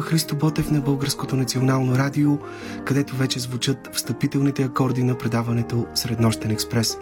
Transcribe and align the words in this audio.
Програма 0.00 0.10
Христо 0.10 0.36
Ботев 0.36 0.70
на 0.70 0.80
Българското 0.80 1.36
национално 1.36 1.96
радио, 1.96 2.38
където 2.84 3.16
вече 3.16 3.40
звучат 3.40 3.90
встъпителните 3.92 4.62
акорди 4.62 5.02
на 5.04 5.18
предаването 5.18 5.86
Среднощен 5.94 6.50
експрес. 6.50 6.98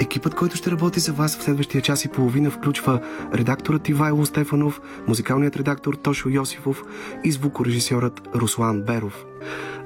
Екипът, 0.00 0.34
който 0.34 0.56
ще 0.56 0.70
работи 0.70 1.00
за 1.00 1.12
вас 1.12 1.36
в 1.36 1.42
следващия 1.42 1.82
час 1.82 2.04
и 2.04 2.08
половина, 2.08 2.50
включва 2.50 3.00
редакторът 3.34 3.88
Ивайло 3.88 4.26
Стефанов, 4.26 4.80
музикалният 5.08 5.56
редактор 5.56 5.94
Тошо 5.94 6.28
Йосифов 6.28 6.82
и 7.24 7.32
звукорежисьорът 7.32 8.20
Руслан 8.34 8.82
Беров. 8.82 9.24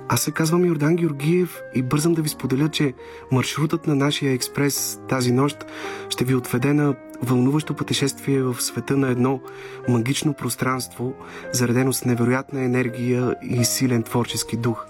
Аз 0.09 0.21
се 0.21 0.31
казвам 0.31 0.65
Йордан 0.65 0.97
Георгиев 0.97 1.61
и 1.75 1.83
бързам 1.83 2.15
да 2.15 2.23
ви 2.23 2.29
споделя, 2.29 2.69
че 2.69 2.95
маршрутът 3.33 3.87
на 3.87 3.95
нашия 3.95 4.33
експрес 4.33 5.01
тази 5.09 5.33
нощ 5.33 5.65
ще 6.09 6.25
ви 6.25 6.35
отведе 6.35 6.73
на 6.73 6.95
вълнуващо 7.23 7.75
пътешествие 7.75 8.43
в 8.43 8.63
света 8.63 8.97
на 8.97 9.09
едно 9.09 9.41
магично 9.89 10.35
пространство, 10.35 11.15
заредено 11.53 11.93
с 11.93 12.05
невероятна 12.05 12.65
енергия 12.65 13.35
и 13.43 13.65
силен 13.65 14.03
творчески 14.03 14.57
дух. 14.57 14.87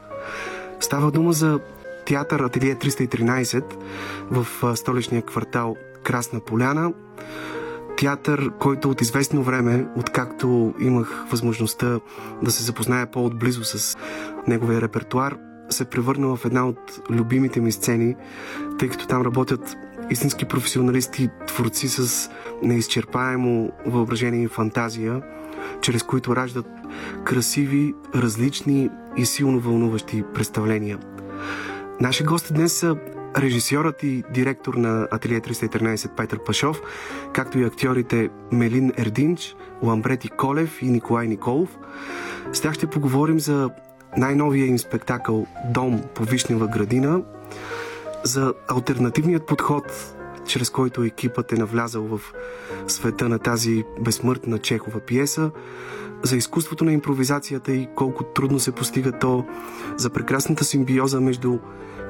Става 0.81 1.11
дума 1.11 1.33
за 1.33 1.61
театър 2.07 2.41
Ателие 2.41 2.75
313 2.75 3.65
в 4.31 4.77
столичния 4.77 5.23
квартал 5.23 5.77
Красна 6.03 6.41
Поляна. 6.41 6.93
Театър, 7.97 8.51
който 8.59 8.91
от 8.91 9.01
известно 9.01 9.43
време, 9.43 9.87
откакто 9.97 10.75
имах 10.81 11.27
възможността 11.31 12.01
да 12.43 12.51
се 12.51 12.63
запозная 12.63 13.11
по-отблизо 13.11 13.65
с 13.65 13.97
неговия 14.49 14.81
репертуар, 14.81 15.37
се 15.71 15.85
превърна 15.85 16.37
в 16.37 16.45
една 16.45 16.69
от 16.69 17.01
любимите 17.11 17.61
ми 17.61 17.73
сцени, 17.73 18.15
тъй 18.79 18.89
като 18.89 19.07
там 19.07 19.23
работят 19.23 19.77
истински 20.11 20.45
професионалисти, 20.45 21.29
творци 21.47 21.89
с 21.89 22.31
неизчерпаемо 22.63 23.71
въображение 23.87 24.43
и 24.43 24.49
фантазия, 24.49 25.23
чрез 25.81 26.03
които 26.03 26.37
раждат 26.37 26.67
красиви, 27.25 27.95
различни 28.15 28.91
и 29.17 29.27
силно 29.27 29.61
вълнуващи 29.61 30.25
представления. 30.35 30.99
Наши 32.01 32.25
гости 32.25 32.53
днес 32.53 32.73
са 32.73 32.97
режисьорът 33.39 34.03
и 34.03 34.25
директор 34.31 34.75
на 34.75 35.09
Ателие 35.11 35.41
313 35.41 36.09
Петър 36.17 36.39
Пашов, 36.45 36.83
както 37.33 37.59
и 37.59 37.65
актьорите 37.65 38.29
Мелин 38.53 38.93
Ердинч, 38.99 39.57
Ламбрети 39.83 40.29
Колев 40.29 40.83
и 40.83 40.91
Николай 40.91 41.27
Николов. 41.27 41.79
С 42.53 42.61
тях 42.61 42.75
ще 42.75 42.87
поговорим 42.87 43.41
за 43.41 43.71
най-новия 44.17 44.67
им 44.67 44.79
спектакъл 44.79 45.47
Дом 45.71 46.03
по 46.15 46.25
Вишнева 46.25 46.67
градина, 46.67 47.23
за 48.25 48.55
альтернативният 48.69 49.47
подход, 49.47 50.15
чрез 50.47 50.71
който 50.71 51.05
екипът 51.05 51.53
е 51.53 51.57
навлязал 51.57 52.03
в 52.03 52.21
света 52.87 53.29
на 53.29 53.39
тази 53.39 53.85
безсмъртна 54.01 54.59
чехова 54.59 55.01
пиеса, 55.01 55.51
за 56.23 56.37
изкуството 56.37 56.85
на 56.85 56.93
импровизацията 56.93 57.73
и 57.73 57.89
колко 57.95 58.25
трудно 58.25 58.59
се 58.59 58.73
постига 58.73 59.13
то, 59.13 59.45
за 59.97 60.11
прекрасната 60.11 60.65
симбиоза 60.65 61.21
между 61.21 61.59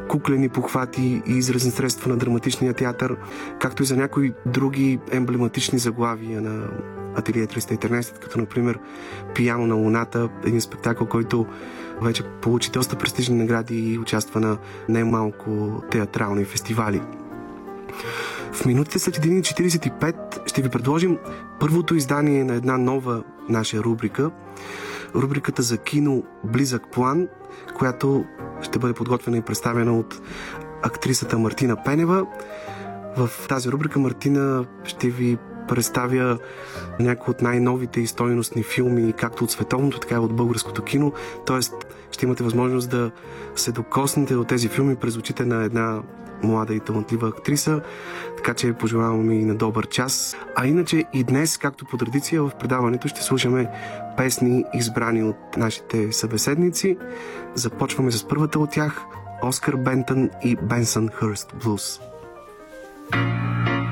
куклени 0.08 0.48
похвати 0.48 1.22
и 1.26 1.32
изразни 1.32 1.70
средства 1.70 2.10
на 2.10 2.16
драматичния 2.16 2.74
театър, 2.74 3.16
както 3.60 3.82
и 3.82 3.86
за 3.86 3.96
някои 3.96 4.32
други 4.46 4.98
емблематични 5.12 5.78
заглавия 5.78 6.40
на 6.40 6.68
Ателие 7.16 7.46
313, 7.46 8.18
като 8.18 8.38
например 8.38 8.78
Пияно 9.34 9.66
на 9.66 9.74
луната, 9.74 10.28
един 10.44 10.60
спектакъл, 10.60 11.06
който 11.06 11.46
вече 12.02 12.22
получи 12.42 12.70
доста 12.70 12.96
престижни 12.96 13.36
награди 13.36 13.92
и 13.92 13.98
участва 13.98 14.40
на 14.40 14.58
немалко 14.88 15.82
театрални 15.90 16.44
фестивали. 16.44 17.02
В 18.52 18.66
минутите 18.66 18.98
след 18.98 19.16
1.45 19.16 20.48
ще 20.48 20.62
ви 20.62 20.68
предложим 20.68 21.18
първото 21.60 21.94
издание 21.94 22.44
на 22.44 22.54
една 22.54 22.78
нова 22.78 23.22
наша 23.48 23.78
рубрика. 23.78 24.30
Рубриката 25.14 25.62
за 25.62 25.78
кино 25.78 26.22
Близък 26.44 26.82
план, 26.92 27.28
която 27.76 28.24
ще 28.62 28.78
бъде 28.78 28.94
подготвена 28.94 29.36
и 29.36 29.42
представена 29.42 29.98
от 29.98 30.20
актрисата 30.82 31.38
Мартина 31.38 31.76
Пенева. 31.84 32.26
В 33.16 33.30
тази 33.48 33.70
рубрика 33.70 33.98
Мартина 33.98 34.64
ще 34.84 35.08
ви 35.08 35.38
представя 35.68 36.38
някои 37.00 37.30
от 37.30 37.42
най-новите 37.42 38.00
и 38.00 38.06
стойностни 38.06 38.62
филми, 38.62 39.12
както 39.12 39.44
от 39.44 39.50
световното, 39.50 40.00
така 40.00 40.14
и 40.14 40.18
от 40.18 40.36
българското 40.36 40.82
кино. 40.82 41.12
Тоест, 41.46 41.74
ще 42.10 42.26
имате 42.26 42.44
възможност 42.44 42.90
да 42.90 43.10
се 43.56 43.72
докоснете 43.72 44.34
до 44.34 44.44
тези 44.44 44.68
филми 44.68 44.96
през 44.96 45.16
очите 45.16 45.44
на 45.44 45.64
една 45.64 46.02
млада 46.42 46.74
и 46.74 46.80
талантлива 46.80 47.28
актриса, 47.28 47.80
така 48.36 48.54
че 48.54 48.72
пожелавам 48.72 49.30
и 49.30 49.44
на 49.44 49.54
добър 49.54 49.86
час. 49.86 50.36
А 50.56 50.66
иначе 50.66 51.04
и 51.12 51.24
днес, 51.24 51.58
както 51.58 51.84
по 51.84 51.96
традиция 51.96 52.42
в 52.42 52.50
предаването, 52.60 53.08
ще 53.08 53.22
слушаме 53.22 53.70
песни, 54.16 54.64
избрани 54.74 55.22
от 55.22 55.56
нашите 55.56 56.12
събеседници. 56.12 56.96
Започваме 57.54 58.10
с 58.10 58.28
първата 58.28 58.58
от 58.58 58.70
тях 58.70 59.04
Оскар 59.42 59.76
Бентън 59.76 60.30
и 60.44 60.56
Бенсън 60.56 61.08
Хърст 61.08 61.54
Блуз. 61.64 62.00
Bay 63.12 63.83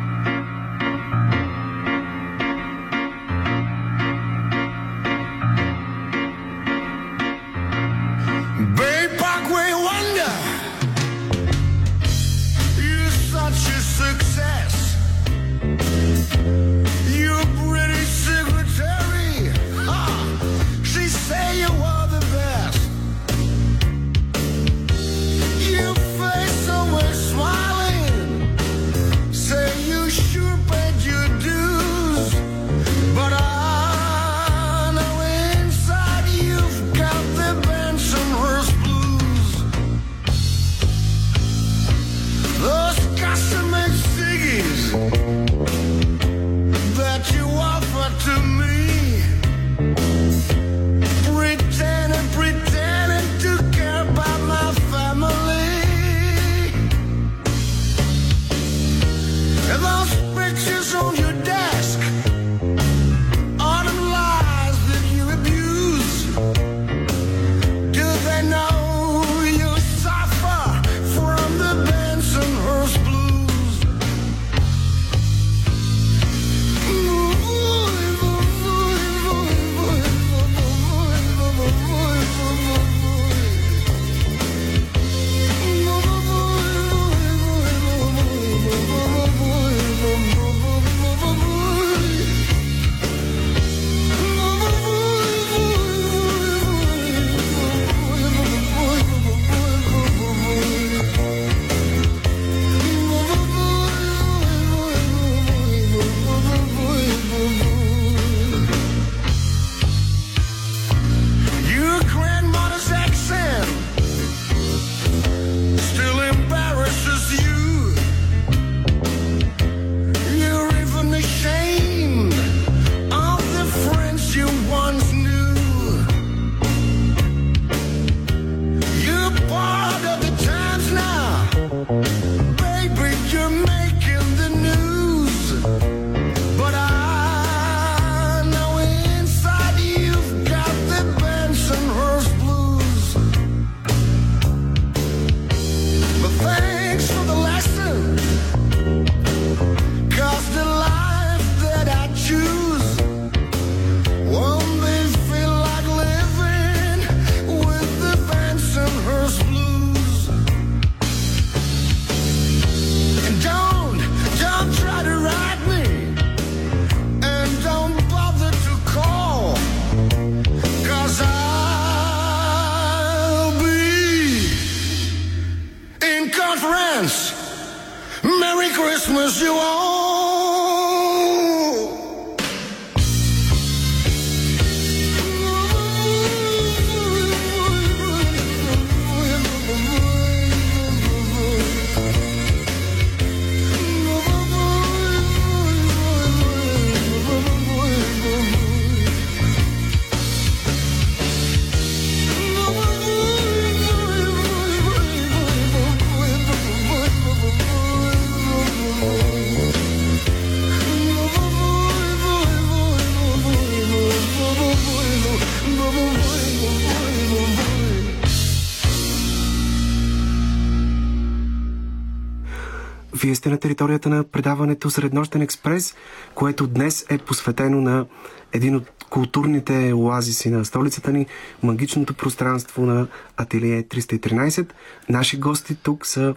Вие 223.33 223.37
сте 223.37 223.51
на 223.51 223.59
територията 223.59 224.09
на 224.09 224.25
предаването 224.25 224.91
Среднощен 224.91 225.43
експрес, 225.43 225.95
което 226.35 226.67
днес 226.67 227.07
е 227.11 227.19
посветено 227.19 227.81
на 227.81 228.07
един 228.53 228.77
от 228.77 228.91
културните 229.11 229.93
оазиси 229.93 230.51
на 230.51 230.65
столицата 230.65 231.13
ни, 231.13 231.27
магичното 231.63 232.15
пространство 232.15 232.87
на 232.87 233.07
Ателие 233.37 233.83
313. 233.83 234.67
Наши 235.09 235.37
гости 235.37 235.75
тук 235.75 236.07
са 236.07 236.35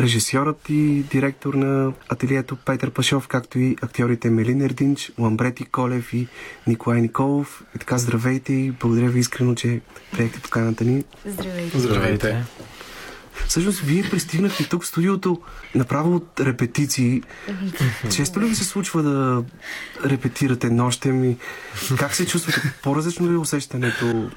режисьорът 0.00 0.68
и 0.68 1.04
директор 1.10 1.54
на 1.54 1.92
ателието 2.08 2.56
Петър 2.56 2.90
Пашов, 2.90 3.28
както 3.28 3.58
и 3.58 3.76
актьорите 3.82 4.30
Мелин 4.30 4.62
Ердинч, 4.62 5.12
Ламбрети 5.18 5.64
Колев 5.64 6.12
и 6.12 6.28
Николай 6.66 7.00
Николов. 7.00 7.64
И 7.76 7.78
така, 7.78 7.98
здравейте 7.98 8.52
и 8.52 8.70
благодаря 8.70 9.08
ви 9.08 9.20
искрено, 9.20 9.54
че 9.54 9.80
приехте 10.12 10.40
поканата 10.40 10.84
ни. 10.84 11.04
Здравейте. 11.24 11.78
Здравейте. 11.78 12.44
Всъщност, 13.48 13.80
вие 13.80 14.10
пристигнахте 14.10 14.68
тук 14.68 14.84
в 14.84 14.86
студиото 14.86 15.40
направо 15.74 16.16
от 16.16 16.40
репетиции. 16.40 17.22
Често 18.10 18.40
ли 18.40 18.46
ви 18.46 18.54
се 18.54 18.64
случва 18.64 19.02
да 19.02 19.44
репетирате 20.04 20.70
нощем 20.70 21.24
и 21.24 21.36
как 21.98 22.14
се 22.14 22.26
чувствате? 22.26 22.72
По-различно 22.82 23.30
ли 23.30 23.34
е 23.34 23.38
усещането 23.38 24.30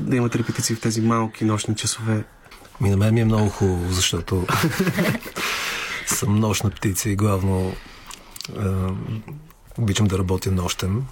да 0.00 0.16
имате 0.16 0.38
репетиции 0.38 0.76
в 0.76 0.80
тези 0.80 1.00
малки 1.00 1.44
нощни 1.44 1.76
часове? 1.76 2.24
Ми 2.80 2.90
на 2.90 2.96
мен 2.96 3.14
ми 3.14 3.20
е 3.20 3.24
много 3.24 3.48
хубаво, 3.48 3.92
защото 3.92 4.46
съм 6.06 6.36
нощна 6.36 6.70
птица 6.70 7.10
и 7.10 7.16
главно 7.16 7.72
е, 8.48 8.62
обичам 9.78 10.06
да 10.06 10.18
работя 10.18 10.50
нощем. 10.50 11.02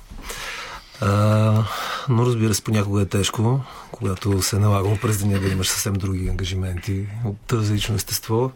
А, 1.00 1.64
но 2.08 2.26
разбира 2.26 2.54
се, 2.54 2.62
понякога 2.62 3.02
е 3.02 3.06
тежко, 3.06 3.60
когато 3.92 4.42
се 4.42 4.58
налагало 4.58 4.96
през 5.02 5.18
деня 5.18 5.40
да 5.40 5.48
имаш 5.48 5.68
съвсем 5.68 5.92
други 5.92 6.28
ангажименти 6.28 7.06
от 7.24 7.52
различно 7.52 7.94
естество. 7.94 8.52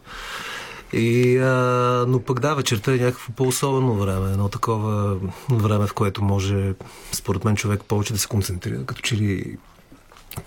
И, 0.93 1.37
а, 1.37 2.05
но 2.07 2.19
пък 2.19 2.39
да, 2.39 2.55
вечерта 2.55 2.93
е 2.93 2.97
някакво 2.97 3.33
по-особено 3.33 3.95
време, 3.95 4.31
едно 4.31 4.49
такова 4.49 5.19
време, 5.51 5.87
в 5.87 5.93
което 5.93 6.23
може, 6.23 6.73
според 7.11 7.45
мен, 7.45 7.55
човек 7.55 7.83
повече 7.83 8.13
да 8.13 8.19
се 8.19 8.27
концентрира, 8.27 8.85
като 8.85 9.01
че 9.01 9.15
ли 9.15 9.57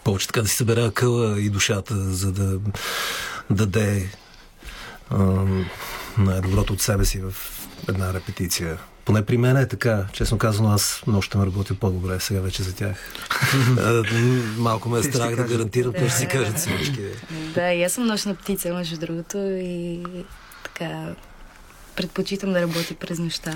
повече 0.05 0.27
така 0.27 0.43
да 0.43 0.49
си 0.49 0.57
събере 0.57 0.85
акъла 0.85 1.41
и 1.41 1.51
душата, 1.51 1.95
за 1.95 2.33
да 2.33 2.59
даде 3.51 4.11
най-доброто 6.19 6.73
от 6.73 6.81
себе 6.81 7.05
си 7.05 7.21
в 7.21 7.35
една 7.89 8.15
репетиция. 8.15 8.79
Поне 9.07 9.25
при 9.25 9.37
мен 9.37 9.57
е 9.57 9.69
така. 9.69 10.05
Честно 10.13 10.39
казано, 10.39 10.69
аз 10.69 11.03
много 11.07 11.23
ще 11.23 11.39
ме 11.39 11.47
работя 11.47 11.75
по-добре 11.75 12.21
сега 12.21 12.41
вече 12.41 12.63
за 12.63 12.75
тях. 12.75 13.13
Малко 14.59 14.89
ме 14.89 14.99
е 14.99 15.03
страх 15.03 15.37
да 15.37 15.45
гарантирам, 15.45 15.93
те 15.93 16.09
ще 16.09 16.19
си 16.19 16.27
Да. 16.27 16.33
кажат 16.33 16.59
всички. 16.59 17.01
Да, 17.55 17.73
и 17.73 17.83
аз 17.83 17.93
съм 17.93 18.07
нощна 18.07 18.35
птица, 18.35 18.75
между 18.75 18.99
другото, 18.99 19.39
и 19.63 20.03
така 20.65 21.07
предпочитам 21.97 22.53
да 22.53 22.63
работя 22.63 22.95
през 22.95 23.19
нощта. 23.19 23.55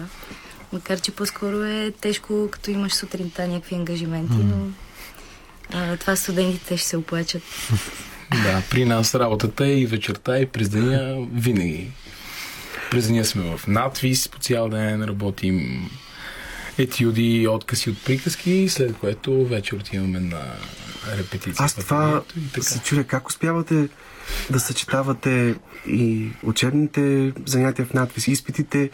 Макар, 0.73 1.01
че 1.01 1.11
по-скоро 1.13 1.57
е 1.57 1.93
тежко, 2.01 2.49
като 2.51 2.71
имаш 2.71 2.93
сутринта 2.93 3.49
някакви 3.49 3.75
ангажименти, 3.75 4.37
но 4.37 4.67
а, 5.73 5.97
това 5.97 6.17
студентите 6.17 6.77
ще 6.77 6.89
се 6.89 6.97
оплачат. 6.97 7.43
Да, 8.45 8.63
при 8.71 8.85
нас 8.85 9.15
работата 9.15 9.67
е 9.67 9.73
и 9.73 9.87
вечерта, 9.87 10.39
и 10.39 10.47
през 10.47 10.69
деня 10.69 11.27
винаги. 11.33 11.91
През 12.91 13.07
деня 13.07 13.25
сме 13.25 13.57
в 13.57 13.67
надвис, 13.67 14.29
по 14.29 14.39
цял 14.39 14.69
ден 14.69 15.05
работим 15.05 15.89
етюди, 16.79 17.49
откъси 17.51 17.91
от 17.91 18.05
приказки, 18.05 18.69
след 18.69 18.97
което 18.97 19.45
вече 19.47 19.75
отиваме 19.75 20.21
на 20.21 20.43
репетиция. 21.17 21.65
Аз 21.65 21.75
това 21.75 22.23
ателието 22.23 22.37
и 22.37 22.49
така. 22.49 22.67
се 22.67 22.81
чудя 22.81 23.05
как 23.05 23.29
успявате 23.29 23.89
да 24.51 24.61
съчетавате 24.61 25.55
и 25.87 26.29
учебните 26.43 27.33
занятия 27.47 27.87
в 27.87 27.95
надпис, 27.95 28.29
изпитите 28.29 28.91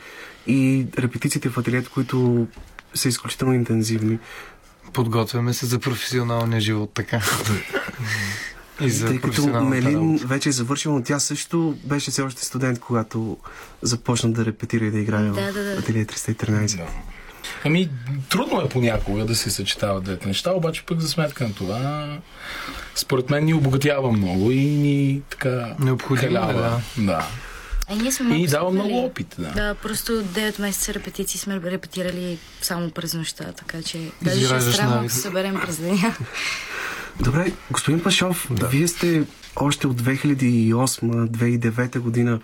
и 0.46 0.86
репетициите 0.98 1.48
в 1.48 1.58
ателието, 1.58 1.90
които 1.90 2.46
са 2.94 3.08
изключително 3.08 3.54
интензивни. 3.54 4.18
Подготвяме 4.92 5.54
се 5.54 5.66
за 5.66 5.78
професионалния 5.78 6.60
живот 6.60 6.90
така. 6.94 7.20
И 8.80 8.90
за 8.90 9.06
Тъй 9.06 9.20
като 9.20 9.46
Мелин 9.46 9.94
работа. 9.94 10.26
вече 10.26 10.48
е 10.48 10.52
завършила, 10.52 10.94
но 10.94 11.02
тя 11.02 11.18
също 11.18 11.76
беше 11.84 12.10
все 12.10 12.22
още 12.22 12.44
студент, 12.44 12.78
когато 12.80 13.36
започна 13.82 14.32
да 14.32 14.44
репетира 14.44 14.84
и 14.84 14.90
да 14.90 14.98
играе 14.98 15.22
Да, 15.22 15.32
в 15.32 15.52
да, 15.52 15.64
да. 15.64 15.78
Ателие 15.78 16.04
313. 16.06 16.76
Да. 16.76 16.86
Ами, 17.64 17.90
трудно 18.28 18.60
е 18.60 18.68
понякога 18.68 19.24
да 19.24 19.34
се 19.34 19.50
съчетават 19.50 20.04
двете 20.04 20.28
неща, 20.28 20.52
обаче 20.52 20.82
пък 20.86 21.00
за 21.00 21.08
сметка 21.08 21.44
на 21.44 21.54
това, 21.54 22.08
според 22.94 23.30
мен 23.30 23.44
ни 23.44 23.54
обогатява 23.54 24.12
много 24.12 24.50
и 24.50 24.64
ни 24.64 25.22
така 25.30 25.74
Необходимо 25.78 26.36
е, 26.36 26.40
халява. 26.40 26.82
Да. 26.98 27.28
А 27.88 27.94
ние 27.94 28.12
сме 28.12 28.36
И 28.36 28.46
дава 28.46 28.70
много 28.70 29.04
опит. 29.04 29.34
Да. 29.38 29.50
Да, 29.50 29.74
просто 29.74 30.12
9 30.12 30.60
месеца 30.60 30.94
репетиции 30.94 31.40
сме 31.40 31.60
репетирали 31.64 32.38
само 32.62 32.90
през 32.90 33.14
нощта, 33.14 33.44
така 33.52 33.82
че 33.82 34.10
даже 34.22 34.46
ще 34.46 34.56
е 34.56 34.60
странно, 34.60 35.00
ако 35.00 35.08
съберем 35.10 35.60
през 35.66 35.76
деня. 35.76 36.16
Добре, 37.20 37.52
господин 37.70 38.02
Пашов, 38.02 38.46
да. 38.50 38.66
вие 38.66 38.88
сте 38.88 39.26
още 39.56 39.86
от 39.86 40.02
2008-2009 40.02 41.98
година 41.98 42.40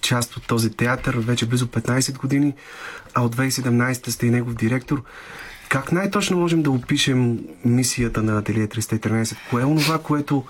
част 0.00 0.36
от 0.36 0.46
този 0.46 0.70
театър, 0.70 1.14
вече 1.14 1.46
близо 1.46 1.66
15 1.66 2.18
години, 2.18 2.54
а 3.14 3.24
от 3.24 3.36
2017 3.36 4.08
сте 4.10 4.26
и 4.26 4.30
негов 4.30 4.54
директор. 4.54 5.02
Как 5.68 5.92
най-точно 5.92 6.38
можем 6.38 6.62
да 6.62 6.70
опишем 6.70 7.38
мисията 7.64 8.22
на 8.22 8.38
Ателие 8.38 8.66
313? 8.66 9.36
Кое 9.50 9.62
е 9.62 9.66
онова, 9.66 9.98
което 9.98 10.44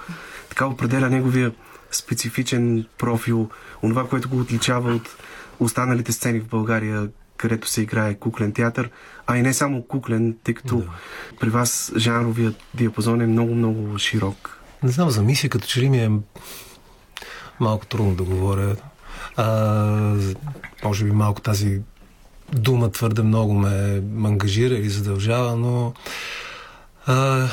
така 0.48 0.66
определя 0.66 1.10
неговия 1.10 1.52
специфичен 1.90 2.86
профил, 2.98 3.50
онова, 3.82 4.08
което 4.08 4.28
го 4.28 4.40
отличава 4.40 4.94
от 4.94 5.16
останалите 5.60 6.12
сцени 6.12 6.40
в 6.40 6.48
България, 6.48 7.08
където 7.36 7.68
се 7.68 7.82
играе 7.82 8.14
куклен 8.14 8.52
театър, 8.52 8.90
а 9.26 9.38
и 9.38 9.42
не 9.42 9.54
само 9.54 9.82
куклен, 9.82 10.36
тъй 10.44 10.54
като 10.54 10.76
да. 10.76 10.84
при 11.40 11.50
вас 11.50 11.92
жанровият 11.96 12.56
диапазон 12.74 13.20
е 13.20 13.26
много-много 13.26 13.98
широк. 13.98 14.60
Не 14.82 14.90
знам, 14.90 15.10
за 15.10 15.22
мисия 15.22 15.50
като 15.50 15.66
че 15.66 15.80
ли 15.80 15.88
ми 15.88 15.98
е 15.98 16.10
малко 17.60 17.86
трудно 17.86 18.14
да 18.14 18.22
говоря. 18.22 18.76
А, 19.36 20.16
може 20.84 21.04
би 21.04 21.10
малко 21.10 21.40
тази 21.40 21.80
дума 22.52 22.90
твърде 22.90 23.22
много 23.22 23.54
ме, 23.54 24.02
ангажира 24.28 24.74
или 24.74 24.88
задължава, 24.88 25.56
но 25.56 25.92
а, 27.06 27.48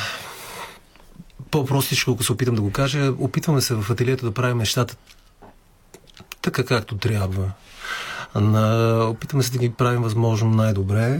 по-простичко, 1.51 2.11
ако 2.11 2.23
се 2.23 2.31
опитам 2.31 2.55
да 2.55 2.61
го 2.61 2.71
кажа, 2.71 3.13
опитваме 3.19 3.61
се 3.61 3.75
в 3.75 3.91
ателието 3.91 4.25
да 4.25 4.31
правим 4.31 4.57
нещата 4.57 4.95
така 6.43 6.63
както 6.63 6.97
трябва. 6.97 7.51
На, 8.35 8.97
опитваме 9.09 9.43
се 9.43 9.51
да 9.51 9.57
ги 9.57 9.69
правим 9.69 10.01
възможно 10.01 10.49
най-добре, 10.49 11.19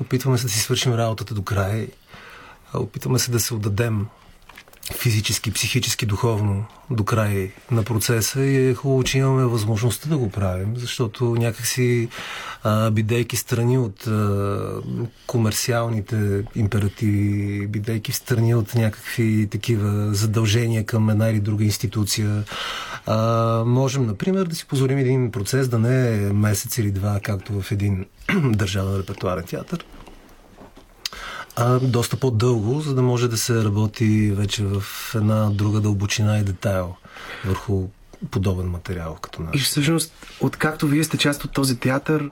опитваме 0.00 0.38
се 0.38 0.44
да 0.44 0.50
си 0.50 0.58
свършим 0.58 0.94
работата 0.94 1.34
до 1.34 1.42
край, 1.42 1.88
опитваме 2.74 3.18
се 3.18 3.30
да 3.30 3.40
се 3.40 3.54
отдадем 3.54 4.06
физически, 4.98 5.52
психически, 5.52 6.06
духовно 6.06 6.64
до 6.90 7.04
край 7.04 7.52
на 7.70 7.82
процеса 7.82 8.40
и 8.40 8.70
е 8.70 8.74
хубаво, 8.74 9.04
че 9.04 9.18
имаме 9.18 9.44
възможността 9.44 10.08
да 10.08 10.18
го 10.18 10.30
правим, 10.30 10.76
защото 10.76 11.24
някакси 11.24 12.08
бидейки 12.92 13.36
страни 13.36 13.78
от 13.78 14.08
комерциалните 15.26 16.44
императиви, 16.54 17.66
бидейки 17.66 18.12
страни 18.12 18.54
от 18.54 18.74
някакви 18.74 19.48
такива 19.50 20.14
задължения 20.14 20.86
към 20.86 21.10
една 21.10 21.28
или 21.28 21.40
друга 21.40 21.64
институция, 21.64 22.44
можем, 23.66 24.06
например, 24.06 24.44
да 24.46 24.54
си 24.54 24.66
позволим 24.66 24.98
един 24.98 25.30
процес 25.30 25.68
да 25.68 25.78
не 25.78 26.14
е 26.14 26.32
месец 26.32 26.78
или 26.78 26.90
два, 26.90 27.20
както 27.22 27.62
в 27.62 27.72
един 27.72 28.06
държавен 28.44 29.00
репертуарен 29.00 29.44
театър, 29.44 29.84
а 31.56 31.78
доста 31.78 32.16
по-дълго, 32.16 32.80
за 32.80 32.94
да 32.94 33.02
може 33.02 33.28
да 33.28 33.36
се 33.36 33.64
работи 33.64 34.32
вече 34.32 34.64
в 34.64 34.84
една 35.14 35.50
друга 35.50 35.80
дълбочина 35.80 36.38
и 36.38 36.42
детайл 36.42 36.94
върху 37.44 37.88
подобен 38.30 38.66
материал 38.66 39.18
като 39.22 39.42
И 39.42 39.44
наш. 39.44 39.64
всъщност, 39.64 40.12
откакто 40.40 40.86
вие 40.86 41.04
сте 41.04 41.16
част 41.18 41.44
от 41.44 41.52
този 41.52 41.78
театър, 41.78 42.30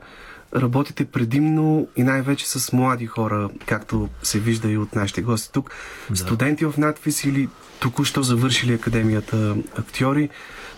работите 0.57 1.05
предимно 1.05 1.89
и 1.97 2.03
най-вече 2.03 2.49
с 2.49 2.73
млади 2.73 3.07
хора, 3.07 3.51
както 3.67 4.09
се 4.23 4.39
вижда 4.39 4.71
и 4.71 4.79
от 4.79 4.95
нашите 4.95 5.23
гости 5.23 5.53
тук. 5.53 5.71
Да. 6.11 6.17
Студенти 6.17 6.65
в 6.65 6.75
надпис 6.79 7.25
или 7.25 7.49
току-що 7.81 8.23
завършили 8.23 8.73
академията 8.75 9.57
актьори. 9.79 10.29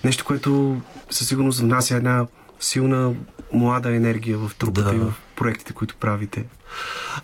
Нещо, 0.05 0.25
което 0.25 0.81
със 1.11 1.29
сигурност 1.29 1.61
внася 1.61 1.97
една 1.97 2.27
силна 2.61 3.15
млада 3.53 3.95
енергия 3.97 4.39
в 4.39 4.51
трупата 4.59 4.89
Да. 4.91 4.97
и 4.97 4.99
в 4.99 5.13
проектите, 5.37 5.73
които 5.73 5.97
правите. 5.97 6.45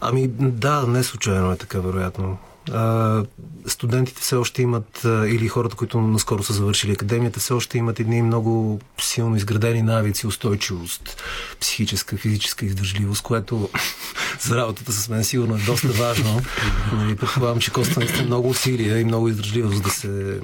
Ами 0.00 0.28
да, 0.38 0.86
не 0.86 1.02
случайно 1.02 1.52
е 1.52 1.56
така, 1.56 1.80
вероятно. 1.80 2.38
А, 2.72 3.24
студентите 3.66 4.20
все 4.20 4.36
още 4.36 4.62
имат, 4.62 5.00
или 5.04 5.48
хората, 5.48 5.76
които 5.76 6.00
наскоро 6.00 6.42
са 6.42 6.52
завършили 6.52 6.92
академията, 6.92 7.40
все 7.40 7.52
още 7.52 7.78
имат 7.78 8.00
едни 8.00 8.22
много 8.22 8.80
силно 9.00 9.36
изградени 9.36 9.82
навици, 9.82 10.26
устойчивост, 10.26 11.22
психическа, 11.60 12.16
физическа 12.16 12.66
издържливост, 12.66 13.22
което 13.22 13.68
за 14.40 14.56
работата 14.56 14.92
с 14.92 15.08
мен 15.08 15.24
сигурно 15.24 15.56
е 15.56 15.58
доста 15.66 15.88
важно. 15.88 16.40
Нали, 16.92 17.16
предполагам, 17.16 17.60
че 17.60 17.70
наистина 17.96 18.26
много 18.26 18.48
усилия 18.48 19.00
и 19.00 19.04
много 19.04 19.28
издържливост 19.28 19.82
да 19.82 19.90
се 19.90 20.40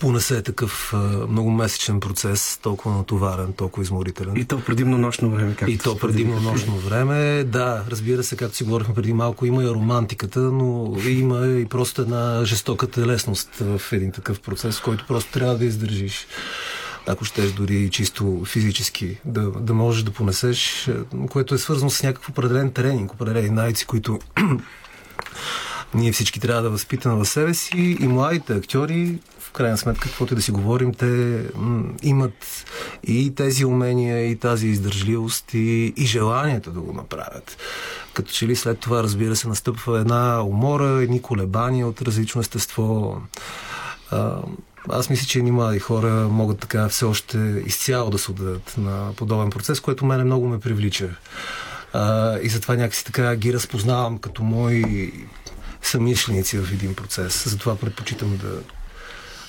понесе 0.00 0.42
такъв 0.42 0.94
а, 0.94 0.96
многомесечен 1.28 2.00
процес, 2.00 2.58
толкова 2.62 2.96
натоварен, 2.96 3.52
толкова 3.52 3.82
изморителен. 3.82 4.36
И 4.36 4.44
то 4.44 4.60
предимно 4.60 4.98
нощно 4.98 5.30
време. 5.30 5.54
Както 5.54 5.70
И 5.70 5.78
то 5.78 5.98
предимно 5.98 6.40
нощно 6.40 6.76
време. 6.76 7.44
Да, 7.44 7.84
разбира 7.90 8.22
се, 8.22 8.36
както 8.36 8.56
си 8.56 8.64
говорихме 8.64 8.94
преди 8.94 9.12
малко, 9.12 9.46
има 9.46 9.64
и 9.64 9.68
романтиката, 9.68 10.40
но 10.40 10.96
има 11.08 11.46
и 11.46 11.66
просто 11.66 12.02
една 12.02 12.44
жестока 12.44 12.86
телесност 12.86 13.50
в 13.60 13.92
един 13.92 14.12
такъв 14.12 14.40
процес, 14.40 14.80
който 14.80 15.04
просто 15.08 15.32
трябва 15.32 15.58
да 15.58 15.64
издържиш. 15.64 16.26
Ако 17.06 17.24
щеш 17.24 17.52
дори 17.52 17.90
чисто 17.90 18.42
физически, 18.44 19.16
да, 19.24 19.50
да 19.50 19.74
можеш 19.74 20.02
да 20.02 20.10
понесеш, 20.10 20.88
е, 20.88 20.94
което 21.30 21.54
е 21.54 21.58
свързано 21.58 21.90
с 21.90 22.02
някакъв 22.02 22.28
определен 22.28 22.72
тренинг, 22.72 23.12
определени 23.12 23.50
навици, 23.50 23.86
които 23.86 24.18
ние 25.94 26.12
всички 26.12 26.40
трябва 26.40 26.62
да 26.62 26.70
възпитаме 26.70 27.14
в 27.14 27.28
себе 27.28 27.54
си 27.54 27.96
и 28.00 28.08
младите 28.08 28.52
актьори, 28.52 29.18
крайна 29.56 29.78
сметка, 29.78 30.08
каквото 30.08 30.34
и 30.34 30.36
да 30.36 30.42
си 30.42 30.50
говорим, 30.50 30.94
те 30.94 31.42
имат 32.02 32.64
и 33.04 33.34
тези 33.34 33.64
умения, 33.64 34.30
и 34.30 34.36
тази 34.36 34.66
издържливост, 34.66 35.54
и, 35.54 35.94
и 35.96 36.06
желанието 36.06 36.70
да 36.70 36.80
го 36.80 36.92
направят. 36.92 37.56
Като 38.14 38.32
че 38.32 38.46
ли 38.46 38.56
след 38.56 38.78
това, 38.78 39.02
разбира 39.02 39.36
се, 39.36 39.48
настъпва 39.48 40.00
една 40.00 40.42
умора, 40.42 41.02
едни 41.02 41.22
колебания 41.22 41.86
от 41.86 42.02
различно 42.02 42.40
естество. 42.40 43.20
А, 44.10 44.38
аз 44.88 45.10
мисля, 45.10 45.26
че 45.26 45.38
едни 45.38 45.50
млади 45.50 45.78
хора 45.78 46.28
могат 46.30 46.58
така 46.58 46.88
все 46.88 47.04
още 47.04 47.62
изцяло 47.66 48.10
да 48.10 48.18
се 48.18 48.30
отдадат 48.30 48.74
на 48.78 49.12
подобен 49.16 49.50
процес, 49.50 49.80
което 49.80 50.06
мене 50.06 50.24
много 50.24 50.48
ме 50.48 50.60
привлича. 50.60 51.10
А, 51.92 52.38
и 52.42 52.48
затова 52.48 52.74
някакси 52.74 53.04
така 53.04 53.36
ги 53.36 53.52
разпознавам 53.52 54.18
като 54.18 54.42
мои 54.42 55.12
самишленици 55.82 56.58
в 56.58 56.72
един 56.72 56.94
процес. 56.94 57.48
Затова 57.48 57.76
предпочитам 57.76 58.36
да, 58.36 58.60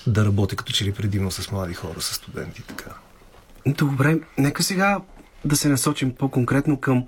да 0.08 0.26
работя 0.26 0.56
като 0.56 0.74
че 0.74 0.86
ли 0.86 0.92
предимно 0.92 1.32
с 1.32 1.52
млади 1.52 1.74
хора, 1.74 2.02
с 2.02 2.16
студенти. 2.16 2.64
Така. 2.68 2.92
Добре, 3.66 4.20
нека 4.38 4.64
сега 4.64 5.00
да 5.46 5.56
се 5.56 5.70
насочим 5.70 6.16
по-конкретно 6.16 6.80
към 6.80 7.06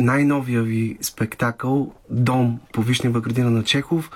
най-новия 0.00 0.62
ви 0.62 0.98
спектакъл 1.02 1.94
Дом 2.10 2.60
по 2.72 2.82
Вишнева 2.82 3.20
градина 3.20 3.50
на 3.50 3.64
Чехов. 3.64 4.10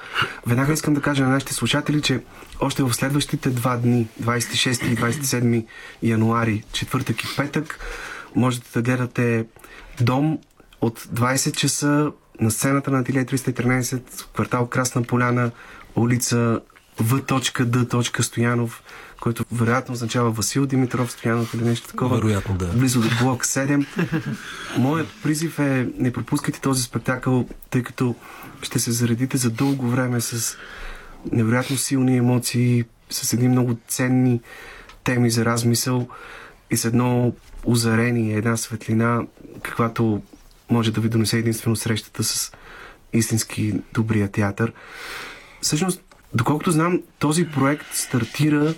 Веднага 0.47 0.73
искам 0.73 0.95
да 0.95 1.03
кажа 1.03 1.25
на 1.25 1.31
нашите 1.31 1.55
слушатели, 1.55 2.03
че 2.03 2.23
още 2.61 2.83
в 2.83 2.95
следващите 2.95 3.51
два 3.51 3.77
дни, 3.77 4.09
26 4.23 4.93
и 4.93 4.97
27 4.97 5.67
януари, 6.03 6.65
четвъртък 6.73 7.25
и 7.25 7.27
петък, 7.37 7.79
можете 8.35 8.71
да 8.75 8.83
гледате 8.83 9.47
Дом 10.01 10.39
от 10.81 11.01
20 11.01 11.57
часа 11.57 12.13
на 12.41 12.51
сцената 12.51 12.91
на 12.91 12.99
Ателие 12.99 13.25
313, 13.25 14.35
квартал 14.35 14.67
Красна 14.67 15.03
поляна, 15.03 15.51
улица 15.97 16.61
В.Д. 17.01 18.23
Стоянов, 18.23 18.83
който 19.21 19.45
вероятно 19.53 19.93
означава 19.93 20.31
Васил 20.31 20.67
Димитров 20.67 21.13
Стоянов 21.13 21.55
или 21.55 21.65
нещо 21.65 21.89
такова. 21.89 22.17
Вероятно, 22.17 22.55
да. 22.57 22.67
Близо 22.67 23.01
до 23.01 23.09
блок 23.21 23.45
7. 23.45 23.87
Моят 24.79 25.09
призив 25.23 25.59
е 25.59 25.89
не 25.99 26.13
пропускайте 26.13 26.61
този 26.61 26.83
спектакъл, 26.83 27.49
тъй 27.71 27.83
като 27.83 28.15
ще 28.63 28.79
се 28.79 28.93
заредите 28.93 29.37
за 29.37 29.51
дълго 29.51 29.89
време 29.89 30.21
с 30.21 30.57
невероятно 31.33 31.77
силни 31.77 32.17
емоции, 32.17 32.85
с 33.11 33.33
едни 33.33 33.49
много 33.49 33.79
ценни 33.89 34.41
теми 35.05 35.31
за 35.31 35.45
размисъл 35.45 36.09
и 36.71 36.77
с 36.77 36.85
едно 36.85 37.33
озарение, 37.65 38.37
една 38.37 38.57
светлина, 38.57 39.23
каквато 39.63 40.23
може 40.71 40.93
да 40.93 41.01
ви 41.01 41.09
донесе 41.09 41.39
единствено 41.39 41.77
срещата 41.77 42.25
с 42.25 42.53
истински 43.13 43.75
добрия 43.95 44.29
театър. 44.29 44.73
Всъщност, 45.61 46.01
доколкото 46.35 46.71
знам, 46.71 47.03
този 47.19 47.49
проект 47.49 47.95
стартира 47.95 48.75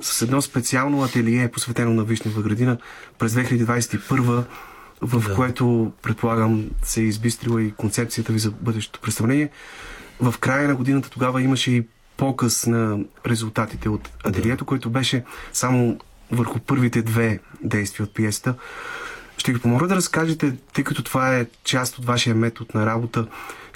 с 0.00 0.22
едно 0.22 0.42
специално 0.42 1.02
ателие, 1.02 1.50
посветено 1.50 1.94
на 1.94 2.04
Вишнева 2.04 2.42
градина 2.42 2.78
през 3.18 3.32
2021, 3.32 4.44
в 5.00 5.28
Да. 5.28 5.34
което, 5.34 5.92
предполагам, 6.02 6.64
се 6.82 7.00
е 7.00 7.04
избистрила 7.04 7.62
и 7.62 7.72
концепцията 7.72 8.32
ви 8.32 8.38
за 8.38 8.50
бъдещото 8.50 9.00
представление. 9.00 9.50
В 10.20 10.34
края 10.40 10.68
на 10.68 10.74
годината 10.74 11.10
тогава 11.10 11.42
имаше 11.42 11.70
и 11.70 11.86
показ 12.16 12.66
на 12.66 12.98
резултатите 13.26 13.88
от 13.88 14.10
ателието, 14.24 14.64
който 14.64 14.90
беше 14.90 15.24
само 15.52 15.98
върху 16.32 16.58
първите 16.58 17.02
две 17.02 17.38
действия 17.62 18.04
от 18.04 18.14
пиесата. 18.14 18.54
Ще 19.36 19.52
ви 19.52 19.58
помоля 19.58 19.86
да 19.86 19.96
разкажете, 19.96 20.56
тъй 20.72 20.84
като 20.84 21.02
това 21.02 21.36
е 21.36 21.46
част 21.64 21.98
от 21.98 22.04
вашия 22.04 22.34
метод 22.34 22.70
на 22.74 22.86
работа, 22.86 23.26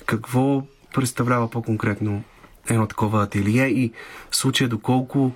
какво 0.06 0.66
представлява 0.94 1.50
по-конкретно 1.50 2.24
едно 2.70 2.86
такова 2.86 3.22
ателие 3.22 3.66
и 3.66 3.92
в 4.30 4.36
случая 4.36 4.68
доколко 4.68 5.32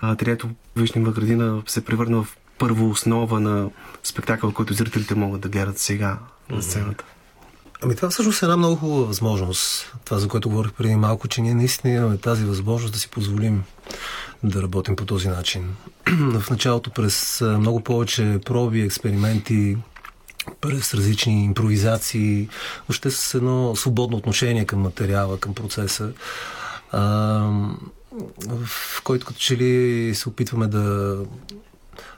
ателието 0.00 0.48
Вишнева 0.76 1.12
градина 1.12 1.62
се 1.66 1.84
превърна 1.84 2.22
в 2.22 2.36
първа 2.58 2.88
основа 2.88 3.40
на 3.40 3.70
спектакъл, 4.04 4.52
който 4.52 4.74
зрителите 4.74 5.14
могат 5.14 5.40
да 5.40 5.48
гледат 5.48 5.78
сега 5.78 6.18
на 6.50 6.62
сцената. 6.62 7.04
Ами 7.82 7.96
това 7.96 8.10
всъщност 8.10 8.42
е 8.42 8.44
една 8.44 8.56
много 8.56 8.76
хубава 8.76 9.06
възможност. 9.06 9.92
Това, 10.04 10.18
за 10.18 10.28
което 10.28 10.48
говорих 10.48 10.72
преди 10.72 10.96
малко, 10.96 11.28
че 11.28 11.40
ние 11.40 11.54
наистина 11.54 11.94
имаме 11.94 12.16
тази 12.16 12.44
възможност 12.44 12.92
да 12.92 12.98
си 12.98 13.08
позволим 13.10 13.64
да 14.42 14.62
работим 14.62 14.96
по 14.96 15.04
този 15.04 15.28
начин. 15.28 15.76
В 16.40 16.50
началото 16.50 16.90
през 16.90 17.40
много 17.40 17.80
повече 17.80 18.38
проби, 18.44 18.80
експерименти, 18.80 19.76
през 20.60 20.94
различни 20.94 21.44
импровизации, 21.44 22.48
въобще 22.88 23.10
с 23.10 23.34
едно 23.34 23.76
свободно 23.76 24.16
отношение 24.16 24.64
към 24.64 24.80
материала, 24.80 25.38
към 25.38 25.54
процеса, 25.54 26.12
а, 26.96 27.02
в 28.48 29.02
който 29.04 29.26
като 29.26 29.38
че 29.38 29.56
ли 29.56 30.14
се 30.14 30.28
опитваме 30.28 30.66
да 30.66 31.16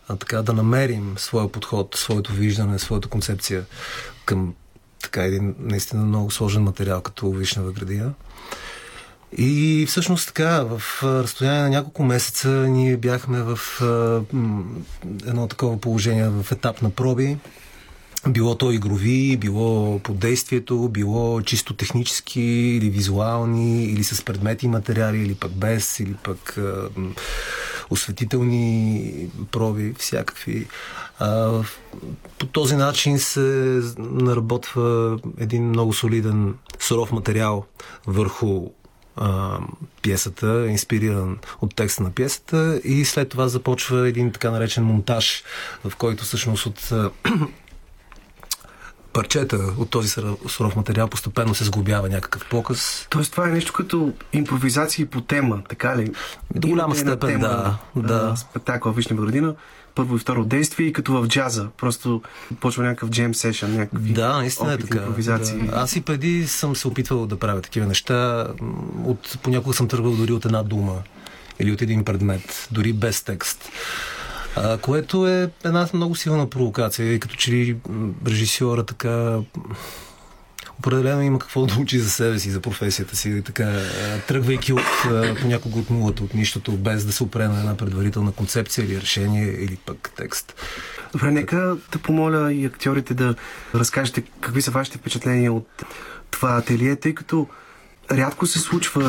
а, 0.08 0.16
така, 0.16 0.42
да 0.42 0.52
намерим 0.52 1.14
своя 1.16 1.52
подход, 1.52 1.94
своето 1.94 2.32
виждане, 2.32 2.78
своята 2.78 3.08
концепция 3.08 3.64
към 4.24 4.54
така 5.02 5.22
един 5.22 5.54
наистина 5.58 6.04
много 6.04 6.30
сложен 6.30 6.62
материал, 6.62 7.00
като 7.00 7.30
Вишнева 7.30 7.72
градина. 7.72 8.12
И 9.38 9.84
всъщност 9.88 10.26
така, 10.26 10.62
в 10.62 10.82
разстояние 11.02 11.62
на 11.62 11.68
няколко 11.68 12.04
месеца 12.04 12.48
ние 12.48 12.96
бяхме 12.96 13.42
в 13.42 13.58
а, 13.82 14.20
едно 15.26 15.48
такова 15.48 15.80
положение 15.80 16.28
в 16.28 16.52
етап 16.52 16.82
на 16.82 16.90
проби. 16.90 17.38
Било 18.26 18.54
то 18.54 18.72
игрови, 18.72 19.36
било 19.36 19.98
по 19.98 20.14
действието, 20.14 20.88
било 20.88 21.42
чисто 21.42 21.74
технически 21.74 22.40
или 22.40 22.90
визуални, 22.90 23.84
или 23.84 24.04
с 24.04 24.24
предмети 24.24 24.66
и 24.66 24.68
материали, 24.68 25.18
или 25.18 25.34
пък 25.34 25.52
без, 25.52 26.00
или 26.00 26.14
пък 26.14 26.58
осветителни 27.90 29.12
проби, 29.50 29.94
всякакви. 29.98 30.66
А, 31.18 31.60
по 32.38 32.46
този 32.46 32.76
начин 32.76 33.18
се 33.18 33.80
наработва 33.98 35.18
един 35.38 35.68
много 35.68 35.92
солиден 35.92 36.54
суров 36.78 37.12
материал 37.12 37.64
върху 38.06 38.70
а, 39.16 39.58
пиесата, 40.02 40.66
инспириран 40.70 41.38
от 41.60 41.74
текста 41.74 42.02
на 42.02 42.10
пиесата 42.10 42.80
и 42.84 43.04
след 43.04 43.28
това 43.28 43.48
започва 43.48 44.08
един 44.08 44.32
така 44.32 44.50
наречен 44.50 44.84
монтаж, 44.84 45.44
в 45.84 45.96
който 45.96 46.24
всъщност 46.24 46.66
от 46.66 46.92
парчета 49.18 49.56
от 49.78 49.90
този 49.90 50.08
суров 50.48 50.76
материал 50.76 51.08
постепенно 51.08 51.54
се 51.54 51.64
сглобява 51.64 52.08
някакъв 52.08 52.44
показ. 52.48 53.06
Тоест 53.10 53.30
това 53.30 53.48
е 53.48 53.52
нещо 53.52 53.72
като 53.72 54.12
импровизации 54.32 55.06
по 55.06 55.20
тема, 55.20 55.62
така 55.68 55.96
ли? 55.96 56.12
До 56.54 56.68
голяма 56.68 56.94
една 56.96 57.12
степен, 57.12 57.40
тема, 57.40 57.78
да, 57.96 58.02
да. 58.02 58.36
Спектакъл 58.36 58.92
Вишнева 58.92 59.22
градина, 59.24 59.54
първо 59.94 60.16
и 60.16 60.18
второ 60.18 60.44
действие 60.44 60.86
и 60.86 60.92
като 60.92 61.12
в 61.12 61.28
джаза. 61.28 61.68
Просто 61.76 62.22
почва 62.60 62.84
някакъв 62.84 63.10
джем 63.10 63.34
сешън, 63.34 63.74
някакви 63.74 64.12
Да, 64.12 64.36
наистина 64.36 64.72
е 64.72 64.74
опити, 64.74 64.88
така. 64.88 65.02
импровизации. 65.02 65.58
Да. 65.58 65.76
Аз 65.76 65.96
и 65.96 66.00
преди 66.00 66.46
съм 66.46 66.76
се 66.76 66.88
опитвал 66.88 67.26
да 67.26 67.38
правя 67.38 67.60
такива 67.60 67.86
неща. 67.86 68.46
От, 69.04 69.38
понякога 69.42 69.74
съм 69.74 69.88
тръгвал 69.88 70.12
дори 70.12 70.32
от 70.32 70.44
една 70.44 70.62
дума 70.62 70.94
или 71.60 71.72
от 71.72 71.82
един 71.82 72.04
предмет, 72.04 72.68
дори 72.70 72.92
без 72.92 73.22
текст. 73.22 73.68
Което 74.82 75.26
е 75.26 75.50
една 75.64 75.88
много 75.94 76.14
силна 76.14 76.50
провокация 76.50 77.12
и 77.12 77.20
като 77.20 77.36
че 77.36 77.52
ли 77.52 77.76
режисьора 78.26 78.84
така 78.84 79.38
определено 80.78 81.22
има 81.22 81.38
какво 81.38 81.66
да 81.66 81.74
учи 81.80 81.98
за 81.98 82.10
себе 82.10 82.38
си, 82.38 82.50
за 82.50 82.60
професията 82.60 83.16
си, 83.16 83.30
и 83.30 83.42
така, 83.42 83.72
тръгвайки 84.28 84.72
от 84.72 84.82
понякога 85.40 85.78
от 85.78 85.90
нулата, 85.90 86.24
от 86.24 86.34
нищото, 86.34 86.72
без 86.72 87.04
да 87.04 87.12
се 87.12 87.22
опре 87.22 87.48
на 87.48 87.58
една 87.58 87.76
предварителна 87.76 88.32
концепция 88.32 88.84
или 88.84 89.00
решение, 89.00 89.46
или 89.46 89.78
пък 89.86 90.10
текст. 90.16 90.54
Добре, 91.12 91.30
нека 91.30 91.76
да 91.92 91.98
помоля 91.98 92.52
и 92.52 92.64
актьорите 92.64 93.14
да 93.14 93.34
разкажете 93.74 94.22
какви 94.40 94.62
са 94.62 94.70
вашите 94.70 94.98
впечатления 94.98 95.52
от 95.52 95.84
това 96.30 96.56
ателие, 96.56 96.96
тъй 96.96 97.14
като 97.14 97.46
рядко 98.10 98.46
се 98.46 98.58
случва 98.58 99.02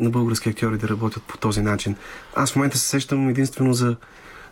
на 0.00 0.10
български 0.10 0.48
актьори 0.48 0.78
да 0.78 0.88
работят 0.88 1.22
по 1.22 1.38
този 1.38 1.62
начин. 1.62 1.96
Аз 2.34 2.52
в 2.52 2.56
момента 2.56 2.78
се 2.78 2.88
сещам 2.88 3.28
единствено 3.28 3.72
за 3.72 3.96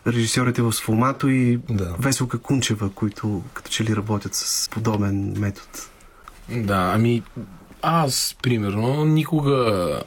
режисьорите 0.07 0.61
в 0.61 0.73
Сфомато 0.73 1.29
и 1.29 1.59
Да. 1.69 1.95
Веселка 1.99 2.39
Кунчева, 2.39 2.89
които 2.89 3.43
като 3.53 3.69
че 3.69 3.83
ли 3.83 3.95
работят 3.95 4.35
с 4.35 4.69
подобен 4.69 5.33
метод. 5.37 5.67
Да, 6.49 6.91
ами 6.95 7.23
аз, 7.81 8.35
примерно, 8.43 9.05
никога 9.05 10.01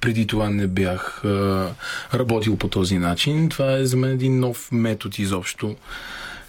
преди 0.00 0.26
това 0.26 0.50
не 0.50 0.66
бях 0.66 1.24
а, 1.24 1.70
работил 2.14 2.56
по 2.56 2.68
този 2.68 2.98
начин. 2.98 3.48
Това 3.48 3.72
е 3.72 3.86
за 3.86 3.96
мен 3.96 4.10
един 4.10 4.40
нов 4.40 4.68
метод 4.72 5.16
изобщо 5.18 5.76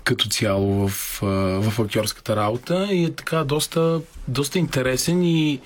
като 0.04 0.30
цяло 0.30 0.88
в, 0.88 1.20
а, 1.24 1.26
в 1.62 1.80
актьорската 1.80 2.36
работа 2.36 2.88
и 2.92 3.04
е 3.04 3.12
така 3.12 3.44
доста, 3.44 4.02
доста 4.28 4.60
интересен 4.60 5.24
и 5.24 5.60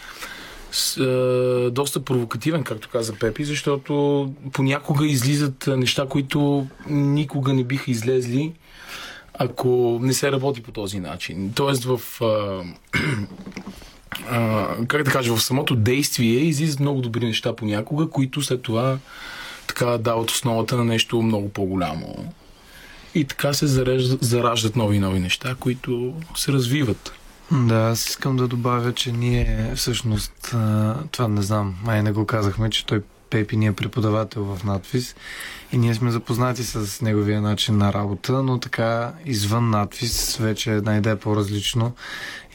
а, 0.99 1.69
доста 1.71 1.99
провокативен, 2.05 2.63
както 2.63 2.89
каза 2.89 3.13
Пепи, 3.19 3.43
защото 3.43 4.33
понякога 4.51 5.05
излизат 5.05 5.67
а, 5.67 5.77
неща, 5.77 6.05
които 6.09 6.67
никога 6.89 7.53
не 7.53 7.63
биха 7.63 7.91
излезли 7.91 8.53
ако 9.33 9.99
не 10.01 10.13
се 10.13 10.31
работи 10.31 10.63
по 10.63 10.71
този 10.71 10.99
начин. 10.99 11.51
Тоест 11.55 11.83
в 11.83 12.01
а, 12.21 12.63
а, 14.29 14.67
как 14.87 15.03
да 15.03 15.11
кажа, 15.11 15.35
в 15.35 15.43
самото 15.43 15.75
действие 15.75 16.39
излизат 16.39 16.79
много 16.79 17.01
добри 17.01 17.25
неща 17.25 17.55
понякога, 17.55 18.09
които 18.09 18.41
след 18.41 18.61
това 18.61 18.97
така 19.67 19.97
дават 19.97 20.29
основата 20.29 20.77
на 20.77 20.83
нещо 20.83 21.21
много 21.21 21.49
по-голямо. 21.49 22.33
И 23.15 23.25
така 23.25 23.53
се 23.53 23.67
зарежда, 23.67 24.17
зараждат 24.21 24.75
нови 24.75 24.95
и 24.95 24.99
нови 24.99 25.19
неща, 25.19 25.55
които 25.59 26.13
се 26.35 26.51
развиват. 26.51 27.13
Да, 27.51 27.75
аз 27.75 28.09
искам 28.09 28.37
да 28.37 28.47
добавя, 28.47 28.93
че 28.93 29.11
ние 29.11 29.73
всъщност, 29.75 30.55
това 31.11 31.27
не 31.27 31.41
знам, 31.41 31.75
май 31.83 32.03
не 32.03 32.11
го 32.11 32.25
казахме, 32.25 32.69
че 32.69 32.85
той 32.85 33.01
Пепи 33.31 33.57
ни 33.57 33.67
е 33.67 33.73
преподавател 33.73 34.43
в 34.43 34.63
надвис 34.63 35.15
и 35.71 35.77
ние 35.77 35.93
сме 35.95 36.11
запознати 36.11 36.63
с 36.63 37.01
неговия 37.01 37.41
начин 37.41 37.77
на 37.77 37.93
работа, 37.93 38.43
но 38.43 38.59
така 38.59 39.13
извън 39.25 39.69
надвис 39.69 40.37
вече 40.37 40.71
една 40.71 40.97
идея 40.97 41.19
по-различно. 41.19 41.95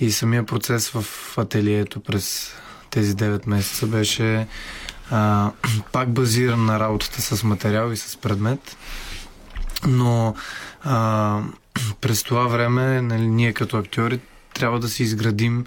И 0.00 0.12
самия 0.12 0.46
процес 0.46 0.88
в 0.88 1.04
ателието 1.38 2.00
през 2.00 2.54
тези 2.90 3.14
9 3.14 3.48
месеца 3.48 3.87
беше 3.87 4.46
а, 5.11 5.50
пак 5.92 6.11
базиран 6.11 6.64
на 6.64 6.80
работата 6.80 7.22
с 7.22 7.44
материал 7.44 7.92
и 7.92 7.96
с 7.96 8.16
предмет, 8.16 8.76
но 9.87 10.35
а, 10.85 11.40
през 12.00 12.22
това 12.22 12.46
време 12.46 13.02
нали, 13.02 13.26
ние 13.26 13.52
като 13.52 13.78
актьори 13.78 14.20
трябва 14.58 14.80
да 14.80 14.88
си 14.88 15.02
изградим 15.02 15.64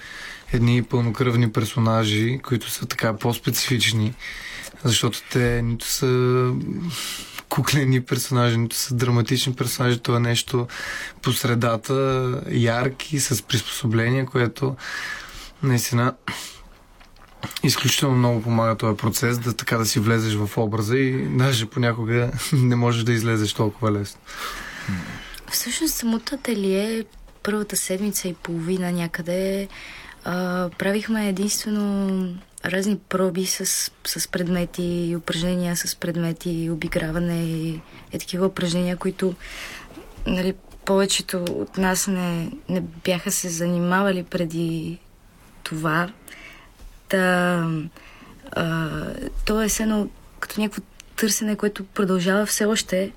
едни 0.54 0.84
пълнокръвни 0.84 1.52
персонажи, 1.52 2.39
които 2.43 2.69
са 2.69 2.86
така 2.86 3.17
по-специфични, 3.17 4.13
защото 4.84 5.21
те 5.32 5.62
нито 5.62 5.86
са 5.86 6.52
куклени 7.49 8.02
персонажи, 8.02 8.58
нито 8.58 8.75
са 8.75 8.95
драматични 8.95 9.54
персонажи, 9.54 9.99
това 9.99 10.17
е 10.17 10.21
нещо 10.21 10.67
по 11.21 11.32
средата, 11.32 12.41
ярки, 12.52 13.19
с 13.19 13.41
приспособление, 13.41 14.25
което 14.25 14.75
наистина 15.63 16.13
изключително 17.63 18.17
много 18.17 18.41
помага 18.41 18.75
този 18.75 18.97
процес 18.97 19.39
да 19.39 19.54
така 19.54 19.78
да 19.78 19.86
си 19.86 19.99
влезеш 19.99 20.36
в 20.36 20.58
образа 20.58 20.97
и 20.97 21.38
даже 21.38 21.65
понякога 21.65 22.32
не 22.54 22.75
можеш 22.75 23.04
да 23.04 23.13
излезеш 23.13 23.54
толкова 23.54 23.91
лесно. 23.91 24.19
Всъщност 25.52 25.93
самото 25.93 26.36
ателие 26.36 27.04
първата 27.50 27.78
седмица 27.78 28.28
и 28.28 28.34
половина 28.34 28.92
някъде 28.92 29.68
а, 30.26 30.70
правихме 30.78 31.30
единствено 31.30 32.36
разни 32.66 32.98
проби 32.98 33.46
с, 33.46 33.92
с 34.06 34.28
предмети, 34.28 35.16
упражнения 35.18 35.76
с 35.76 35.96
предмети, 35.96 36.70
обиграване 36.72 37.44
и 37.44 37.82
е 38.12 38.20
такива 38.20 38.46
упражнения, 38.46 38.98
които 38.98 39.36
нали, 40.28 40.54
повечето 40.86 41.44
от 41.44 41.78
нас 41.78 42.08
не, 42.08 42.52
не 42.70 42.82
бяха 42.82 43.32
се 43.32 43.50
занимавали 43.50 44.24
преди 44.24 45.00
това. 45.64 46.10
Та, 47.08 47.64
а, 48.52 48.90
то 49.46 49.62
е 49.62 49.68
едно 49.80 50.10
като 50.40 50.62
някакво 50.62 50.82
търсене, 51.16 51.56
което 51.56 51.84
продължава 51.86 52.46
все 52.46 52.66
още. 52.66 53.12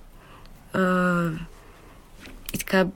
А, 0.72 0.82
и 2.54 2.58
така 2.58 2.86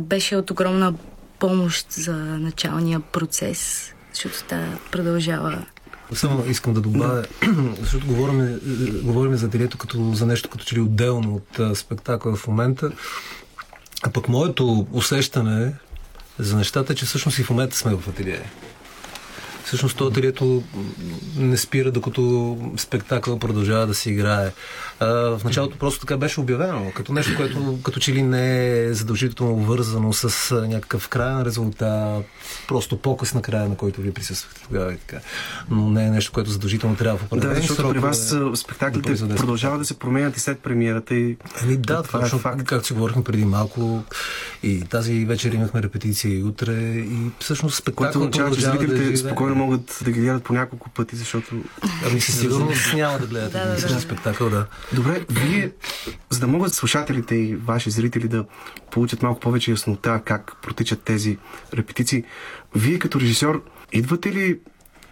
беше 0.00 0.36
от 0.36 0.50
огромна 0.50 0.94
помощ 1.38 1.92
за 1.92 2.12
началния 2.16 3.00
процес, 3.00 3.92
защото 4.12 4.44
та 4.48 4.78
продължава. 4.90 5.64
Само 6.12 6.44
искам 6.48 6.74
да 6.74 6.80
добавя, 6.80 7.24
защото 7.80 8.06
говорим, 8.06 8.60
говорим 9.02 9.36
за 9.36 9.46
ателието 9.46 9.78
като 9.78 10.12
за 10.14 10.26
нещо 10.26 10.48
като 10.48 10.64
че 10.64 10.76
ли 10.76 10.80
отделно 10.80 11.34
от 11.34 11.58
а, 11.58 11.74
спектакъла 11.74 12.36
в 12.36 12.48
момента. 12.48 12.90
А 14.02 14.10
пък 14.10 14.28
моето 14.28 14.86
усещане 14.92 15.74
за 16.38 16.56
нещата 16.56 16.92
е, 16.92 16.96
че 16.96 17.06
всъщност 17.06 17.38
и 17.38 17.42
в 17.42 17.50
момента 17.50 17.76
сме 17.76 17.94
в 17.94 18.08
ателие. 18.08 18.50
Всъщност 19.68 19.96
това 19.96 20.10
ателието 20.10 20.62
не 21.36 21.56
спира, 21.56 21.90
докато 21.90 22.56
спектакъл 22.76 23.38
продължава 23.38 23.86
да 23.86 23.94
се 23.94 24.10
играе. 24.10 24.52
А, 25.00 25.06
в 25.08 25.40
началото 25.44 25.78
просто 25.78 26.00
така 26.00 26.16
беше 26.16 26.40
обявено, 26.40 26.92
като 26.94 27.12
нещо, 27.12 27.36
което 27.36 27.78
като 27.82 28.00
че 28.00 28.12
ли 28.12 28.22
не 28.22 28.78
е 28.78 28.94
задължително 28.94 29.56
вързано 29.56 30.12
с 30.12 30.54
някакъв 30.68 31.08
крайен 31.08 31.42
резултат, 31.42 32.24
просто 32.68 32.96
показ 32.96 33.34
на 33.34 33.42
края, 33.42 33.68
на 33.68 33.76
който 33.76 34.00
вие 34.00 34.12
присъствахте 34.12 34.60
тогава 34.62 34.92
и 34.92 34.96
така. 34.96 35.20
Но 35.70 35.90
не 35.90 36.06
е 36.06 36.10
нещо, 36.10 36.32
което 36.32 36.50
задължително 36.50 36.96
трябва 36.96 37.18
в 37.18 37.20
Да, 37.20 37.26
определени 37.26 37.60
защото 37.60 37.90
при 37.90 37.98
вас 37.98 38.32
а, 38.32 38.56
спектаклите 38.56 39.14
да 39.14 39.34
продължават 39.34 39.78
да 39.78 39.84
се 39.84 39.98
променят 39.98 40.36
и 40.36 40.40
след 40.40 40.58
премиерата 40.58 41.14
и 41.14 41.36
Ами 41.62 41.76
да, 41.76 42.02
това 42.02 42.18
е 42.18 42.22
точно, 42.22 42.38
факт. 42.38 42.64
както 42.64 42.86
си 42.86 42.92
говорихме 42.92 43.24
преди 43.24 43.44
малко. 43.44 44.04
И 44.62 44.80
тази 44.80 45.24
вечер 45.24 45.52
имахме 45.52 45.82
репетиции 45.82 46.38
и 46.38 46.42
утре. 46.42 46.72
И 46.82 47.30
всъщност 47.38 47.90
което 47.94 48.18
спектакъл 48.18 48.22
означава, 48.22 48.54
че 48.54 48.60
зрителите 48.60 49.10
да 49.10 49.16
спокойно 49.16 49.57
могат 49.58 49.98
да 50.04 50.10
ги 50.10 50.20
гледат 50.20 50.44
по 50.44 50.52
няколко 50.52 50.90
пъти, 50.90 51.16
защото... 51.16 51.62
Ами 52.10 52.20
със 52.20 52.40
сигурност 52.40 52.94
няма 52.94 53.18
да 53.18 53.26
гледате 53.26 53.58
Да, 53.58 53.64
да, 53.64 53.94
да. 53.94 54.00
спектакъл, 54.00 54.50
да. 54.50 54.66
Добре, 54.92 55.24
вие, 55.30 55.72
за 56.30 56.40
да 56.40 56.46
могат 56.46 56.74
слушателите 56.74 57.34
и 57.34 57.56
ваши 57.56 57.90
зрители 57.90 58.28
да 58.28 58.44
получат 58.90 59.22
малко 59.22 59.40
повече 59.40 59.70
яснота 59.70 60.22
как 60.24 60.56
протичат 60.62 61.02
тези 61.02 61.38
репетиции, 61.74 62.24
вие 62.74 62.98
като 62.98 63.20
режисьор 63.20 63.64
идвате 63.92 64.32
ли 64.32 64.58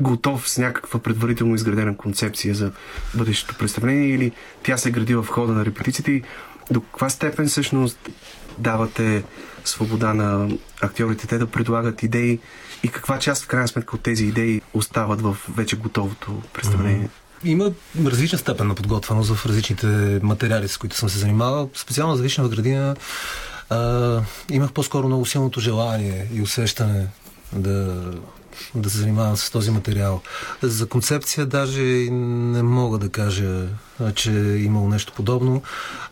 готов 0.01 0.51
с 0.51 0.59
някаква 0.59 1.01
предварително 1.01 1.55
изградена 1.55 1.97
концепция 1.97 2.55
за 2.55 2.73
бъдещето 3.15 3.55
представление 3.59 4.09
или 4.09 4.33
тя 4.63 4.77
се 4.77 4.91
гради 4.91 5.15
в 5.15 5.27
хода 5.31 5.53
на 5.53 5.65
репетициите 5.65 6.13
и 6.13 6.23
до 6.71 6.81
каква 6.81 7.09
степен 7.09 7.49
всъщност 7.49 7.99
давате 8.59 9.25
свобода 9.65 10.15
на 10.15 10.49
актьорите 10.81 11.27
те 11.27 11.39
да 11.39 11.47
предлагат 11.47 12.03
идеи 12.03 12.39
и 12.83 12.89
каква 12.89 13.19
част 13.19 13.45
в 13.45 13.47
крайна 13.47 13.69
сметка 13.69 13.97
от 13.97 14.03
тези 14.03 14.25
идеи 14.25 14.63
остават 14.75 15.21
в 15.21 15.37
вече 15.57 15.77
готовото 15.77 16.43
представление? 16.53 17.09
Има 17.45 17.73
различна 18.05 18.39
степен 18.39 18.69
на 18.69 18.75
подготвеност 18.75 19.35
в 19.35 19.47
различните 19.47 19.87
материали, 20.23 20.69
с 20.69 20.77
които 20.77 20.97
съм 20.97 21.09
се 21.09 21.19
занимавал. 21.19 21.71
Специално 21.75 22.17
за 22.17 22.23
Вишнева 22.23 22.49
градина 22.49 22.97
а, 23.71 24.21
имах 24.51 24.73
по-скоро 24.73 25.07
много 25.07 25.27
силното 25.27 25.61
желание 25.61 26.29
и 26.35 26.43
усещане 26.43 27.07
да, 27.53 28.05
да 28.75 28.91
се 28.91 28.99
занимавам 28.99 29.37
с 29.37 29.51
този 29.51 29.71
материал. 29.71 30.23
За 30.63 30.89
концепция 30.89 31.47
даже 31.47 31.83
не 32.11 32.63
мога 32.63 32.99
да 32.99 33.09
кажа, 33.09 33.67
че 34.15 34.31
е 34.31 34.59
имало 34.59 34.89
нещо 34.89 35.13
подобно. 35.17 35.63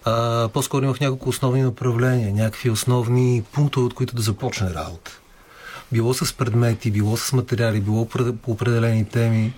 А, 0.04 0.48
по-скоро 0.48 0.84
имах 0.84 1.00
няколко 1.00 1.28
основни 1.28 1.62
направления, 1.62 2.34
някакви 2.34 2.70
основни 2.70 3.42
пунктове, 3.52 3.86
от 3.86 3.94
които 3.94 4.14
да 4.14 4.22
започне 4.22 4.74
работа 4.74 5.20
било 5.92 6.14
с 6.14 6.32
предмети, 6.32 6.90
било 6.90 7.16
с 7.16 7.32
материали, 7.32 7.80
било 7.80 8.08
по 8.42 8.50
определени 8.52 9.04
теми. 9.04 9.54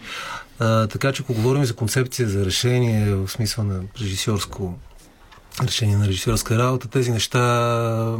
А, 0.58 0.86
така 0.86 1.12
че, 1.12 1.22
ако 1.22 1.34
говорим 1.34 1.64
за 1.64 1.76
концепция, 1.76 2.28
за 2.28 2.44
решение, 2.44 3.14
в 3.14 3.28
смисъл 3.28 3.64
на 3.64 3.80
режисьорско 4.00 4.74
решение 5.62 5.96
на 5.96 6.06
режисьорска 6.08 6.58
работа. 6.58 6.88
Тези 6.88 7.10
неща 7.10 8.16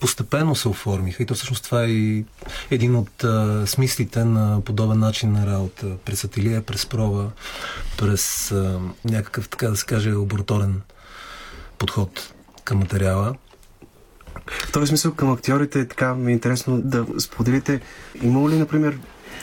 постепенно 0.00 0.54
се 0.54 0.68
оформиха 0.68 1.22
и 1.22 1.26
то 1.26 1.34
всъщност 1.34 1.64
това 1.64 1.84
е 1.84 2.24
един 2.70 2.96
от 2.96 3.24
а, 3.24 3.66
смислите 3.66 4.24
на 4.24 4.60
подобен 4.64 4.98
начин 4.98 5.32
на 5.32 5.46
работа. 5.46 5.86
През 6.04 6.24
ателие, 6.24 6.60
през 6.60 6.86
проба, 6.86 7.30
през 7.98 8.52
а, 8.52 8.80
някакъв, 9.04 9.48
така 9.48 9.68
да 9.68 9.76
се 9.76 9.86
каже, 9.86 10.12
лабораторен 10.12 10.80
подход 11.78 12.32
към 12.64 12.78
материала. 12.78 13.34
В 14.50 14.72
този 14.72 14.86
смисъл 14.86 15.14
към 15.14 15.32
актьорите 15.32 15.88
така 15.88 16.14
ми 16.14 16.32
е 16.32 16.34
интересно 16.34 16.80
да 16.80 17.06
споделите. 17.18 17.80
Имало 18.22 18.50
ли, 18.50 18.58
например, 18.58 18.98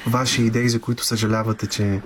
ваши 0.08 0.42
идеи, 0.42 0.70
за 0.70 0.80
които 0.82 1.06
съжалявате, 1.06 1.68
че 1.68 2.02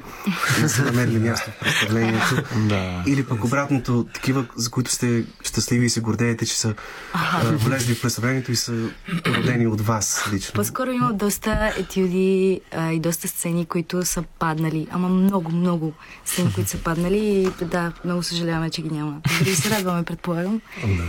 не 0.61 0.69
са 0.69 0.83
намерили 0.83 1.19
място 1.19 1.51
в 1.51 1.59
представлението? 1.59 2.43
Да. 2.69 3.03
Или 3.07 3.25
пък 3.25 3.43
обратното, 3.43 4.05
такива, 4.13 4.45
за 4.55 4.69
които 4.69 4.91
сте 4.91 5.23
щастливи 5.43 5.85
и 5.85 5.89
се 5.89 6.01
гордеете, 6.01 6.45
че 6.45 6.57
са 6.57 6.73
а, 7.13 7.41
влезли 7.51 7.95
в 7.95 8.01
представлението 8.01 8.51
и 8.51 8.55
са 8.55 8.89
родени 9.27 9.67
от 9.67 9.81
вас 9.81 10.29
лично. 10.33 10.53
По-скоро 10.53 10.91
има 10.91 11.13
доста 11.13 11.73
етюди 11.77 12.61
а, 12.71 12.91
и 12.91 12.99
доста 12.99 13.27
сцени, 13.27 13.65
които 13.65 14.05
са 14.05 14.23
паднали. 14.39 14.87
Ама 14.91 15.09
много, 15.09 15.51
много 15.51 15.93
сцени, 16.25 16.53
които 16.53 16.69
са 16.69 16.77
паднали 16.77 17.17
и 17.61 17.65
да, 17.65 17.93
много 18.05 18.23
съжаляваме, 18.23 18.69
че 18.69 18.81
ги 18.81 18.89
няма. 18.89 19.21
Дори 19.39 19.55
се 19.55 19.69
радваме, 19.69 20.03
предполагам. 20.03 20.61
Да. 20.81 21.03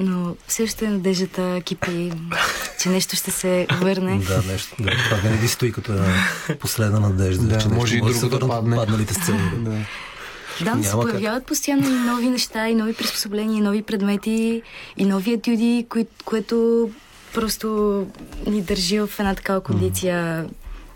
Но 0.00 0.36
все 0.46 0.62
още 0.62 0.88
надеждата 0.88 1.60
кипи, 1.64 2.12
че 2.82 2.88
нещо 2.88 3.16
ще 3.16 3.30
се 3.30 3.66
върне. 3.80 4.18
Да, 4.28 4.42
нещо. 4.52 4.76
Да. 4.80 4.90
Това 4.90 5.16
винаги 5.16 5.48
стои 5.48 5.72
като 5.72 5.92
една 5.92 6.14
последна 6.60 7.00
надежда. 7.00 7.46
Да, 7.46 7.58
че 7.58 7.68
може 7.68 7.96
и 7.96 8.00
друго 8.00 8.28
да 8.28 8.48
падне. 8.48 8.76
Падналите 8.76 9.14
сцени. 9.14 9.50
Да. 9.56 9.70
Да, 10.64 10.74
но 10.74 10.82
се 10.82 10.88
Няма 10.88 11.02
как. 11.04 11.12
появяват 11.12 11.46
постоянно 11.46 11.88
и 11.88 11.92
нови 11.92 12.30
неща, 12.30 12.68
и 12.68 12.74
нови 12.74 12.94
приспособления, 12.94 13.58
и 13.58 13.60
нови 13.60 13.82
предмети, 13.82 14.62
и 14.96 15.04
нови 15.04 15.32
етюди, 15.32 15.86
кои, 15.88 16.06
което 16.24 16.90
просто 17.34 18.06
ни 18.46 18.62
държи 18.62 19.00
в 19.00 19.10
една 19.18 19.34
такава 19.34 19.60
кондиция 19.60 20.46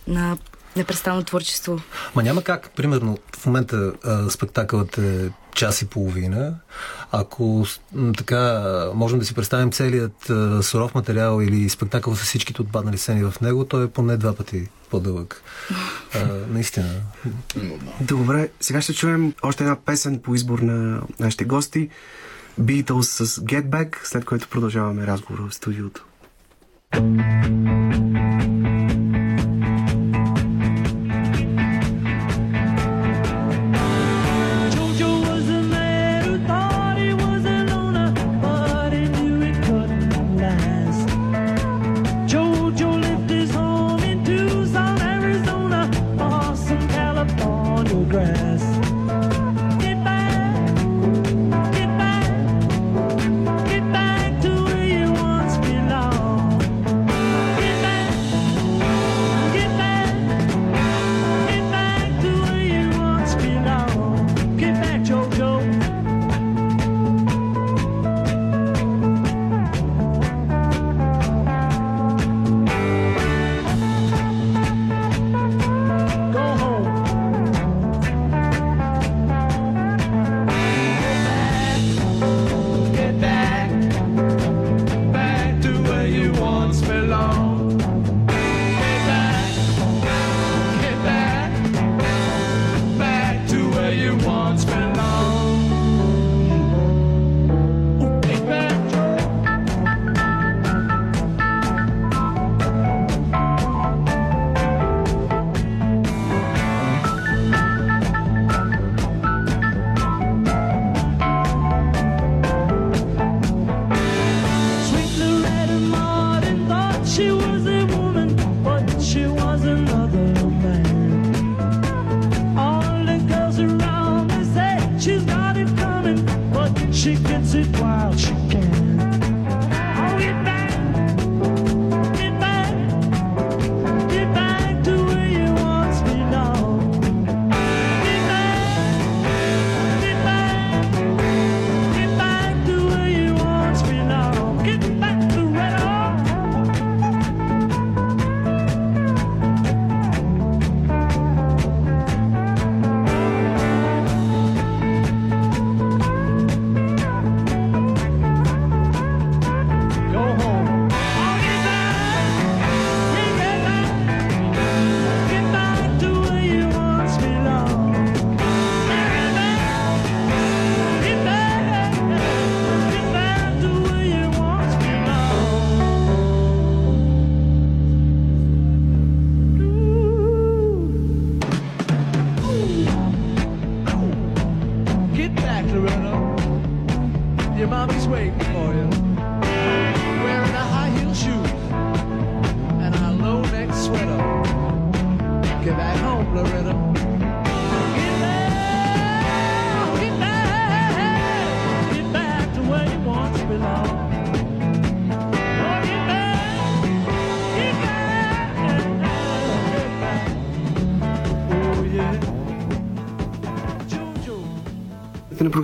на 0.09 0.37
непрестанно 0.77 1.23
творчество. 1.23 1.81
Ма 2.15 2.23
няма 2.23 2.43
как, 2.43 2.71
примерно, 2.77 3.19
в 3.37 3.47
момента 3.47 3.93
а, 4.05 4.31
спектакълът 4.31 4.99
е 4.99 5.31
час 5.55 5.83
и 5.83 5.87
половина. 5.87 6.55
Ако 7.13 7.67
така 8.17 8.63
можем 8.95 9.19
да 9.19 9.25
си 9.25 9.35
представим 9.35 9.73
целият 9.73 10.31
суров 10.63 10.95
материал 10.95 11.41
или 11.43 11.69
спектакъл 11.69 12.17
с 12.17 12.23
всичките 12.23 12.63
отпаднали 12.63 12.99
сцени 12.99 13.25
в 13.25 13.35
него, 13.41 13.65
той 13.65 13.85
е 13.85 13.89
поне 13.89 14.17
два 14.17 14.35
пъти 14.35 14.69
по-дълъг. 14.91 15.43
А, 16.15 16.27
наистина. 16.49 16.91
Добре, 18.01 18.49
сега 18.61 18.81
ще 18.81 18.95
чуем 18.95 19.35
още 19.43 19.65
една 19.65 19.77
песен 19.77 20.19
по 20.19 20.35
избор 20.35 20.59
на 20.59 21.03
нашите 21.21 21.45
гости. 21.45 21.89
Beatles 22.61 23.25
с 23.25 23.41
Get 23.41 23.65
Back, 23.69 23.97
след 24.05 24.25
което 24.25 24.49
продължаваме 24.49 25.07
разговора 25.07 25.49
в 25.49 25.55
студиото. 25.55 26.05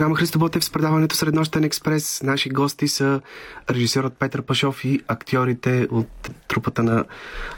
Програма 0.08 0.20
Христо 0.20 0.38
Ботев 0.38 0.64
с 0.64 0.70
предаването 0.70 1.16
Среднощен 1.16 1.64
експрес. 1.64 2.22
Наши 2.22 2.48
гости 2.48 2.88
са 2.88 3.20
режисьорът 3.70 4.12
Петър 4.18 4.42
Пашов 4.42 4.84
и 4.84 5.00
актьорите 5.08 5.88
от 5.90 6.30
трупата 6.48 6.82
на 6.82 7.04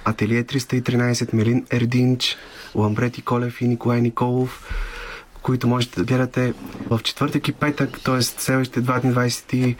Ателие 0.04 0.44
313 0.44 1.34
Мелин 1.34 1.66
Ердинч, 1.70 2.36
Ламбрети 2.74 3.22
Колев 3.22 3.60
и 3.60 3.68
Николай 3.68 4.00
Николов, 4.00 4.68
които 5.42 5.68
можете 5.68 6.00
да 6.00 6.04
гледате 6.04 6.54
в 6.90 7.00
четвъртък 7.02 7.48
и 7.48 7.52
петък, 7.52 8.00
т.е. 8.04 8.22
следващите 8.22 8.80
два 8.80 9.00
дни, 9.00 9.12
26 9.14 9.76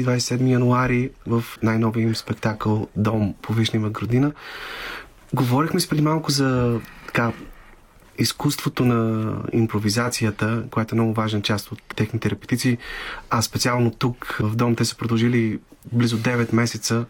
и 0.00 0.06
27 0.06 0.50
януари, 0.50 1.10
в 1.26 1.44
най-новия 1.62 2.02
им 2.02 2.16
спектакъл 2.16 2.88
Дом 2.96 3.34
по 3.42 3.52
Вишнева 3.52 3.90
градина. 3.90 4.32
Говорихме 5.34 5.80
с 5.80 5.88
преди 5.88 6.02
малко 6.02 6.30
за 6.30 6.80
така, 7.06 7.32
изкуството 8.20 8.84
на 8.84 9.32
импровизацията, 9.52 10.64
която 10.70 10.94
е 10.94 10.98
много 10.98 11.14
важна 11.14 11.42
част 11.42 11.72
от 11.72 11.82
техните 11.96 12.30
репетиции, 12.30 12.78
а 13.30 13.42
специално 13.42 13.90
тук 13.90 14.38
в 14.40 14.56
Дом 14.56 14.76
те 14.76 14.84
са 14.84 14.96
продължили 14.96 15.58
близо 15.92 16.18
9 16.18 16.54
месеца. 16.54 17.04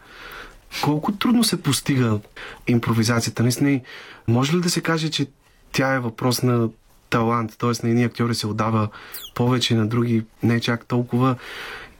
Колко 0.83 1.13
трудно 1.13 1.45
се 1.45 1.63
постига 1.63 2.19
импровизацията? 2.67 3.43
Наистина, 3.43 3.81
може 4.29 4.57
ли 4.57 4.61
да 4.61 4.71
се 4.71 4.81
каже, 4.81 5.11
че 5.11 5.27
тя 5.73 5.95
е 5.95 6.01
въпрос 6.01 6.43
на 6.43 6.69
талант, 7.11 7.57
т.е. 7.59 7.87
на 7.87 7.91
едни 7.91 8.05
актьори 8.05 8.35
се 8.35 8.47
отдава 8.47 8.89
повече, 9.35 9.75
на 9.75 9.87
други 9.87 10.25
не 10.43 10.61
чак 10.61 10.87
толкова. 10.87 11.37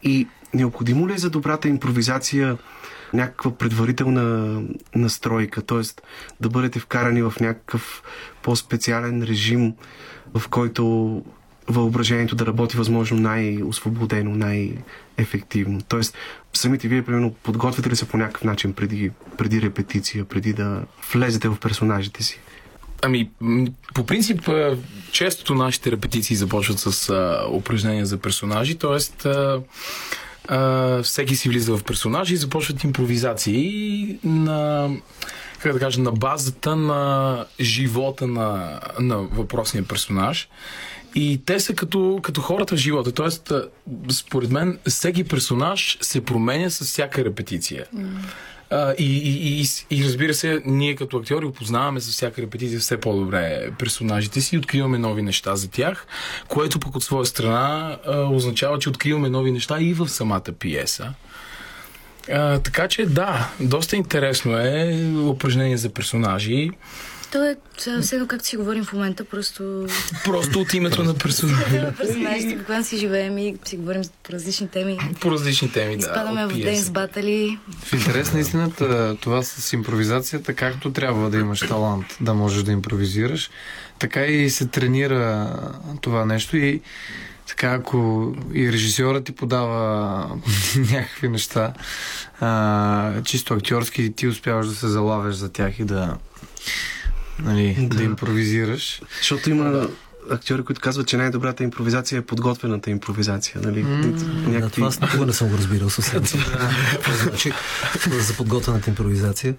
И 0.03 0.29
необходимо 0.55 1.09
ли 1.09 1.13
е 1.13 1.19
за 1.19 1.31
добрата 1.31 1.69
импровизация 1.69 2.59
някаква 3.15 3.55
предварителна 3.55 4.63
настройка, 4.95 5.63
т.е. 5.63 5.81
да 6.41 6.49
бъдете 6.49 6.79
вкарани 6.79 7.23
в 7.23 7.35
някакъв 7.41 8.03
по-специален 8.43 9.23
режим, 9.23 9.75
в 10.35 10.49
който 10.49 11.23
въображението 11.69 12.37
да 12.37 12.47
работи 12.47 12.77
възможно 12.77 13.21
най-освободено, 13.21 14.31
най-ефективно. 14.31 15.81
Тоест, 15.89 16.17
самите 16.53 16.89
вие, 16.89 17.03
примерно, 17.03 17.35
подготвяте 17.43 17.91
ли 17.91 17.97
се 17.97 18.09
по 18.09 18.17
някакъв 18.17 18.45
начин 18.45 18.73
преди, 18.73 19.11
преди 19.39 19.63
репетиция, 19.63 20.25
преди 20.25 20.53
да 20.53 20.83
влезете 21.13 21.49
в 21.49 21.57
персонажите 21.61 22.23
си? 22.23 22.41
Ами, 23.03 23.31
по 23.95 24.07
принцип, 24.07 24.49
честото 25.13 25.55
нашите 25.55 25.91
репетиции 25.91 26.37
започват 26.37 26.79
с 26.79 27.09
а, 27.09 27.47
упражнения 27.53 28.07
за 28.07 28.19
персонажи, 28.19 28.79
т.е. 28.79 29.29
Всеки 31.03 31.37
си 31.37 31.49
влиза 31.49 31.77
в 31.77 31.85
персонажи 31.85 32.35
и 32.35 32.37
започват 32.37 32.85
импровизации 32.85 34.19
на, 34.25 34.91
как 35.59 35.73
да 35.73 35.79
кажа, 35.79 36.01
на 36.01 36.13
базата 36.13 36.77
на 36.77 37.45
живота 37.61 38.27
на, 38.27 38.81
на 39.01 39.17
въпросния 39.17 39.85
персонаж. 39.85 40.49
И 41.15 41.41
те 41.47 41.61
са 41.61 41.75
като, 41.75 42.21
като 42.23 42.41
хората 42.41 42.77
в 42.77 42.79
живота. 42.79 43.13
Тоест, 43.13 43.53
според 44.11 44.51
мен, 44.51 44.79
всеки 44.89 45.25
персонаж 45.25 45.99
се 46.01 46.25
променя 46.25 46.71
с 46.71 46.85
всяка 46.85 47.25
репетиция. 47.25 47.85
И, 48.99 49.05
и, 49.05 49.61
и, 49.61 49.65
и 49.91 50.05
разбира 50.05 50.35
се, 50.35 50.63
ние 50.65 50.95
като 50.95 51.17
актьори 51.17 51.47
опознаваме 51.47 52.01
с 52.01 52.11
всяка 52.11 52.43
репетиция 52.43 52.81
все 52.81 53.01
по-добре 53.01 53.71
персонажите 53.79 54.41
си 54.41 54.55
и 54.57 54.59
откриваме 54.59 54.99
нови 54.99 55.23
неща 55.23 55.57
за 55.57 55.71
тях, 55.71 56.07
което 56.49 56.81
пък 56.81 56.97
от 56.97 57.05
своя 57.05 57.27
страна 57.27 57.97
а, 58.07 58.21
означава, 58.21 58.79
че 58.79 58.89
откриваме 58.89 59.29
нови 59.29 59.53
неща 59.53 59.81
и 59.81 59.95
в 59.95 60.09
самата 60.09 60.53
пиеса. 60.59 61.15
А, 62.33 62.59
така 62.59 62.89
че 62.89 63.07
да, 63.07 63.51
доста 63.61 63.97
интересно 63.97 64.59
е 64.59 65.13
упражнение 65.29 65.77
за 65.77 65.91
персонажи. 65.91 66.71
То 67.33 67.45
е 67.45 67.57
все 68.01 68.15
едно 68.15 68.27
както 68.27 68.47
си 68.47 68.57
говорим 68.57 68.85
в 68.85 68.93
момента, 68.93 69.25
просто 69.25 69.87
Просто 70.25 70.61
от 70.61 70.75
името 70.75 71.05
на 71.05 71.15
персонажа. 71.15 71.93
персонажите, 71.99 72.65
когато 72.65 72.85
си 72.85 72.97
живеем 72.97 73.39
и 73.39 73.57
си 73.65 73.77
говорим 73.77 74.03
по 74.23 74.33
различни 74.33 74.69
теми. 74.69 74.99
По 75.21 75.31
различни 75.31 75.73
теми, 75.73 75.97
да. 75.97 76.01
Изпадаме 76.01 76.47
в. 76.47 76.59
Денс 76.59 76.91
Батали. 76.91 77.59
В 77.85 77.93
интерес 77.93 78.33
на 78.33 78.41
истината, 78.41 79.17
това 79.21 79.43
с 79.43 79.73
импровизацията, 79.73 80.55
както 80.55 80.93
трябва 80.93 81.31
да 81.31 81.39
имаш 81.39 81.61
талант 81.61 82.07
да 82.21 82.35
можеш 82.35 82.63
да 82.63 82.73
импровизираш, 82.73 83.51
така 83.99 84.25
и 84.25 84.51
се 84.51 84.67
тренира 84.67 85.57
това 86.01 86.25
нещо 86.25 86.57
и 86.57 86.81
така, 87.47 87.73
ако 87.73 88.33
и 88.55 88.73
режисьорът 88.73 89.25
ти 89.25 89.33
подава 89.33 90.27
някакви 90.77 91.29
неща, 91.29 91.73
а, 92.41 93.23
чисто 93.25 93.55
актьорски, 93.55 94.13
ти 94.13 94.27
успяваш 94.29 94.67
да 94.67 94.75
се 94.75 94.89
залавяш 94.89 95.35
за 95.35 95.53
тях 95.53 95.79
и 95.79 95.85
да, 95.85 96.17
нали, 97.43 97.89
да. 97.91 97.97
да 97.97 98.03
импровизираш. 98.03 99.03
Защото 99.19 99.51
има 99.51 99.89
актьори, 100.31 100.63
които 100.63 100.81
казват, 100.81 101.07
че 101.07 101.17
най-добрата 101.17 101.65
импровизация 101.65 102.19
е 102.19 102.23
подготвената 102.23 102.91
импровизация. 102.91 103.61
Нали? 103.65 103.83
Да, 103.83 104.49
Някакви... 104.51 104.75
това 104.75 104.87
аз 104.87 105.01
никога 105.01 105.27
не 105.27 105.33
съм 105.33 105.49
го 105.49 105.57
разбирал 105.57 105.91
съвсем. 105.91 106.23
Значи 107.23 107.53
за 108.11 108.37
подготвената 108.37 108.91
импровизация. 108.91 109.55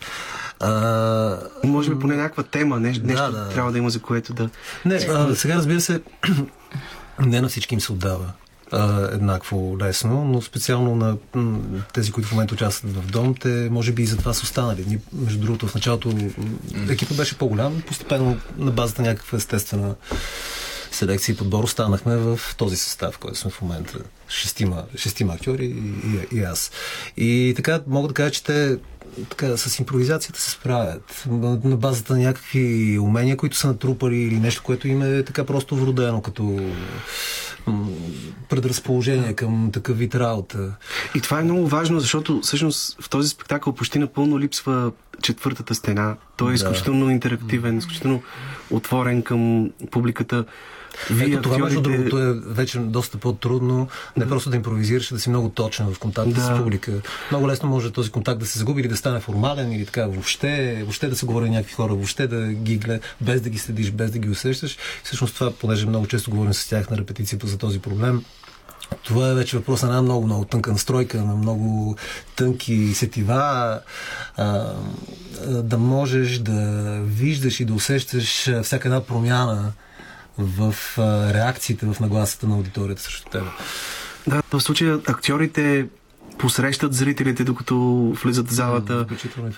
А, 0.60 1.38
Може 1.64 1.90
би 1.90 2.00
поне 2.00 2.16
някаква 2.16 2.44
тема, 2.44 2.80
нещо, 2.80 3.06
нещо 3.06 3.32
да. 3.32 3.50
трябва 3.50 3.72
да 3.72 3.78
има, 3.78 3.90
за 3.90 4.00
което 4.00 4.34
да... 4.34 4.50
Не, 4.86 4.96
а, 4.96 5.36
сега 5.36 5.56
разбира 5.56 5.82
се, 5.82 6.02
не 7.20 7.42
на 7.42 7.50
всички 7.50 7.74
им 7.74 7.82
се 7.82 7.92
отдава 7.92 8.32
а, 8.72 9.10
еднакво 9.14 9.78
лесно, 9.80 10.26
но 10.26 10.42
специално 10.42 10.96
на 10.96 11.18
тези, 11.94 12.12
които 12.12 12.30
в 12.30 12.32
момента 12.32 12.54
участват 12.54 12.92
в 12.92 13.12
дом, 13.12 13.36
те 13.36 13.68
може 13.72 13.92
би 13.92 14.04
и 14.04 14.06
за 14.06 14.18
това 14.18 14.34
са 14.34 14.44
останали. 14.44 14.86
Ние, 14.88 15.00
между 15.14 15.40
другото, 15.40 15.68
в 15.68 15.76
началото 15.76 16.14
екипът 16.90 17.18
беше 17.18 17.38
по-голям, 17.38 17.82
постепенно 17.88 18.38
на 18.58 18.72
базата 18.72 19.02
на 19.02 19.08
някаква 19.08 19.38
естествена 19.38 19.96
селекция 20.92 21.34
и 21.34 21.38
подбор 21.38 21.64
останахме 21.64 22.18
в 22.18 22.40
този 22.58 22.78
състав, 22.78 23.18
който 23.18 23.38
сме 23.38 23.52
в 23.52 23.62
момента. 23.62 24.00
Шестима, 24.30 24.84
шестима 24.96 25.34
актьори 25.34 25.66
и, 25.66 26.36
и, 26.36 26.38
и 26.38 26.44
аз. 26.44 26.72
И 27.18 27.54
така 27.56 27.82
мога 27.88 28.08
да 28.08 28.14
кажа, 28.14 28.32
че 28.32 28.44
те 28.44 28.78
така, 29.30 29.58
с 29.58 29.80
импровизацията 29.80 30.42
се 30.42 30.52
справят. 30.52 31.26
На 31.64 31.78
базата 31.78 32.14
на 32.14 32.20
някакви 32.20 33.00
умения, 33.00 33.38
които 33.38 33.58
са 33.58 33.68
натрупали 33.68 34.18
или 34.18 34.40
нещо, 34.40 34.64
което 34.64 34.88
им 34.88 35.02
е 35.02 35.24
така 35.24 35.44
просто 35.44 35.76
вродено 35.76 36.22
като 36.22 36.60
предразположение 38.50 39.34
към 39.34 39.70
такъв 39.74 39.98
вид 39.98 40.16
работа. 40.16 40.76
И 41.16 41.22
това 41.22 41.40
е 41.40 41.44
много 41.44 41.68
важно, 41.68 42.00
защото 42.00 42.42
всъщност 42.42 43.02
в 43.02 43.10
този 43.10 43.30
спектакъл 43.30 43.74
почти 43.74 44.00
напълно 44.00 44.40
липсва 44.40 44.92
четвъртата 45.22 45.76
стена. 45.76 46.16
Той 46.38 46.48
е 46.48 46.50
Да. 46.50 46.56
изключително 46.56 47.10
интерактивен, 47.10 47.78
изключително 47.78 48.24
отворен 48.70 49.22
към 49.22 49.72
публиката. 49.92 50.46
Вие, 51.10 51.28
Ето 51.28 51.42
това, 51.42 51.58
между 51.58 51.80
актьорите- 51.80 51.98
другото, 52.04 52.18
е 52.20 52.54
вече 52.54 52.80
доста 52.80 53.18
по-трудно. 53.18 53.88
Не 54.18 54.28
просто 54.28 54.50
да 54.50 54.56
импровизираш, 54.56 55.12
а 55.12 55.16
да 55.16 55.22
си 55.22 55.30
много 55.30 55.50
точен 55.50 55.86
в 55.88 56.00
контакта 56.00 56.32
Да. 56.32 56.42
с 56.42 56.58
публика. 56.58 56.92
Много 57.32 57.48
лесно 57.48 57.70
може 57.70 57.92
този 57.92 58.12
контакт 58.12 58.40
да 58.40 58.46
се 58.46 58.60
загуби 58.60 58.82
или 58.82 58.88
да 58.88 58.98
стане 58.98 59.20
формален, 59.20 59.72
или 59.72 59.86
така 59.86 60.06
въобще, 60.06 60.78
въобще 60.78 61.08
да 61.08 61.16
се 61.16 61.26
говори 61.26 61.50
някакви 61.50 61.74
хора, 61.74 61.94
въобще 61.94 62.28
да 62.28 62.48
ги 62.48 62.78
глед, 62.78 63.02
без 63.22 63.42
да 63.42 63.50
ги 63.50 63.60
следиш, 63.60 63.92
без 63.92 64.12
да 64.12 64.20
ги 64.20 64.30
усещаш. 64.30 64.78
Всъщност 65.04 65.36
това, 65.36 65.52
понеже 65.52 65.86
много 65.86 66.08
често 66.08 66.32
говорим 66.32 66.54
с 66.54 66.68
тях 66.68 66.90
на 66.90 66.98
репетицията 66.98 67.48
за 67.48 67.58
този 67.58 67.80
проблем, 67.80 68.24
това 69.04 69.30
е 69.30 69.34
вече 69.34 69.58
въпрос 69.58 69.82
на 69.82 69.88
една 69.88 70.02
много, 70.02 70.26
много 70.26 70.46
тънка 70.46 70.72
настройка, 70.72 71.18
на 71.18 71.36
много 71.36 71.96
тънки 72.36 72.94
сетива, 72.94 73.80
а, 74.38 74.74
да 75.48 75.78
можеш 75.78 76.38
да 76.38 76.62
виждаш 77.02 77.60
и 77.60 77.66
да 77.66 77.74
усещаш 77.74 78.28
всяка 78.64 78.88
една 78.88 79.02
промяна 79.02 79.72
в 80.42 80.76
а, 80.98 81.34
реакциите, 81.34 81.86
в 81.86 82.00
нагласата 82.00 82.48
на 82.48 82.56
аудиторията 82.56 83.02
срещу 83.02 83.30
теб. 83.30 83.44
Да, 84.28 84.42
в 84.52 84.62
случая 84.62 85.00
актьорите 85.08 85.88
посрещат 86.38 86.94
зрителите, 86.94 87.44
докато 87.44 87.76
влизат 88.24 88.48
в 88.50 88.54
залата. 88.54 89.06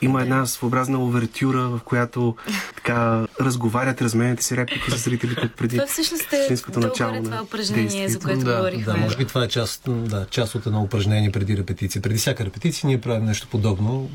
Има 0.02 0.22
една 0.22 0.46
своеобразна 0.46 1.04
овертюра, 1.04 1.60
в 1.60 1.80
която 1.86 2.36
така 2.76 3.28
разговарят, 3.42 4.02
разменяте 4.02 4.44
си 4.44 4.58
реплики 4.58 4.92
с 4.92 4.98
зрителите 4.98 5.50
преди 5.58 5.76
Това 5.78 5.88
всъщност 5.88 6.34
е 6.34 6.72
долу 6.72 6.86
начало 6.86 7.24
това 7.24 7.42
упражнение, 7.44 7.90
за 7.90 7.98
действието. 7.98 8.26
което 8.26 8.40
Да, 8.40 8.56
говорихме. 8.56 8.94
Да, 8.94 8.98
може 8.98 9.18
би 9.18 9.26
това 9.26 9.44
е 9.44 9.48
част, 9.48 9.82
да, 9.88 10.26
част 10.30 10.56
от 10.56 10.66
едно 10.66 10.82
упражнение 10.82 11.32
преди 11.32 11.58
репетиция. 11.58 12.02
Преди 12.02 12.18
всяка 12.18 12.46
репетиция 12.46 12.88
ние 12.88 13.02
правим 13.02 13.26
нещо 13.26 13.48
подобно, 13.52 14.10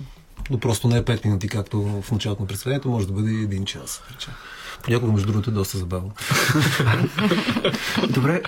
но 0.50 0.58
просто 0.58 0.88
не 0.88 0.96
е 0.96 1.02
5 1.02 1.24
минути, 1.24 1.48
както 1.48 2.02
в 2.02 2.12
началото 2.12 2.42
на 2.42 2.48
представлението, 2.48 2.88
може 2.88 3.06
да 3.06 3.12
бъде 3.12 3.30
и 3.30 3.42
един 3.42 3.64
час. 3.64 4.02
да 4.08 4.14
речем. 4.14 4.34
Понякога, 4.84 5.12
между 5.12 5.26
другото, 5.26 5.50
е 5.50 5.52
доста 5.52 5.78
забавно. 5.78 6.12
Добре, 8.10 8.42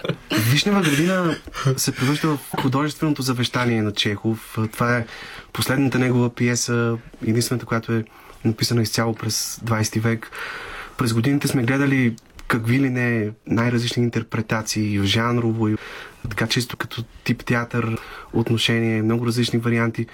Вишнева 0.51 0.81
градина 0.81 1.37
се 1.77 1.93
превръща 1.93 2.29
в 2.29 2.39
художественото 2.63 3.23
завещание 3.23 3.83
на 3.83 3.93
Чехов. 3.93 4.59
Това 4.73 4.97
е 4.97 5.07
последната 5.53 5.99
негова 5.99 6.35
пиеса, 6.35 6.99
единствената, 7.27 7.67
която 7.67 7.93
е 7.93 8.05
написана 8.45 8.83
изцяло 8.83 9.15
през 9.15 9.61
20 9.65 10.01
век. 10.01 10.31
През 10.99 11.13
годините 11.13 11.49
сме 11.49 11.63
гледали 11.63 12.17
какви 12.51 12.81
ли 12.81 12.91
не 12.91 13.31
най-различни 13.47 14.03
интерпретации, 14.03 14.95
и 14.95 15.05
жанрово, 15.05 15.69
и 15.69 15.77
така 16.31 16.47
чисто 16.47 16.77
като 16.77 17.05
тип 17.25 17.45
театър, 17.45 17.99
отношение, 18.33 19.03
много 19.03 19.27
различни 19.27 19.59
варианти. 19.59 20.07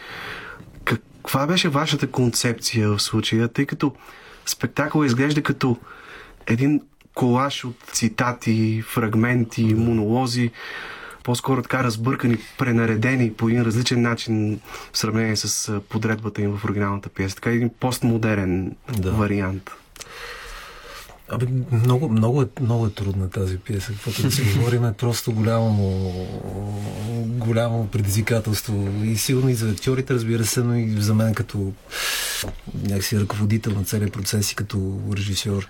Каква 0.85 1.47
беше 1.47 1.69
вашата 1.69 2.07
концепция 2.07 2.89
в 2.89 3.03
случая, 3.03 3.49
тъй 3.49 3.67
като 3.67 3.93
спектакъл 4.47 5.05
изглежда 5.05 5.43
като 5.43 5.77
един 6.47 6.81
колаж 7.15 7.65
от 7.65 7.77
цитати, 7.93 8.83
фрагменти, 8.87 9.65
монолози, 9.65 10.51
по-скоро 11.25 11.63
така 11.63 11.85
разбъркани, 11.85 12.39
пренаредени 12.59 13.33
по 13.33 13.49
един 13.49 13.63
различен 13.63 14.03
начин 14.03 14.61
в 14.93 14.99
сравнение 14.99 15.37
с 15.37 15.81
подредбата 15.89 16.43
им 16.43 16.51
в 16.57 16.65
оригиналната 16.65 17.09
пиеса. 17.09 17.35
Така 17.35 17.51
един 17.51 17.71
постмодерен 17.81 18.77
Да. 18.99 19.11
вариант. 19.13 19.71
Абе, 21.29 21.47
много, 21.73 22.09
много, 22.09 22.43
е, 22.43 22.47
много 22.61 22.87
е 22.87 22.91
трудна 22.91 23.31
тази 23.31 23.59
пиеса. 23.59 23.93
Каквото 23.93 24.23
да 24.23 24.31
си 24.31 24.43
говорим 24.59 24.85
е 24.85 24.93
просто 24.93 25.33
голямо, 25.33 26.13
голямо 27.25 27.89
предизвикателство. 27.89 28.89
И 29.05 29.17
сигурно 29.17 29.49
и 29.49 29.55
за 29.55 29.71
актьорите, 29.71 30.15
разбира 30.15 30.45
се, 30.45 30.63
но 30.63 30.75
и 30.75 30.91
за 30.99 31.15
мен 31.15 31.35
като 31.35 31.73
някакси 32.85 33.21
ръководител 33.21 33.73
на 33.73 33.85
целият 33.85 34.13
процес 34.13 34.53
и 34.53 34.57
като 34.57 35.01
режисьор. 35.17 35.69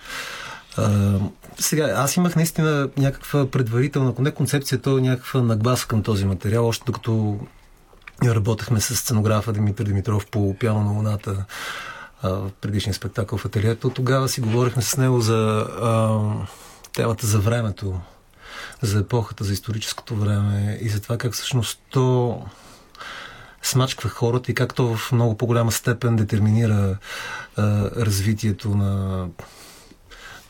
Сега, 1.58 1.84
аз 1.96 2.16
имах 2.16 2.36
наистина 2.36 2.88
някаква 2.96 3.50
предварителна, 3.50 4.10
ако 4.10 4.22
не 4.22 4.30
концепция, 4.30 4.80
то 4.80 4.98
някаква 4.98 5.42
нагласа 5.42 5.86
към 5.86 6.02
този 6.02 6.24
материал, 6.24 6.68
още 6.68 6.84
докато 6.86 7.38
работехме 8.24 8.80
с 8.80 8.96
сценографа 8.96 9.52
Димитър 9.52 9.84
Димитров 9.84 10.26
по 10.26 10.56
пяно 10.60 10.80
на 10.80 10.90
луната 10.92 11.44
в 12.22 12.50
предишния 12.60 12.94
спектакъл 12.94 13.38
в 13.38 13.44
ателието. 13.44 13.90
Тогава 13.90 14.28
си 14.28 14.40
говорихме 14.40 14.82
с 14.82 14.96
него 14.96 15.20
за 15.20 15.66
а, 15.82 16.20
темата 16.92 17.26
за 17.26 17.38
времето, 17.38 18.00
за 18.82 18.98
епохата, 18.98 19.44
за 19.44 19.52
историческото 19.52 20.16
време 20.16 20.78
и 20.82 20.88
за 20.88 21.00
това 21.00 21.18
как 21.18 21.32
всъщност 21.32 21.80
то 21.90 22.42
смачква 23.62 24.10
хората 24.10 24.50
и 24.50 24.54
как 24.54 24.74
то 24.74 24.96
в 24.96 25.12
много 25.12 25.36
по-голяма 25.36 25.72
степен 25.72 26.16
детерминира 26.16 26.96
а, 27.56 27.90
развитието 27.96 28.68
на 28.68 29.26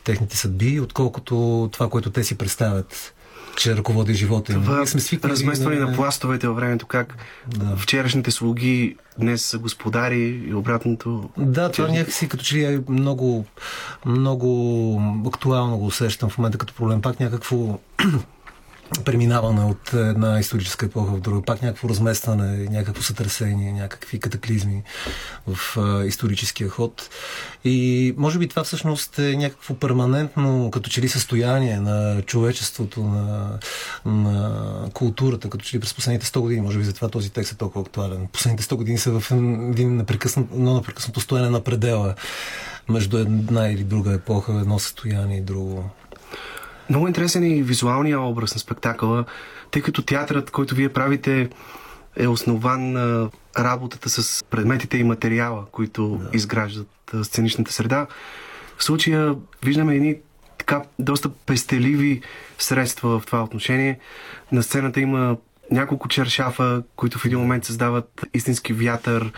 техните 0.07 0.37
съдби, 0.37 0.81
отколкото 0.81 1.69
това, 1.73 1.88
което 1.88 2.11
те 2.11 2.25
си 2.25 2.38
представят, 2.38 3.14
че 3.57 3.77
ръководи 3.77 4.14
живота 4.14 4.53
им. 4.53 4.62
Това 4.62 4.77
Ние 4.77 4.87
сме 4.87 5.01
свикнали 5.01 5.33
разместване 5.33 5.79
на 5.79 5.95
пластовете 5.95 6.49
във 6.49 6.57
времето, 6.57 6.87
как 6.87 7.16
Да. 7.47 7.77
вчерашните 7.77 8.31
слуги 8.31 8.97
днес 9.19 9.42
са 9.42 9.59
господари 9.59 10.45
и 10.49 10.55
обратното. 10.55 11.31
Да, 11.38 11.71
това 11.71 11.88
някакси 11.88 12.29
като 12.29 12.45
че 12.45 12.57
ли 12.57 12.64
е 12.64 12.81
много, 12.88 13.45
много 14.07 15.03
актуално 15.27 15.79
го 15.79 15.87
усещам 15.87 16.31
в 16.31 16.38
момента 16.38 16.59
като 16.59 16.75
проблем. 16.75 17.03
Пак 17.03 17.21
някакво 17.21 17.79
преминаване 19.05 19.64
от 19.64 19.92
една 19.92 20.40
историческа 20.40 20.87
епоха 20.87 21.12
в 21.12 21.20
друга, 21.20 21.42
пак 21.42 21.62
някакво 21.62 21.88
разместване, 21.88 22.68
някакво 22.70 23.03
сътресение, 23.03 23.72
някакви 23.72 24.20
катаклизми 24.20 24.83
в 25.46 25.79
историческия 26.07 26.68
ход. 26.68 27.11
И 27.64 28.14
може 28.16 28.38
би 28.38 28.49
това 28.49 28.64
всъщност 28.64 29.18
е 29.18 29.37
някакво 29.37 29.75
перманентно, 29.75 30.70
като 30.70 30.90
че 30.90 31.03
ли 31.03 31.09
състояние 31.09 31.81
на 31.81 32.22
човечеството, 32.22 33.03
на, 33.03 33.59
на 34.05 34.90
културата, 34.92 35.51
като 35.51 35.64
че 35.64 35.77
ли 35.77 35.81
през 35.81 35.94
последните 35.94 36.27
100 36.27 36.40
години, 36.40 36.61
може 36.61 36.79
би 36.79 36.85
затова 36.85 37.09
този 37.09 37.31
текст 37.31 37.53
е 37.53 37.57
толкова 37.57 37.81
актуален. 37.81 38.29
Последните 38.33 38.64
100 38.64 38.75
години 38.75 38.99
са 38.99 39.20
в 39.20 39.31
един 39.70 39.96
непрекъснат, 39.96 40.53
непрекъснато 40.53 41.20
стояне 41.20 41.51
на 41.51 41.61
предела 41.61 42.14
между 42.88 43.18
една 43.18 43.68
или 43.68 43.85
друга 43.85 44.12
епоха, 44.12 44.53
едно 44.53 44.79
състояние 44.79 45.38
и 45.38 45.40
друго. 45.40 45.90
Много 46.90 47.07
интересен 47.07 47.42
е 47.42 47.49
и 47.49 47.62
визуалния 47.62 48.20
образ 48.20 48.55
на 48.55 48.61
спектакъла, 48.61 49.25
тъй 49.70 49.83
като 49.83 50.03
театрът, 50.03 50.51
който 50.51 50.75
вие 50.75 50.88
правите, 50.88 51.49
е 52.16 52.27
основан 52.27 52.92
на 52.92 53.31
работата 53.59 54.09
с 54.09 54.44
предметите 54.44 54.99
и 54.99 55.05
материала, 55.05 55.64
които 55.72 56.09
да. 56.09 56.31
изграждат 56.33 57.14
сценичната 57.22 57.72
среда. 57.72 58.07
В 58.77 58.85
случая 58.85 59.35
виждаме 59.64 59.94
едни 59.94 60.16
така 60.59 60.83
доста 60.99 61.29
пестеливи 61.29 62.22
средства 62.59 63.20
в 63.20 63.27
това 63.27 63.42
отношение. 63.42 63.99
На 64.53 64.62
сцената 64.62 65.01
има 65.01 65.37
няколко 65.70 66.09
чершафа, 66.09 66.83
които 66.96 67.18
в 67.18 67.25
един 67.25 67.38
момент 67.38 67.64
създават 67.64 68.27
истински 68.35 68.72
вятър, 68.72 69.33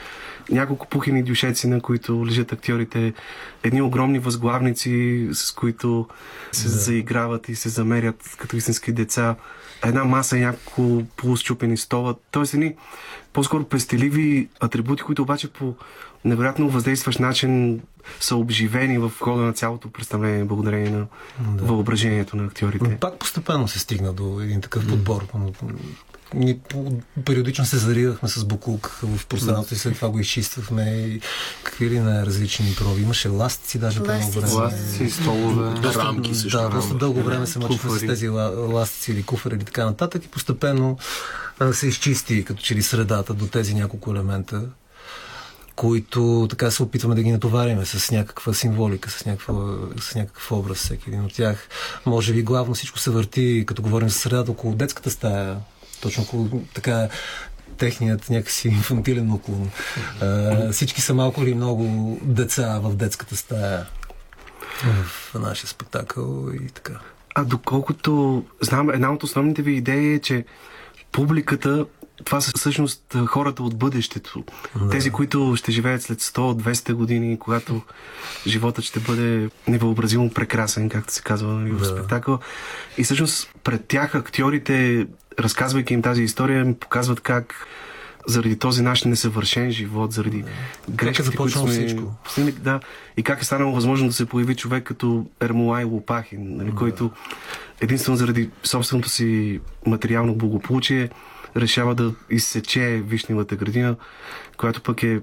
няколко 0.50 0.86
пухени 0.86 1.22
дюшеци, 1.22 1.68
на 1.68 1.80
които 1.80 2.26
лежат 2.26 2.52
актьорите, 2.52 3.12
едни 3.62 3.82
огромни 3.82 4.18
възглавници, 4.18 5.28
с 5.32 5.52
които 5.52 6.06
се 6.52 6.68
да. 6.68 6.74
заиграват 6.74 7.48
и 7.48 7.54
се 7.54 7.68
замерят 7.68 8.36
като 8.38 8.56
истински 8.56 8.92
деца, 8.92 9.36
една 9.84 10.04
маса 10.04 10.38
и 10.38 10.40
няколко 10.40 11.02
полусчупени 11.16 11.76
стола, 11.76 12.14
т.е. 12.32 12.42
едни 12.54 12.74
по-скоро 13.32 13.64
пестеливи 13.64 14.48
атрибути, 14.60 15.02
които 15.02 15.22
обаче 15.22 15.48
по 15.48 15.74
невероятно 16.24 16.68
въздействащ 16.68 17.20
начин 17.20 17.80
са 18.20 18.36
обживени 18.36 18.98
в 18.98 19.12
хода 19.20 19.42
на 19.42 19.52
цялото 19.52 19.90
представление, 19.90 20.44
благодарение 20.44 20.90
на 20.90 21.06
да. 21.40 21.64
въображението 21.64 22.36
на 22.36 22.44
актьорите. 22.44 22.96
Пак 23.00 23.18
постепенно 23.18 23.68
се 23.68 23.78
стигна 23.78 24.12
до 24.12 24.40
един 24.40 24.60
такъв 24.60 24.88
подбор. 24.88 25.26
Ние 26.34 26.58
периодично 27.24 27.64
се 27.64 27.76
заривахме 27.78 28.28
с 28.28 28.44
буклук 28.44 28.98
в 29.02 29.26
пространството 29.26 29.74
и 29.74 29.78
след 29.78 29.94
това 29.94 30.08
го 30.08 30.18
изчиствахме 30.18 30.82
и 30.82 31.20
какви 31.62 31.90
ли 31.90 32.00
на 32.00 32.26
различни 32.26 32.74
проби. 32.78 33.02
Имаше 33.02 33.28
ластици 33.28 33.78
даже 33.78 34.02
по 34.02 34.12
едно 34.12 34.30
време. 34.30 34.52
Ластици, 34.52 35.10
столове. 35.10 35.80
Доста, 35.80 35.98
Рамки 36.04 36.34
също 36.34 36.58
Да, 36.58 36.62
много. 36.62 36.76
доста 36.76 36.94
дълго 36.94 37.22
време 37.22 37.46
се 37.46 37.58
мъчихме 37.58 37.90
с 37.98 38.06
тези 38.06 38.28
ла- 38.28 38.72
ластици 38.72 39.12
или 39.12 39.22
куфари 39.22 39.54
или 39.54 39.64
така 39.64 39.84
нататък 39.84 40.24
и 40.24 40.28
постепенно 40.28 40.98
се 41.72 41.86
изчисти 41.86 42.44
като 42.44 42.62
че 42.62 42.74
ли 42.74 42.82
средата 42.82 43.34
до 43.34 43.46
тези 43.46 43.74
няколко 43.74 44.10
елемента 44.10 44.62
които 45.76 46.46
така 46.50 46.70
се 46.70 46.82
опитваме 46.82 47.14
да 47.14 47.22
ги 47.22 47.32
натовариме 47.32 47.86
с 47.86 48.10
някаква 48.10 48.54
символика, 48.54 49.10
с, 49.10 49.24
някаква, 49.26 49.54
с 50.00 50.14
някакъв 50.14 50.52
образ, 50.52 50.78
всеки 50.78 51.08
един 51.08 51.24
от 51.24 51.34
тях. 51.34 51.68
Може 52.06 52.34
би 52.34 52.42
главно 52.42 52.74
всичко 52.74 52.98
се 52.98 53.10
върти, 53.10 53.64
като 53.66 53.82
говорим 53.82 54.08
за 54.08 54.18
средата, 54.18 54.50
около 54.50 54.74
детската 54.74 55.10
стая, 55.10 55.56
точно 56.00 56.22
около 56.22 56.62
така 56.74 57.08
техният 57.78 58.30
някакси 58.30 58.68
инфантилен 58.68 59.32
уклон. 59.32 59.70
А, 60.20 60.72
всички 60.72 61.00
са 61.00 61.14
малко 61.14 61.42
или 61.42 61.54
много 61.54 62.18
деца 62.22 62.80
в 62.82 62.94
детската 62.94 63.36
стая 63.36 63.86
в 65.04 65.34
нашия 65.34 65.68
спектакъл 65.68 66.48
и 66.62 66.68
така. 66.68 66.92
А 67.34 67.44
доколкото 67.44 68.44
знам, 68.60 68.90
една 68.90 69.12
от 69.12 69.22
основните 69.22 69.62
ви 69.62 69.72
идеи 69.72 70.14
е, 70.14 70.18
че 70.18 70.44
публиката, 71.12 71.86
това 72.24 72.40
са 72.40 72.52
всъщност 72.56 73.16
хората 73.26 73.62
от 73.62 73.76
бъдещето. 73.76 74.44
Да. 74.76 74.90
Тези, 74.90 75.10
които 75.10 75.54
ще 75.56 75.72
живеят 75.72 76.02
след 76.02 76.20
100-200 76.20 76.92
години, 76.92 77.38
когато 77.38 77.82
животът 78.46 78.84
ще 78.84 79.00
бъде 79.00 79.48
невъобразимо 79.68 80.30
прекрасен, 80.30 80.88
както 80.88 81.12
се 81.12 81.22
казва 81.22 81.52
нали, 81.52 81.70
в 81.70 81.78
Да. 81.78 81.84
спектакъл. 81.84 82.38
И 82.98 83.04
всъщност 83.04 83.50
пред 83.64 83.86
тях 83.86 84.14
актьорите, 84.14 85.06
разказвайки 85.38 85.94
им 85.94 86.02
тази 86.02 86.22
история, 86.22 86.60
им 86.60 86.74
показват 86.74 87.20
как 87.20 87.66
заради 88.26 88.58
този 88.58 88.82
наш 88.82 89.04
несъвършен 89.04 89.70
живот, 89.70 90.12
заради 90.12 90.44
грешките, 90.90 91.36
които 91.36 91.48
започнало 91.48 91.68
сме... 91.68 91.86
всичко. 91.86 92.14
Да, 92.60 92.80
и 93.16 93.22
как 93.22 93.42
е 93.42 93.44
станало 93.44 93.74
възможно 93.74 94.06
да 94.06 94.12
се 94.12 94.26
появи 94.26 94.54
човек 94.54 94.84
като 94.84 95.26
Ермолай 95.40 95.84
Лопахин, 95.84 96.56
нали, 96.56 96.72
който 96.72 97.10
единствено 97.80 98.16
заради 98.16 98.50
собственото 98.64 99.08
си 99.08 99.60
материално 99.86 100.34
благополучие 100.34 101.10
решава 101.56 101.94
да 101.94 102.14
изсече 102.30 103.02
Вишневата 103.06 103.56
градина, 103.56 103.96
която 104.56 104.82
пък 104.82 105.02
е 105.02 105.20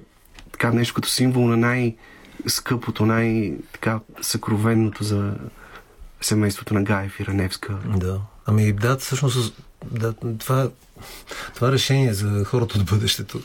така 0.51 0.71
нещо 0.71 0.93
като 0.93 1.09
символ 1.09 1.47
на 1.47 1.57
най-скъпото, 1.57 3.05
най-така 3.05 3.99
съкровенното 4.21 5.03
за 5.03 5.33
семейството 6.21 6.73
на 6.73 6.83
Гаев 6.83 7.19
и 7.19 7.25
Раневска. 7.25 7.77
Да. 7.95 8.21
Ами 8.45 8.73
да, 8.73 8.97
всъщност 8.97 9.61
да, 9.91 10.13
това, 10.39 10.69
това 11.55 11.71
решение 11.71 12.13
за 12.13 12.45
хората 12.45 12.79
от 12.79 12.85
бъдещето 12.85 13.41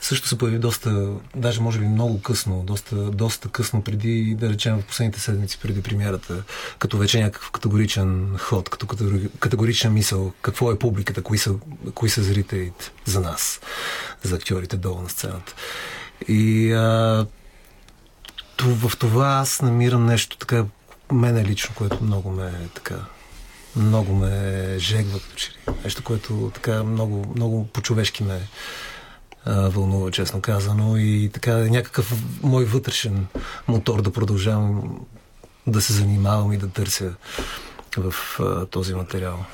също 0.00 0.28
се 0.28 0.38
появи 0.38 0.58
доста, 0.58 1.12
даже 1.36 1.60
може 1.60 1.78
би 1.78 1.86
много 1.86 2.22
късно, 2.22 2.62
доста, 2.62 2.96
доста 2.96 3.48
късно 3.48 3.82
преди, 3.82 4.36
да 4.38 4.48
речем, 4.48 4.80
в 4.80 4.84
последните 4.84 5.20
седмици 5.20 5.58
преди 5.62 5.82
премиерата, 5.82 6.42
като 6.78 6.98
вече 6.98 7.20
някакъв 7.20 7.50
категоричен 7.50 8.36
ход, 8.38 8.68
като 8.68 8.86
категори- 8.86 9.30
категорична 9.38 9.90
мисъл, 9.90 10.32
какво 10.42 10.72
е 10.72 10.78
публиката, 10.78 11.22
кои 11.22 11.38
са, 11.38 11.54
кои 11.94 12.10
са 12.10 12.22
зрителите 12.22 12.92
за 13.04 13.20
нас, 13.20 13.60
за 14.22 14.34
актьорите 14.34 14.76
долу 14.76 15.02
на 15.02 15.08
сцената. 15.08 15.54
И 16.28 16.72
а, 16.72 17.26
в 18.60 18.92
това 18.98 19.26
аз 19.26 19.62
намирам 19.62 20.06
нещо 20.06 20.36
така, 20.36 20.64
мене 21.12 21.44
лично, 21.44 21.74
което 21.74 22.04
много 22.04 22.30
ме 22.30 22.52
така 22.74 22.96
много 23.76 24.14
ме 24.14 24.74
жегва, 24.78 25.20
като 25.20 25.36
че 25.36 25.50
ли. 25.50 25.74
Нещо, 25.84 26.02
което 26.04 26.50
така 26.54 26.84
много, 26.84 27.32
много 27.36 27.66
по-човешки 27.66 28.24
ме 28.24 28.40
вълнува, 29.46 30.10
честно 30.10 30.40
казано. 30.40 30.96
И 30.96 31.30
така 31.32 31.54
някакъв 31.56 32.14
мой 32.42 32.64
вътрешен 32.64 33.26
мотор 33.68 34.02
да 34.02 34.12
продължавам 34.12 35.00
да 35.66 35.80
се 35.80 35.92
занимавам 35.92 36.52
и 36.52 36.58
да 36.58 36.68
търся 36.68 37.14
в 37.96 38.14
а, 38.40 38.66
този 38.66 38.94
материал. 38.94 39.44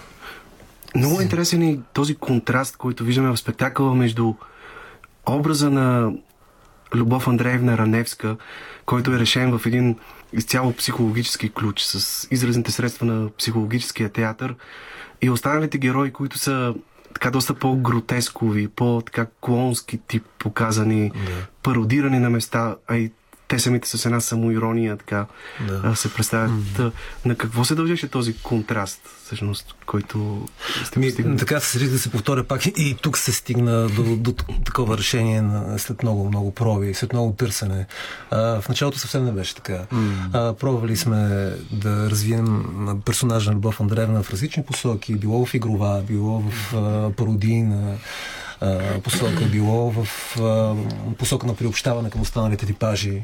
Много 0.97 1.21
интересен 1.21 1.62
е 1.62 1.79
този 1.93 2.14
контраст, 2.14 2.77
който 2.77 3.05
виждаме 3.05 3.31
в 3.31 3.37
спектакъла 3.37 3.95
между 3.95 4.35
образа 5.27 5.71
на 5.71 6.12
Любов 6.95 7.29
Андреевна 7.29 7.79
Раневска, 7.79 8.37
който 8.91 9.14
е 9.14 9.18
решен 9.18 9.59
в 9.59 9.66
един 9.66 9.97
изцяло 10.32 10.72
психологически 10.72 11.49
ключ, 11.49 11.80
с 11.82 12.28
изразните 12.30 12.72
средства 12.72 13.07
на 13.07 13.30
психологическия 13.38 14.09
театър 14.09 14.55
и 15.22 15.30
останалите 15.30 15.78
герои, 15.78 16.12
които 16.12 16.38
са 16.38 16.74
така 17.14 17.30
доста 17.30 17.55
по-гротескови, 17.55 18.68
по-така 18.68 19.26
клонски 19.41 19.99
тип 20.09 20.24
показани, 20.38 21.11
Да. 21.11 21.47
пародирани 21.62 22.18
на 22.18 22.30
места, 22.30 22.76
а 22.88 22.97
и 22.97 23.12
те 23.51 23.59
самите 23.59 23.89
с 23.89 24.07
една 24.07 24.21
самоирония 24.21 24.97
така 24.97 25.27
Да. 25.69 25.97
се 25.97 26.15
представят. 26.15 26.51
Та, 26.77 26.91
На 27.25 27.35
какво 27.35 27.65
се 27.65 27.75
дължеше 27.75 28.09
този 28.09 28.37
контраст, 28.37 29.01
всъщност, 29.25 29.75
който 29.87 30.49
сте 30.85 30.99
Ми, 30.99 31.37
така 31.39 31.61
се 31.61 31.89
да 31.89 31.99
се 31.99 32.11
повторя 32.11 32.45
пак 32.45 32.67
и 32.67 32.97
тук 33.03 33.19
се 33.19 33.33
стигна 33.33 33.89
до, 33.89 34.17
до 34.17 34.33
такова 34.65 34.99
решение 34.99 35.43
на, 35.43 35.79
след 35.79 36.03
много, 36.03 36.29
много 36.29 36.55
проби, 36.55 36.95
след 36.95 37.13
много 37.13 37.33
търсене. 37.33 37.87
А, 38.31 38.61
в 38.61 38.69
началото 38.69 38.99
съвсем 38.99 39.25
не 39.25 39.33
беше 39.33 39.55
така. 39.55 39.87
А, 40.33 40.55
пробвали 40.55 40.97
сме 40.97 41.53
да 41.71 42.11
развием 42.11 42.65
персонажа 43.05 43.51
на 43.51 43.57
Любов 43.57 43.81
Андреевна 43.81 44.23
в 44.23 44.31
различни 44.31 44.65
посоки, 44.65 45.15
било 45.15 45.47
в 45.47 45.55
игрова, 45.55 46.03
било 46.09 46.41
в 46.41 46.75
а, 46.77 47.11
пародийна 47.11 47.97
посока, 49.05 49.45
било 49.53 49.91
в 49.91 50.07
а, 50.41 50.75
посока 51.19 51.47
на 51.47 51.55
приобщаване 51.55 52.11
към 52.11 52.21
останалите 52.21 52.67
типажи. 52.67 53.23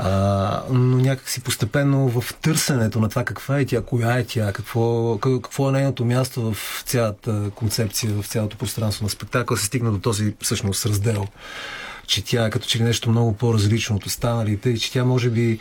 А, 0.00 0.62
но 0.70 0.96
някакси 0.96 1.40
постепенно 1.40 2.20
в 2.20 2.34
търсенето 2.34 3.00
на 3.00 3.08
това 3.08 3.24
каква 3.24 3.58
е 3.58 3.64
тя, 3.64 3.82
коя 3.82 4.18
е 4.18 4.24
тя, 4.24 4.52
какво, 4.52 5.18
ка- 5.18 5.42
какво 5.42 5.68
е 5.68 5.72
нейното 5.72 6.04
място 6.04 6.52
в 6.52 6.82
цялата 6.86 7.50
концепция, 7.54 8.12
в 8.22 8.26
цялото 8.26 8.56
пространство 8.56 9.04
на 9.04 9.10
спектакъл, 9.10 9.56
се 9.56 9.64
стигна 9.64 9.92
до 9.92 9.98
този 9.98 10.34
всъщност 10.40 10.86
раздел. 10.86 11.26
Че 12.06 12.24
тя 12.24 12.46
е 12.46 12.50
като 12.50 12.66
че 12.66 12.78
ли 12.78 12.82
нещо 12.82 13.10
много 13.10 13.32
по-различно 13.32 13.96
от 13.96 14.06
останалите 14.06 14.70
и 14.70 14.78
че 14.78 14.92
тя 14.92 15.04
може 15.04 15.30
би 15.30 15.60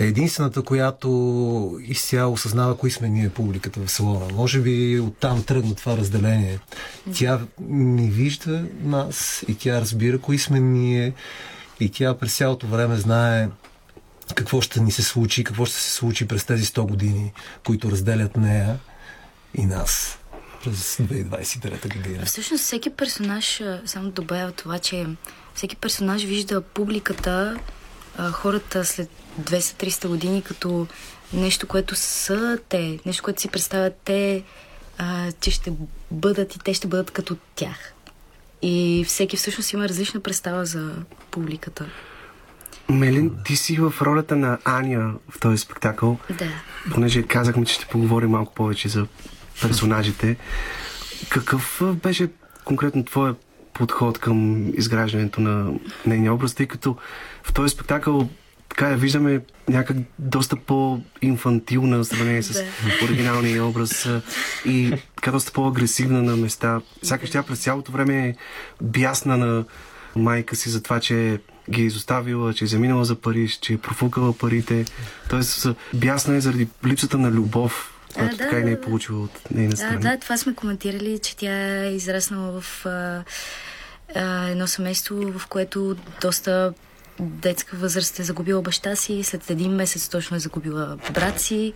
е 0.00 0.04
единствената, 0.04 0.62
която 0.62 1.78
изцяло 1.82 2.32
осъзнава 2.32 2.76
кои 2.76 2.90
сме 2.90 3.08
ние, 3.08 3.28
публиката 3.28 3.80
в 3.80 3.90
салона. 3.90 4.26
Може 4.32 4.60
би 4.60 5.00
оттам 5.00 5.42
тръгна 5.42 5.74
това 5.74 5.96
разделение. 5.96 6.58
Тя 7.14 7.40
ни 7.68 8.10
вижда 8.10 8.64
нас 8.82 9.44
и 9.48 9.54
тя 9.54 9.80
разбира 9.80 10.18
кои 10.18 10.38
сме 10.38 10.60
ние 10.60 11.12
и 11.80 11.90
тя 11.90 12.18
през 12.18 12.36
цялото 12.36 12.66
време 12.66 12.96
знае 12.96 13.48
какво 14.34 14.60
ще 14.60 14.80
ни 14.80 14.92
се 14.92 15.02
случи, 15.02 15.44
какво 15.44 15.64
ще 15.64 15.76
се 15.76 15.90
случи 15.90 16.28
през 16.28 16.44
тези 16.44 16.64
100 16.64 16.88
години, 16.88 17.32
които 17.66 17.90
разделят 17.90 18.36
нея 18.36 18.78
и 19.54 19.66
нас 19.66 20.18
през 20.64 20.96
2023 20.96 21.96
година. 21.96 22.24
Всъщност 22.26 22.64
всеки 22.64 22.90
персонаж, 22.90 23.62
само 23.86 24.10
добавя 24.10 24.52
това, 24.52 24.78
че 24.78 25.06
всеки 25.54 25.76
персонаж 25.76 26.22
вижда 26.22 26.60
публиката, 26.60 27.58
хората 28.32 28.84
след 28.84 29.10
200-300 29.40 30.08
години 30.08 30.42
като 30.42 30.86
нещо, 31.32 31.66
което 31.66 31.94
са 31.96 32.58
те, 32.68 32.98
нещо, 33.06 33.22
което 33.22 33.40
си 33.40 33.48
представят 33.48 33.94
те, 34.04 34.44
че 35.40 35.50
ще 35.50 35.72
бъдат 36.10 36.56
и 36.56 36.58
те 36.58 36.74
ще 36.74 36.86
бъдат 36.86 37.10
като 37.10 37.36
тях. 37.54 37.94
И 38.66 39.04
всеки 39.04 39.36
всъщност 39.36 39.72
има 39.72 39.88
различна 39.88 40.20
представа 40.20 40.64
за 40.64 40.92
публиката. 41.30 41.86
Мелин, 42.88 43.32
ти 43.44 43.56
си 43.56 43.76
в 43.76 43.94
ролята 44.02 44.36
на 44.36 44.58
Аня 44.64 45.14
в 45.30 45.40
този 45.40 45.58
спектакъл, 45.58 46.18
Да. 46.38 46.48
понеже 46.94 47.22
казахме, 47.22 47.64
че 47.64 47.74
ще 47.74 47.86
поговорим 47.86 48.30
малко 48.30 48.54
повече 48.54 48.88
за 48.88 49.06
персонажите. 49.62 50.36
Какъв 51.28 51.82
беше 52.02 52.28
конкретно 52.64 53.04
твоя 53.04 53.34
подход 53.72 54.18
към 54.18 54.68
изграждането 54.78 55.40
на 55.40 55.72
нейния 56.06 56.34
образ, 56.34 56.54
тъй 56.54 56.66
като 56.66 56.96
в 57.42 57.52
този 57.52 57.68
спектакъл 57.74 58.28
така 58.74 58.90
я 58.90 58.96
виждаме 58.96 59.40
някак 59.68 59.96
доста 60.18 60.56
по-инфантилна 60.56 61.98
в 61.98 62.04
сравнение 62.04 62.42
с 62.42 62.52
Да. 62.52 62.64
оригиналния 63.04 63.64
образ 63.64 64.06
а, 64.06 64.22
и 64.66 64.92
така 65.16 65.30
доста 65.30 65.52
по-агресивна 65.52 66.22
на 66.22 66.36
места. 66.36 66.80
Сякаш 67.02 67.30
тя 67.30 67.42
през 67.42 67.58
цялото 67.58 67.92
време 67.92 68.28
е 68.28 68.34
бясна 68.82 69.36
на 69.36 69.64
майка 70.16 70.56
си 70.56 70.68
за 70.68 70.82
това, 70.82 71.00
че 71.00 71.40
ги 71.70 71.82
е 71.82 71.86
изоставила, 71.86 72.54
че 72.54 72.64
е 72.64 72.68
заминала 72.68 73.04
за 73.04 73.14
Париж, 73.14 73.52
че 73.52 73.72
е 73.72 73.78
профукала 73.78 74.38
парите. 74.38 74.84
Тоест, 75.30 75.66
а, 75.66 75.74
бясна 75.94 76.36
е 76.36 76.40
заради 76.40 76.68
липсата 76.86 77.18
на 77.18 77.30
любов, 77.30 77.94
която 78.14 78.36
да, 78.36 78.42
така 78.44 78.58
и 78.58 78.64
не 78.64 78.70
е 78.70 78.74
да, 78.74 78.80
да. 78.80 78.86
получила 78.86 79.20
от 79.20 79.50
нейна 79.50 79.70
Да, 79.70 79.76
страна. 79.76 80.00
да, 80.00 80.18
това 80.18 80.36
сме 80.36 80.54
коментирали, 80.54 81.18
че 81.18 81.36
тя 81.36 81.84
е 81.84 81.94
израснала 81.94 82.60
в 82.60 82.86
а, 82.86 83.22
а, 84.14 84.48
едно 84.48 84.66
семейство, 84.66 85.32
в 85.38 85.46
което 85.46 85.96
доста 86.20 86.72
детска 87.20 87.76
възраст 87.76 88.18
е 88.18 88.22
загубила 88.22 88.62
баща 88.62 88.96
си, 88.96 89.22
след 89.22 89.50
един 89.50 89.72
месец 89.72 90.08
точно 90.08 90.36
е 90.36 90.40
загубила 90.40 90.98
брат 91.14 91.40
си 91.40 91.72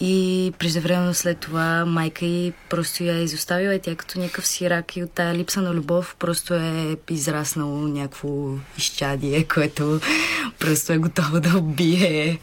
и 0.00 0.52
преждевременно 0.58 1.14
след 1.14 1.38
това 1.38 1.84
майка 1.84 2.26
й 2.26 2.52
просто 2.68 3.04
я 3.04 3.16
е 3.16 3.22
изоставила 3.22 3.74
и 3.74 3.80
тя 3.80 3.96
като 3.96 4.18
някакъв 4.18 4.46
сирак 4.46 4.96
и 4.96 5.02
от 5.02 5.12
тая 5.12 5.34
липса 5.34 5.62
на 5.62 5.74
любов 5.74 6.16
просто 6.18 6.54
е 6.54 6.96
израснало 7.10 7.78
някакво 7.78 8.28
изчадие, 8.78 9.44
което 9.44 10.00
просто 10.58 10.92
е 10.92 10.98
готово 10.98 11.40
да 11.40 11.58
убие 11.58 12.38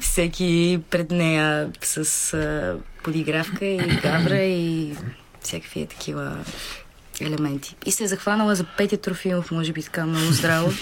всеки 0.00 0.80
пред 0.90 1.10
нея 1.10 1.70
с 1.82 2.78
подигравка 3.02 3.64
и 3.64 3.78
гавра 4.02 4.42
и 4.42 4.96
всякакви 5.40 5.80
е 5.80 5.86
такива 5.86 6.44
елементи. 7.20 7.76
И 7.86 7.92
се 7.92 8.04
е 8.04 8.06
захванала 8.06 8.54
за 8.54 8.64
Петя 8.64 8.96
Трофимов, 8.96 9.50
може 9.50 9.72
би 9.72 9.82
така 9.82 10.06
много 10.06 10.32
здраво. 10.32 10.72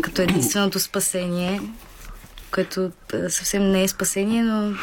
Като 0.00 0.22
единственото 0.22 0.80
спасение, 0.80 1.60
което 2.50 2.90
съвсем 3.28 3.70
не 3.70 3.82
е 3.82 3.88
спасение, 3.88 4.42
но... 4.42 4.74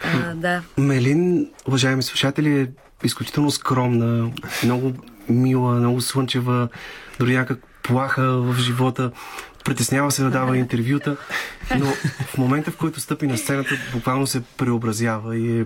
А, 0.00 0.34
да. 0.34 0.62
Мелин, 0.78 1.50
уважаеми 1.66 2.02
слушатели, 2.02 2.60
е 2.60 2.68
изключително 3.04 3.50
скромна, 3.50 4.30
много 4.64 4.92
мила, 5.28 5.74
много 5.74 6.00
слънчева, 6.00 6.68
дори 7.18 7.34
някак 7.34 7.58
плаха 7.82 8.22
в 8.22 8.56
живота. 8.58 9.10
Притеснява 9.64 10.10
се 10.10 10.22
да 10.22 10.30
дава 10.30 10.58
интервюта, 10.58 11.16
но 11.78 11.86
в 12.26 12.38
момента, 12.38 12.70
в 12.70 12.76
който 12.76 13.00
стъпи 13.00 13.26
на 13.26 13.38
сцената, 13.38 13.70
буквално 13.92 14.26
се 14.26 14.42
преобразява 14.56 15.36
и 15.36 15.60
е 15.60 15.64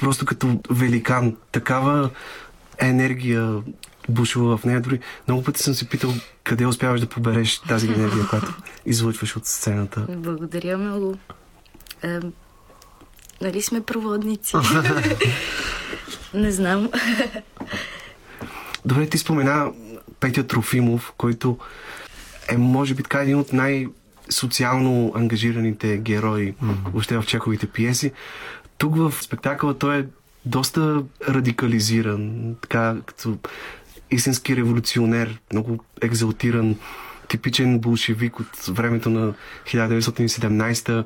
просто 0.00 0.26
като 0.26 0.60
великан. 0.70 1.36
Такава 1.52 2.10
енергия 2.78 3.62
бушува 4.08 4.56
в 4.56 4.64
нея. 4.64 4.80
Дори 4.80 5.00
много 5.28 5.42
пъти 5.44 5.62
съм 5.62 5.74
се 5.74 5.88
питал 5.88 6.14
къде 6.44 6.66
успяваш 6.66 7.00
да 7.00 7.08
побереш 7.08 7.58
тази 7.58 7.86
енергия, 7.86 8.26
която 8.28 8.54
излъчваш 8.86 9.36
от 9.36 9.46
сцената. 9.46 10.06
Благодаря 10.08 10.78
много. 10.78 11.16
Е, 12.02 12.18
нали 13.40 13.62
сме 13.62 13.80
проводници? 13.80 14.56
не 16.34 16.52
знам. 16.52 16.90
Добре, 18.84 19.08
ти 19.08 19.18
спомена 19.18 19.72
Петя 20.20 20.46
Трофимов, 20.46 21.12
който 21.16 21.58
е, 22.48 22.56
може 22.56 22.94
би, 22.94 23.02
така 23.02 23.22
един 23.22 23.38
от 23.38 23.52
най-социално 23.52 25.12
ангажираните 25.14 25.98
герои 25.98 26.52
mm-hmm. 26.52 26.90
въобще 26.92 27.18
в 27.18 27.24
чеховите 27.26 27.66
пиеси. 27.66 28.12
Тук 28.82 28.96
в 28.96 29.12
спектакъла 29.22 29.78
той 29.78 29.98
е 29.98 30.04
доста 30.44 31.02
радикализиран, 31.28 32.54
така 32.60 32.96
като 33.06 33.38
истински 34.10 34.56
революционер, 34.56 35.40
много 35.52 35.84
екзалтиран, 36.00 36.76
типичен 37.28 37.78
болшевик 37.78 38.40
от 38.40 38.66
времето 38.68 39.10
на 39.10 39.34
1917 39.66 41.04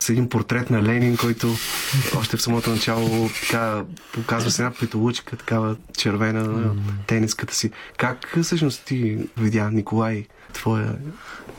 с 0.00 0.08
един 0.08 0.28
портрет 0.28 0.70
на 0.70 0.82
Ленин, 0.82 1.16
който 1.16 1.54
още 2.16 2.36
в 2.36 2.42
самото 2.42 2.70
начало 2.70 3.30
така 3.40 3.84
показва 4.12 4.50
с 4.50 4.58
една 4.58 4.72
петолъчка, 4.80 5.36
такава 5.36 5.76
червена 5.96 6.44
на 6.44 6.74
тениската 7.06 7.54
си. 7.54 7.70
Как 7.96 8.38
всъщност 8.42 8.84
ти 8.84 9.18
видя 9.36 9.70
Николай, 9.70 10.26
твоя 10.52 10.96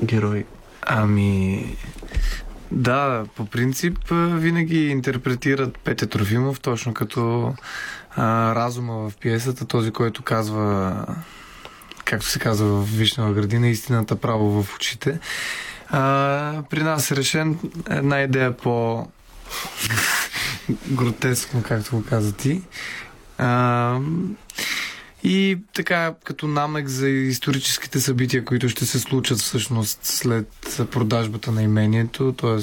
герой? 0.03 0.45
Ами, 0.81 1.65
да, 2.71 3.25
по 3.35 3.45
принцип 3.45 3.97
винаги 4.11 4.87
интерпретират 4.87 5.77
Петя 5.77 6.07
Трофимов 6.07 6.59
точно 6.59 6.93
като 6.93 7.53
а, 8.15 8.55
разума 8.55 8.93
в 8.93 9.13
пиесата, 9.21 9.65
този, 9.65 9.91
който 9.91 10.23
казва, 10.23 11.05
както 12.05 12.25
се 12.25 12.39
казва 12.39 12.67
в 12.67 12.97
Вишнева 12.97 13.33
градина, 13.33 13.67
истината 13.67 14.15
право 14.15 14.63
в 14.63 14.75
очите. 14.75 15.19
А, 15.89 16.63
при 16.69 16.83
нас 16.83 17.11
е 17.11 17.15
решен 17.15 17.59
една 17.89 18.21
идея 18.21 18.57
по 18.57 19.07
гротескно, 20.91 21.63
както 21.63 21.95
го 21.95 22.03
каза 22.09 22.33
ти. 22.33 22.61
А, 23.37 23.99
и 25.23 25.57
така, 25.73 26.13
като 26.23 26.47
намек 26.47 26.87
за 26.87 27.09
историческите 27.09 27.99
събития, 27.99 28.45
които 28.45 28.69
ще 28.69 28.85
се 28.85 28.99
случат 28.99 29.39
всъщност 29.39 29.99
след 30.01 30.47
продажбата 30.91 31.51
на 31.51 31.63
имението, 31.63 32.33
т.е. 32.33 32.59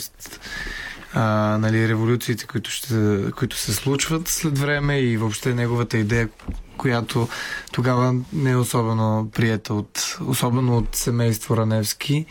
А, 1.13 1.59
нали, 1.61 1.89
революциите, 1.89 2.47
които, 2.47 2.71
ще, 2.71 3.23
които 3.37 3.57
се 3.57 3.75
случват 3.75 4.29
след 4.29 4.59
време 4.59 4.99
и 4.99 5.17
въобще 5.17 5.55
неговата 5.55 5.99
идея, 5.99 6.29
която 6.77 7.29
тогава 7.73 8.15
не 8.33 8.51
е 8.51 8.57
особено 8.57 9.31
приета 9.35 9.75
от, 9.75 10.19
особено 10.27 10.77
от 10.77 10.97
семейство 10.97 11.57
Раневски, 11.57 12.27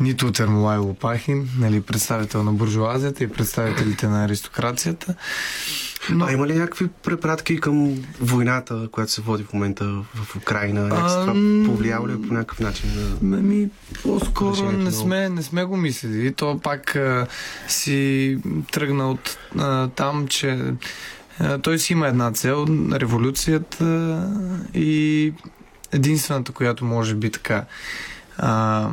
нито 0.00 0.26
от 0.26 0.40
Ермолай 0.40 0.78
Лопахин, 0.78 1.48
нали, 1.58 1.80
представител 1.80 2.42
на 2.42 2.52
буржуазията 2.52 3.24
и 3.24 3.28
представителите 3.28 4.08
на 4.08 4.24
аристокрацията. 4.24 5.14
Но... 6.10 6.24
А 6.24 6.32
има 6.32 6.46
ли 6.46 6.54
някакви 6.54 6.88
препратки 7.02 7.60
към 7.60 8.04
войната, 8.20 8.88
която 8.92 9.12
се 9.12 9.22
води 9.22 9.44
в 9.44 9.52
момента 9.52 9.84
в 10.14 10.36
Украина? 10.36 10.88
Това 10.88 11.24
Ам, 11.28 11.62
повлияло 11.66 12.08
ли 12.08 12.12
е 12.12 12.22
по 12.28 12.34
някакъв 12.34 12.60
начин 12.60 12.90
на... 13.22 13.36
Ми, 13.36 13.70
по-скоро 14.02 14.72
не 14.72 14.90
сме, 14.92 15.28
не 15.28 15.42
сме 15.42 15.64
го 15.64 15.76
мислили. 15.76 16.32
То 16.32 16.58
пак 16.58 16.96
а, 16.96 17.26
си 17.68 18.38
тръгна 18.72 19.10
от 19.10 19.38
а, 19.58 19.88
там, 19.88 20.28
че 20.28 20.58
а, 21.38 21.58
той 21.58 21.78
си 21.78 21.92
има 21.92 22.08
една 22.08 22.32
цел 22.32 22.66
революцията 22.92 24.20
и 24.74 25.32
единствената, 25.92 26.52
която 26.52 26.84
може 26.84 27.14
би 27.14 27.30
така 27.30 27.64
а, 28.38 28.88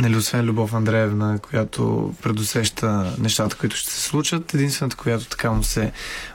нали, 0.00 0.16
освен 0.16 0.44
Любов 0.44 0.74
Андреевна, 0.74 1.38
която 1.38 2.14
предусеща 2.22 3.14
нещата, 3.18 3.56
които 3.56 3.76
ще 3.76 3.90
се 3.90 4.00
случат, 4.00 4.54
единствената, 4.54 4.96
която 4.96 5.28
така 5.28 5.50
му 5.50 5.62
се 5.62 5.92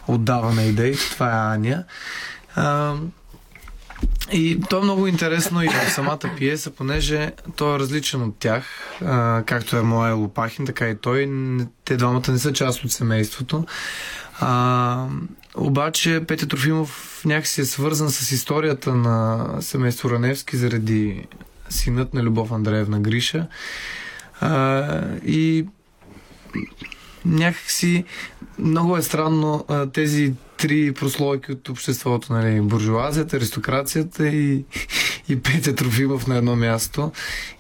отдава 0.08 0.54
на 0.54 0.64
идеите, 0.64 1.10
това 1.12 1.28
е 1.28 1.56
Аня. 1.56 1.84
А, 2.56 2.96
и 4.32 4.60
то 4.70 4.80
е 4.80 4.84
много 4.84 5.08
интересно 5.08 5.64
и 5.64 5.68
в 5.68 5.92
самата 5.92 6.20
пиеса, 6.38 6.72
понеже 6.72 7.32
той 7.56 7.76
е 7.76 7.80
различен 7.80 8.22
от 8.22 8.38
тях, 8.40 8.66
а, 9.02 9.44
както 9.46 9.78
е 9.78 9.82
моя 9.82 10.14
Лопахин, 10.14 10.66
така 10.66 10.90
и 10.90 10.96
той. 10.96 11.32
Те 11.86 11.98
двамата 11.98 12.32
не 12.32 12.40
са 12.40 12.54
част 12.54 12.84
от 12.84 12.92
семейството. 12.92 13.66
А, 14.40 15.08
обаче 15.56 16.24
Петя 16.28 16.48
Трофимов 16.48 17.22
някакси 17.26 17.62
е 17.62 17.66
свързан 17.66 18.10
с 18.10 18.32
историята 18.32 18.96
на 18.96 19.48
семейство 19.62 20.10
Раневски 20.10 20.58
заради 20.58 21.28
синът 21.74 22.14
на 22.14 22.24
Любов 22.24 22.52
Андреевна 22.52 23.00
Гриша. 23.00 23.48
А, 24.42 25.02
и 25.26 25.66
някакси 27.26 28.04
много 28.60 28.98
е 28.98 29.02
странно 29.02 29.66
а, 29.68 29.86
тези 29.86 30.34
три 30.58 30.94
прослойки 30.94 31.52
от 31.52 31.70
обществото, 31.70 32.34
нали, 32.34 32.62
буржуазията, 32.62 33.38
аристокрацията 33.38 34.28
и, 34.28 34.66
и 35.30 35.42
Петя 35.42 35.76
Трофимов 35.76 36.28
на 36.28 36.38
едно 36.38 36.56
място. 36.56 37.12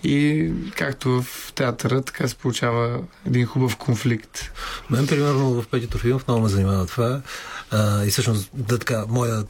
И 0.04 0.50
както 0.76 1.22
в 1.22 1.54
театъра, 1.56 2.02
така 2.02 2.28
се 2.28 2.36
получава 2.36 3.00
един 3.28 3.46
хубав 3.46 3.76
конфликт. 3.78 4.52
Мен, 4.90 5.08
примерно, 5.08 5.62
в 5.62 5.68
Пети 5.68 5.88
Трофимов 5.88 6.28
много 6.28 6.44
ме 6.44 6.50
занимава 6.50 6.86
това. 6.86 7.22
А, 7.72 8.06
и 8.06 8.10
всъщност, 8.10 8.50
да, 8.54 8.80
така, 8.80 9.06
моя, 9.10 9.44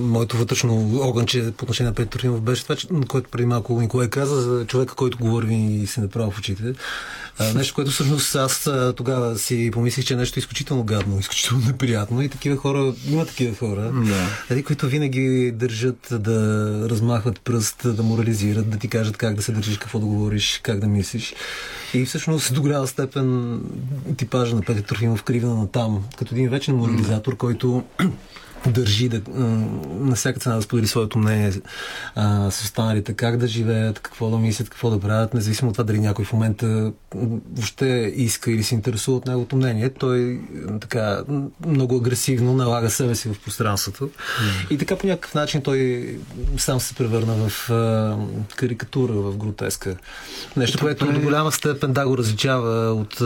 моето 0.00 0.36
вътрешно 0.36 1.00
огънче 1.02 1.52
по 1.56 1.64
отношение 1.64 1.90
на 1.90 1.94
Пети 1.94 2.10
Трофимов 2.10 2.40
беше 2.40 2.62
това, 2.62 2.76
което 3.08 3.30
преди 3.30 3.46
малко 3.46 3.80
Николай 3.80 4.10
каза, 4.10 4.40
за 4.40 4.66
човека, 4.66 4.94
който 4.94 5.18
говори 5.18 5.54
и 5.54 5.86
се 5.86 6.00
направо 6.00 6.30
в 6.30 6.38
очите. 6.38 6.74
Нещо, 7.54 7.74
което 7.74 7.90
всъщност 7.90 8.34
аз 8.34 8.70
тогава 8.96 9.38
си 9.38 9.70
помислих, 9.72 10.04
че 10.04 10.14
е 10.14 10.16
нещо 10.16 10.38
изключително 10.38 10.84
гадно, 10.84 11.18
изключително 11.18 11.66
неприятно. 11.66 12.22
И 12.22 12.28
такива 12.28 12.56
хора, 12.56 12.94
има 13.08 13.26
такива 13.26 13.56
хора, 13.56 13.80
Да. 13.82 14.26
нали, 14.50 14.62
които 14.62 14.86
винаги 14.86 15.52
държат 15.54 16.08
да 16.10 16.68
размахват 16.90 17.40
пръст, 17.40 17.96
да 17.96 18.02
морализират, 18.02 18.70
да 18.70 18.78
ти 18.78 18.88
кажат 18.88 19.16
как 19.16 19.34
да 19.34 19.42
се 19.42 19.52
държиш, 19.52 19.78
какво 19.78 19.98
да 19.98 20.06
говориш, 20.06 20.60
как 20.62 20.80
да 20.80 20.86
мислиш. 20.86 21.34
И 21.94 22.04
всъщност 22.04 22.54
до 22.54 22.60
голяма 22.62 22.86
степен 22.86 23.60
типажа 24.16 24.54
на 24.56 24.62
Петър 24.62 24.82
Трофимов 24.82 25.22
кривна 25.22 25.54
на 25.54 25.68
там, 25.70 26.04
като 26.18 26.34
един 26.34 26.50
вечен 26.50 26.76
морализатор, 26.76 27.36
който 27.36 27.84
държи 28.66 29.08
да, 29.08 29.20
на 30.00 30.14
всяка 30.14 30.40
цена 30.40 30.56
да 30.56 30.62
сподели 30.62 30.86
своето 30.86 31.18
мнение 31.18 31.52
а, 32.14 32.50
с 32.50 32.64
останалите, 32.64 33.12
как 33.12 33.36
да 33.36 33.46
живеят, 33.46 33.98
какво 33.98 34.30
да 34.30 34.38
мислят, 34.38 34.68
какво 34.68 34.90
да 34.90 35.00
правят, 35.00 35.34
независимо 35.34 35.68
от 35.68 35.74
това 35.74 35.84
дали 35.84 35.98
някой 35.98 36.24
в 36.24 36.32
момента 36.32 36.92
въобще 37.14 38.12
иска 38.16 38.50
или 38.50 38.62
се 38.62 38.74
интересува 38.74 39.16
от 39.16 39.26
неговото 39.26 39.56
мнение. 39.56 39.90
Той 39.90 40.40
така 40.80 41.22
много 41.66 41.96
агресивно 41.96 42.52
налага 42.52 42.90
себе 42.90 43.14
си 43.14 43.28
в 43.28 43.40
пространството. 43.44 44.10
И 44.70 44.78
така 44.78 44.96
по 44.96 45.06
някакъв 45.06 45.34
начин 45.34 45.62
той 45.62 46.10
сам 46.56 46.80
се 46.80 46.94
превърна 46.94 47.48
в 47.48 47.70
а, 47.70 48.16
карикатура, 48.56 49.12
в 49.12 49.36
гротеска. 49.36 49.96
Нещо, 50.56 50.78
което 50.78 51.12
до 51.12 51.20
голяма 51.20 51.52
степен 51.52 51.92
да 51.92 52.06
го 52.06 52.18
различава 52.18 52.92
от 52.92 53.20
а, 53.20 53.24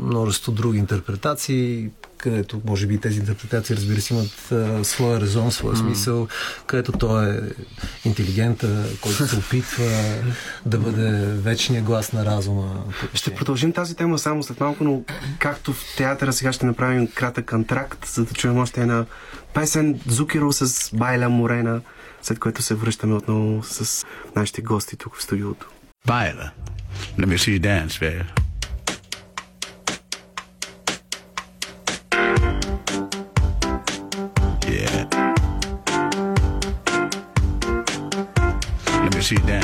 множество 0.00 0.52
други 0.52 0.78
интерпретации, 0.78 1.90
където 2.18 2.60
може 2.64 2.86
би 2.86 2.98
тези 2.98 3.18
интерпретации, 3.18 3.76
разбира 3.76 4.00
се, 4.00 4.14
имат 4.14 4.52
а, 4.52 4.84
своя 4.84 5.20
резон, 5.20 5.52
своя 5.52 5.76
смисъл, 5.76 6.28
където 6.66 6.92
той 6.92 7.36
е 7.36 7.40
интелигента, 8.04 8.84
който 9.00 9.26
се 9.26 9.36
опитва 9.36 9.84
да 10.66 10.78
бъде 10.78 11.26
вечния 11.26 11.82
глас 11.82 12.12
на 12.12 12.24
разума. 12.24 12.84
Ще 13.14 13.34
продължим 13.34 13.72
тази 13.72 13.96
тема 13.96 14.18
само 14.18 14.42
след 14.42 14.60
малко, 14.60 14.84
но 14.84 15.02
както 15.38 15.72
в 15.72 15.96
театъра 15.96 16.32
сега 16.32 16.52
ще 16.52 16.66
направим 16.66 17.08
кратък 17.14 17.52
антракт, 17.52 18.06
за 18.06 18.24
да 18.24 18.34
чуем 18.34 18.58
още 18.58 18.80
една 18.80 19.04
песен 19.54 20.00
Зукиро 20.06 20.52
с 20.52 20.90
Байля 20.96 21.28
Морена, 21.28 21.80
след 22.22 22.38
което 22.38 22.62
се 22.62 22.74
връщаме 22.74 23.14
отново 23.14 23.62
с 23.62 24.06
нашите 24.36 24.62
гости 24.62 24.96
тук 24.96 25.16
в 25.16 25.22
студиото. 25.22 25.68
Viola. 26.06 26.50
Let 27.18 27.26
me 27.26 27.36
see 27.36 27.52
you 27.56 27.60
dance, 27.60 27.94
babe. 28.00 28.45
see, 39.26 39.34
Dan. 39.34 39.55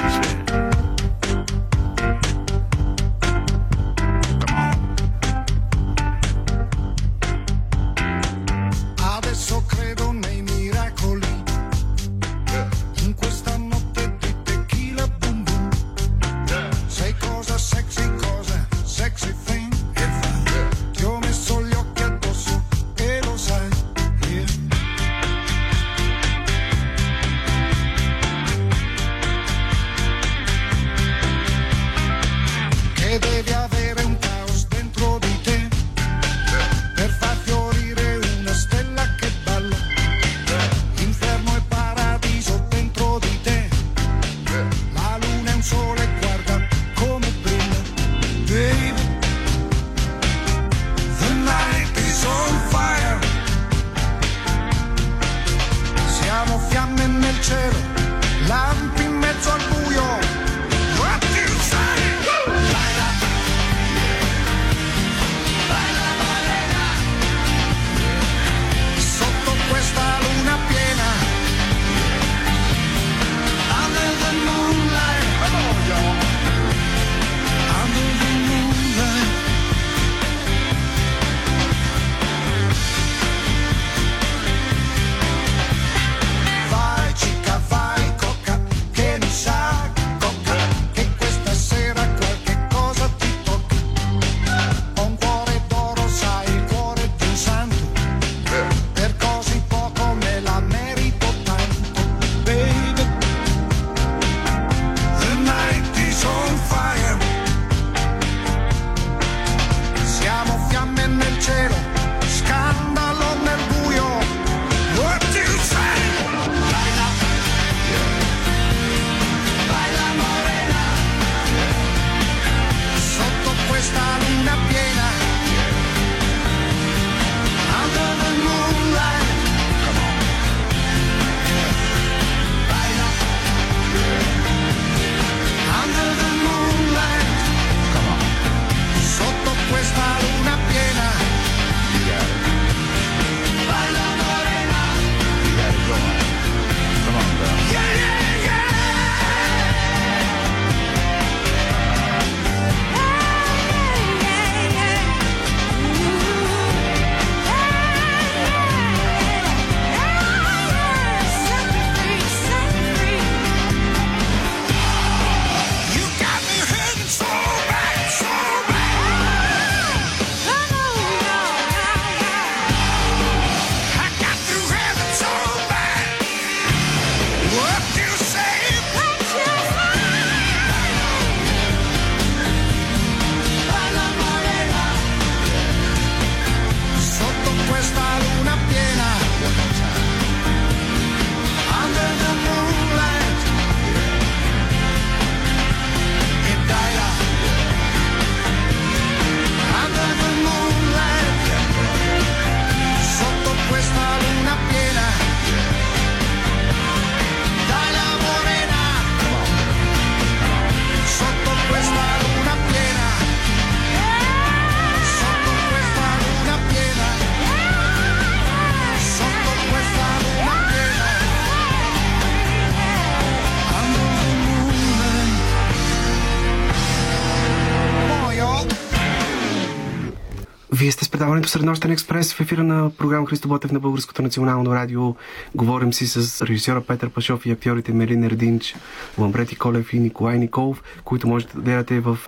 Предаването 231.33 231.51
Среднощен 231.51 231.91
експрес 231.91 232.35
в 232.35 232.41
ефира 232.41 232.65
на 232.65 232.91
програма 232.99 233.27
Христо 233.27 233.49
Ботев 233.49 233.73
на 233.73 233.81
Българското 233.81 234.23
национално 234.23 234.75
радио. 234.75 235.15
Говорим 235.55 235.93
си 235.93 236.07
с 236.07 236.47
режисьора 236.47 236.81
Петър 236.81 237.11
Пашов 237.11 237.47
и 237.47 237.51
актьорите 237.51 237.93
Мелин 237.93 238.25
Ердинч, 238.25 238.75
Ламбрети 239.19 239.57
Колев 239.57 239.93
и 239.93 239.99
Николай 239.99 240.39
Николов, 240.39 240.83
които 241.05 241.29
можете 241.29 241.55
да 241.55 241.63
гледате 241.63 242.01
в 242.01 242.19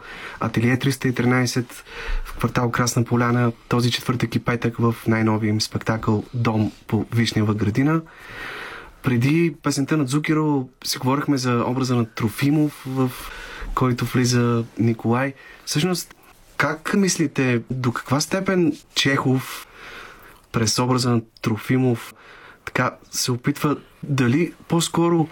Ателие 0.41 0.77
313 0.77 1.65
в 2.25 2.37
квартал 2.37 2.71
Красна 2.71 3.05
Поляна 3.05 3.53
този 3.69 3.91
четвъртък 3.91 4.35
и 4.35 4.45
петък 4.45 4.77
в 4.79 4.95
най-новия 5.07 5.49
им 5.49 5.61
спектакъл 5.61 6.25
Дом 6.35 6.73
по 6.87 7.07
Вишнева 7.15 7.55
градина. 7.55 8.01
Преди 9.03 9.55
песента 9.63 9.97
на 9.97 10.05
Дзукиро 10.05 10.69
си 10.85 10.99
говорихме 10.99 11.37
за 11.37 11.65
образа 11.67 11.97
на 11.97 12.05
Трофимов, 12.05 12.85
в 12.87 13.11
който 13.75 14.05
влиза 14.05 14.65
Николай. 14.79 15.35
Всъщност, 15.65 16.15
как 16.57 16.95
мислите, 16.95 17.63
до 17.71 17.93
каква 17.93 18.21
степен 18.21 18.77
Чехов 18.95 19.67
през 20.53 20.79
образа 20.79 21.11
на 21.11 21.23
Трофимов 21.43 22.15
така 22.65 22.97
се 23.11 23.33
опитва 23.33 23.77
дали 24.03 24.53
по-скоро 24.69 25.29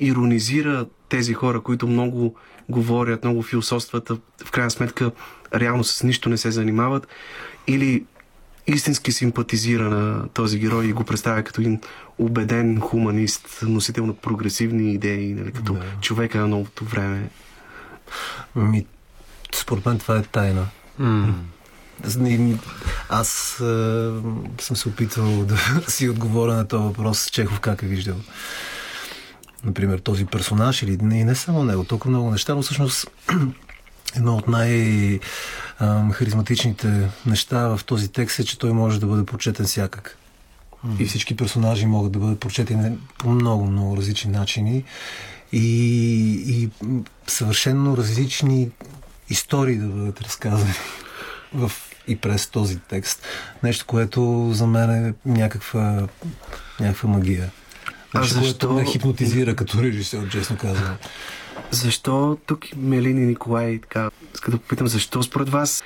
иронизира 0.00 0.86
тези 1.08 1.34
хора, 1.34 1.60
които 1.60 1.86
много 1.86 2.36
говорят, 2.68 3.24
много 3.24 3.42
философстват, 3.42 4.08
в 4.44 4.50
крайна 4.50 4.70
сметка 4.70 5.10
реално 5.54 5.84
с 5.84 6.02
нищо 6.02 6.28
не 6.28 6.36
се 6.36 6.50
занимават, 6.50 7.08
или 7.66 8.04
истински 8.66 9.12
симпатизира 9.12 9.90
на 9.90 10.28
този 10.28 10.58
герой 10.58 10.86
и 10.86 10.92
го 10.92 11.04
представя 11.04 11.42
като 11.42 11.60
един 11.60 11.80
убеден 12.18 12.80
хуманист, 12.80 13.58
носител 13.62 14.06
на 14.06 14.14
прогресивни 14.14 14.94
идеи, 14.94 15.34
нали, 15.34 15.52
като 15.52 15.72
Да. 15.72 15.82
човека 16.00 16.38
на 16.38 16.48
новото 16.48 16.84
време. 16.84 17.30
Ми, 18.56 18.86
според 19.54 19.86
мен 19.86 19.98
това 19.98 20.16
е 20.16 20.22
тайна. 20.22 20.66
Аз, 22.04 22.16
не- 22.16 22.58
аз 23.08 23.60
е, 23.60 24.10
съм 24.60 24.76
се 24.76 24.88
опитвал 24.88 25.44
да 25.44 25.56
си 25.88 26.08
отговоря 26.08 26.54
на 26.54 26.68
този 26.68 26.84
въпрос 26.84 27.30
Чехов 27.30 27.60
как 27.60 27.82
е 27.82 27.86
виждал. 27.86 28.16
Например, 29.64 29.98
този 29.98 30.26
персонаж 30.26 30.82
или 30.82 30.96
не, 30.96 31.24
не 31.24 31.34
само 31.34 31.64
него, 31.64 31.84
толкова 31.84 32.10
много 32.10 32.30
неща, 32.30 32.54
но 32.54 32.62
всъщност 32.62 33.10
едно 34.16 34.36
от 34.36 34.48
най-харизматичните 34.48 37.08
неща 37.26 37.68
в 37.68 37.80
този 37.86 38.08
текст 38.08 38.38
е, 38.38 38.44
че 38.44 38.58
той 38.58 38.72
може 38.72 39.00
да 39.00 39.06
бъде 39.06 39.26
прочетен 39.26 39.66
всякак. 39.66 40.18
И 40.98 41.04
всички 41.04 41.36
персонажи 41.36 41.86
могат 41.86 42.12
да 42.12 42.18
бъдат 42.18 42.40
прочетени 42.40 42.98
по 43.18 43.30
много, 43.30 43.66
много 43.66 43.96
различни 43.96 44.30
начини 44.30 44.84
и, 45.52 45.66
и 46.46 46.70
съвършенно 47.26 47.96
различни 47.96 48.70
истории 49.30 49.76
да 49.76 49.86
бъдат 49.86 50.20
разказани 50.20 50.72
в, 51.54 51.72
и 52.08 52.16
през 52.16 52.46
този 52.46 52.78
текст. 52.78 53.26
Нещо, 53.62 53.86
което 53.86 54.50
за 54.52 54.66
мен 54.66 54.90
е 55.06 55.14
някаква, 55.26 56.08
някаква 56.80 57.08
магия. 57.08 57.50
А 58.14 58.20
Нещо, 58.20 58.34
защо- 58.34 58.68
което 58.68 58.72
ме 58.74 58.84
хипнотизира 58.84 59.56
като 59.56 59.82
режисьор, 59.82 60.28
честно 60.28 60.56
казвам. 60.56 60.96
Защо 61.70 62.38
тук 62.46 62.72
и 62.72 62.74
Мелин 62.76 63.18
и 63.22 63.26
Николай 63.26 63.80
така, 63.80 64.10
иска 64.34 64.50
да 64.50 64.58
попитам, 64.58 64.86
защо 64.88 65.22
според 65.22 65.48
вас 65.48 65.82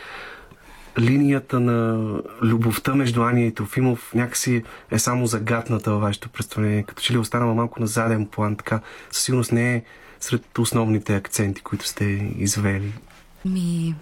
линията 0.99 1.61
на 1.61 2.11
любовта 2.43 2.95
между 2.95 3.23
Ания 3.23 3.47
и 3.47 3.55
Трофимов 3.55 4.11
някакси 4.15 4.63
е 4.91 4.99
само 4.99 5.27
загатната 5.27 5.91
във 5.91 6.01
вашето 6.01 6.29
представление, 6.29 6.83
като 6.83 7.03
че 7.03 7.13
ли 7.13 7.17
е 7.17 7.21
останала 7.21 7.55
малко 7.55 7.81
на 7.81 7.87
заден 7.87 8.27
план, 8.27 8.57
така 8.57 8.81
със 9.11 9.25
сигурност 9.25 9.53
не 9.53 9.75
е 9.75 9.83
сред 10.21 10.59
основните 10.59 11.17
акценти, 11.17 11.61
които 11.63 11.87
сте 11.87 12.05
извели. 12.39 12.93
Ми... 13.45 13.95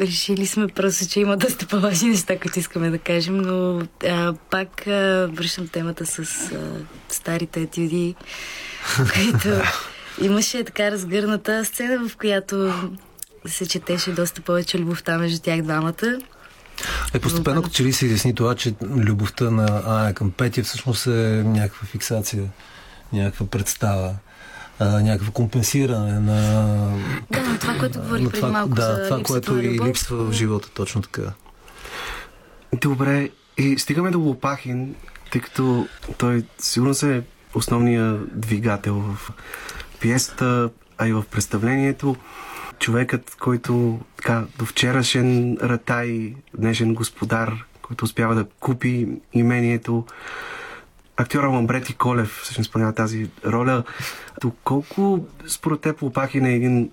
Решили 0.00 0.46
сме 0.46 0.68
просто, 0.68 1.08
че 1.08 1.20
има 1.20 1.36
доста 1.36 1.66
по-важни 1.66 2.08
неща, 2.08 2.38
които 2.38 2.58
искаме 2.58 2.90
да 2.90 2.98
кажем, 2.98 3.36
но 3.36 3.82
а, 4.08 4.34
пак 4.50 4.86
а, 4.86 5.28
връщам 5.32 5.68
темата 5.68 6.06
с 6.06 6.18
а, 6.18 6.58
старите 7.08 7.60
етюди, 7.60 8.14
които 9.14 9.62
имаше 10.22 10.64
така 10.64 10.90
разгърната 10.90 11.64
сцена, 11.64 12.08
в 12.08 12.16
която 12.16 12.74
се 13.46 13.66
четеше 13.66 14.12
доста 14.12 14.40
повече 14.40 14.78
любовта 14.78 15.18
между 15.18 15.38
тях 15.40 15.62
двамата. 15.62 16.18
Е, 17.14 17.18
постепенно, 17.18 17.62
като 17.62 17.74
че 17.74 17.84
ли 17.84 17.92
се 17.92 18.06
изясни 18.06 18.34
това, 18.34 18.54
че 18.54 18.74
любовта 18.82 19.50
на 19.50 19.82
Ая 19.86 20.14
към 20.14 20.30
Петя 20.30 20.62
всъщност 20.62 21.06
е 21.06 21.42
някаква 21.46 21.86
фиксация, 21.86 22.44
някаква 23.12 23.46
представа, 23.46 24.14
а, 24.78 25.00
някакво 25.00 25.32
компенсиране 25.32 26.20
на, 26.20 26.42
Да, 27.30 27.42
но 27.42 27.58
това, 27.58 27.78
което 27.78 28.00
говорих 28.00 28.24
на 28.24 28.30
преди 28.30 28.46
малко 28.46 28.74
да, 28.74 28.82
за 28.82 29.04
това 29.08 29.22
което 29.22 29.52
на 29.52 29.62
и 29.62 29.74
любов. 29.74 29.88
липсва 29.88 30.24
в 30.24 30.32
живота, 30.32 30.70
точно 30.74 31.02
така. 31.02 31.32
Добре, 32.80 33.30
и 33.58 33.78
стигаме 33.78 34.10
до 34.10 34.18
Лопахин, 34.18 34.94
тъй 35.32 35.40
като 35.40 35.88
той 36.18 36.44
сигурно 36.58 36.94
се 36.94 37.16
е 37.16 37.22
основният 37.54 38.40
двигател 38.40 38.94
в 38.94 39.30
пиесата, 40.00 40.70
а 40.98 41.08
и 41.08 41.12
в 41.12 41.24
представлението. 41.30 42.16
Човекът, 42.78 43.36
който 43.40 44.00
така 44.16 44.44
до 44.58 44.64
вчерашен 44.64 45.56
ратай, 45.62 46.34
днешен 46.58 46.94
господар, 46.94 47.64
който 47.82 48.04
успява 48.04 48.34
да 48.34 48.44
купи 48.60 49.08
имението. 49.32 50.04
Актьора 51.16 51.48
Ламбрети 51.48 51.94
Колев 51.94 52.40
всъщност 52.42 52.68
изпълнява 52.68 52.92
тази 52.92 53.28
роля. 53.46 53.82
Доколко 54.40 55.26
според 55.46 55.80
теб 55.80 56.02
Лопахин 56.02 56.46
е 56.46 56.54
един 56.54 56.90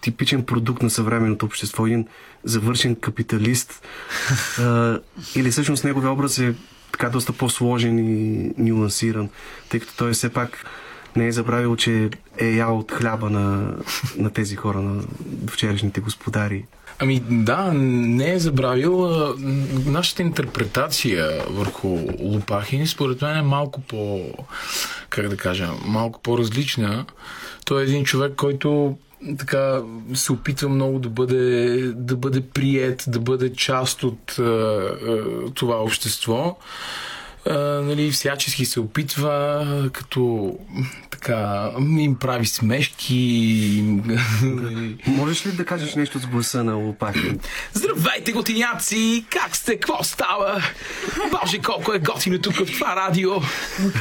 типичен 0.00 0.44
продукт 0.44 0.82
на 0.82 0.90
съвременното 0.90 1.46
общество, 1.46 1.86
един 1.86 2.06
завършен 2.44 2.96
капиталист 2.96 3.86
а, 4.60 4.98
или 5.34 5.50
всъщност 5.50 5.84
неговия 5.84 6.10
образ 6.10 6.38
е 6.38 6.54
така 6.92 7.08
доста 7.08 7.32
по-сложен 7.32 7.98
и 7.98 8.52
нюансиран, 8.58 9.28
тъй 9.68 9.80
като 9.80 9.96
той 9.96 10.12
все 10.12 10.32
пак 10.32 10.64
не 11.16 11.26
е 11.26 11.32
забравил, 11.32 11.76
че 11.76 12.10
е 12.38 12.46
ял 12.46 12.78
от 12.78 12.92
хляба 12.92 13.30
на, 13.30 13.76
на 14.16 14.30
тези 14.30 14.56
хора, 14.56 14.80
на 14.80 15.02
вчерашните 15.46 16.00
господари. 16.00 16.64
Ами 16.98 17.20
да, 17.30 17.72
не 17.74 18.32
е 18.32 18.38
забравил. 18.38 19.08
Нашата 19.86 20.22
интерпретация 20.22 21.44
върху 21.50 21.98
Лопахин 22.20 22.86
според 22.86 23.22
мен 23.22 23.36
е 23.36 23.42
малко 23.42 23.80
по, 23.80 24.24
как 25.08 25.28
да 25.28 25.36
кажа, 25.36 25.68
малко 25.84 26.20
по-различна. 26.22 27.06
Той 27.64 27.82
е 27.82 27.84
един 27.84 28.04
човек, 28.04 28.32
който 28.36 28.96
така 29.38 29.80
се 30.14 30.32
опитва 30.32 30.68
много 30.68 30.98
да 30.98 31.08
бъде, 31.08 31.76
да 31.96 32.16
бъде 32.16 32.40
прият, 32.40 33.04
да 33.08 33.20
бъде 33.20 33.52
част 33.52 34.02
от 34.02 34.38
а, 34.38 34.90
това 35.54 35.76
общество. 35.76 36.56
А, 37.50 37.58
нали, 37.58 38.10
всячески 38.10 38.64
се 38.64 38.80
опитва, 38.80 39.90
като 39.92 40.54
така 41.10 41.70
им 41.98 42.16
прави 42.16 42.46
смешки. 42.46 43.82
нали, 44.42 44.96
Можеш 45.06 45.46
ли 45.46 45.52
да 45.52 45.64
кажеш 45.64 45.94
нещо 45.94 46.18
с 46.18 46.26
гласа 46.26 46.64
на 46.64 46.74
Лопахин? 46.74 47.40
Здравейте, 47.72 48.32
готиняци! 48.32 49.24
Как 49.30 49.56
сте? 49.56 49.72
Какво 49.78 50.04
става? 50.04 50.62
Боже, 51.30 51.58
колко 51.58 51.92
е 51.92 51.98
готино 51.98 52.38
тук 52.38 52.54
в 52.54 52.66
това 52.66 52.96
радио! 52.96 53.32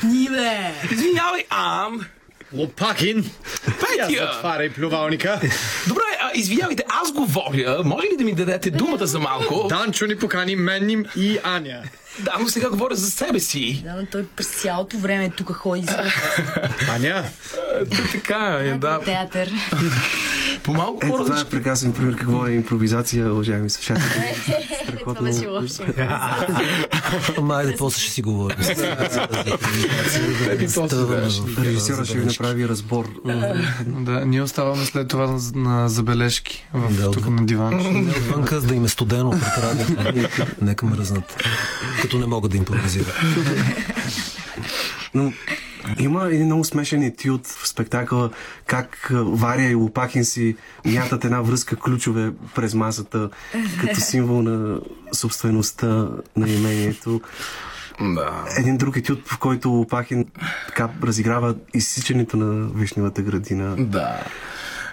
Ни 0.03 0.29
бе! 0.29 0.71
Извинявай, 0.91 1.43
Ан! 1.49 2.05
Лопакин! 2.53 3.29
Петя! 3.65 4.27
затваряй 4.33 4.69
плювалника. 4.69 5.39
Добре, 5.87 6.01
а, 6.21 6.31
извинявайте, 6.35 6.83
аз 6.89 7.11
говоря. 7.11 7.81
Може 7.85 8.07
ли 8.07 8.17
да 8.17 8.23
ми 8.23 8.33
дадете 8.33 8.71
думата 8.71 9.05
за 9.05 9.19
малко? 9.19 9.67
Данчо 9.69 10.05
ни 10.05 10.15
покани 10.15 10.55
Менним 10.55 11.05
и 11.15 11.39
Аня. 11.43 11.83
Да, 12.19 12.37
но 12.41 12.47
сега 12.49 12.69
говоря 12.69 12.95
за 12.95 13.11
себе 13.11 13.39
си. 13.39 13.81
Да, 13.85 13.95
но 13.95 14.05
той 14.05 14.25
през 14.35 14.47
цялото 14.47 14.97
време 14.97 15.29
тук 15.29 15.51
ходи 15.51 15.87
Аня, 16.89 17.23
Та 17.91 18.03
така 18.11 18.59
е, 18.61 18.73
да. 18.77 18.99
театър. 18.99 19.51
По 20.63 20.73
малко 20.73 20.99
Ето 21.03 21.23
това 21.23 21.39
е 21.39 21.45
прекрасен 21.45 21.93
пример 21.93 22.15
какво 22.15 22.47
е 22.47 22.51
импровизация, 22.51 23.33
уважаеми 23.33 23.69
слушатели. 23.69 24.05
Това 24.99 25.21
беше 25.21 25.47
лошо. 25.47 25.83
Ама 27.37 27.55
айде, 27.55 27.75
после 27.77 27.99
ще 28.01 28.11
си 28.11 28.21
говорим. 28.21 28.57
Режисьора 31.59 32.05
ще 32.05 32.17
ви 32.17 32.25
направи 32.25 32.69
разбор. 32.69 33.09
Да, 33.85 34.25
ние 34.25 34.41
оставаме 34.41 34.85
след 34.85 35.07
това 35.07 35.39
на, 35.55 35.89
забележки 35.89 36.67
тук 37.13 37.29
на 37.29 37.45
диван. 37.45 38.07
Отвънка, 38.09 38.59
за 38.59 38.67
да 38.67 38.75
им 38.75 38.85
е 38.85 38.89
студено 38.89 39.31
пред. 39.31 40.27
Нека 40.61 40.85
мръзнат. 40.85 41.43
Като 42.03 42.19
не 42.19 42.25
могат 42.25 42.51
да 42.51 42.57
импровизират. 42.57 43.15
Но 45.13 45.33
има 45.99 46.27
един 46.27 46.45
много 46.45 46.63
смешен 46.63 47.03
етюд 47.03 47.47
в 47.47 47.67
спектакъла, 47.67 48.29
как 48.67 49.09
Варя 49.11 49.63
и 49.63 49.75
Лопахин 49.75 50.25
си 50.25 50.55
мятат 50.85 51.25
една 51.25 51.41
връзка 51.41 51.75
ключове 51.75 52.31
през 52.55 52.73
масата, 52.73 53.29
като 53.81 54.01
символ 54.01 54.41
на 54.41 54.79
собствеността 55.13 55.87
на 56.35 56.49
имението. 56.49 57.21
Да. 58.01 58.45
Един 58.57 58.77
друг 58.77 58.97
етюд, 58.97 59.27
в 59.27 59.39
който 59.39 59.69
Лопахин 59.69 60.25
така 60.67 60.89
разиграва 61.03 61.55
изсичането 61.73 62.37
на 62.37 62.69
Вишневата 62.75 63.21
градина. 63.21 63.75
Да. 63.79 64.23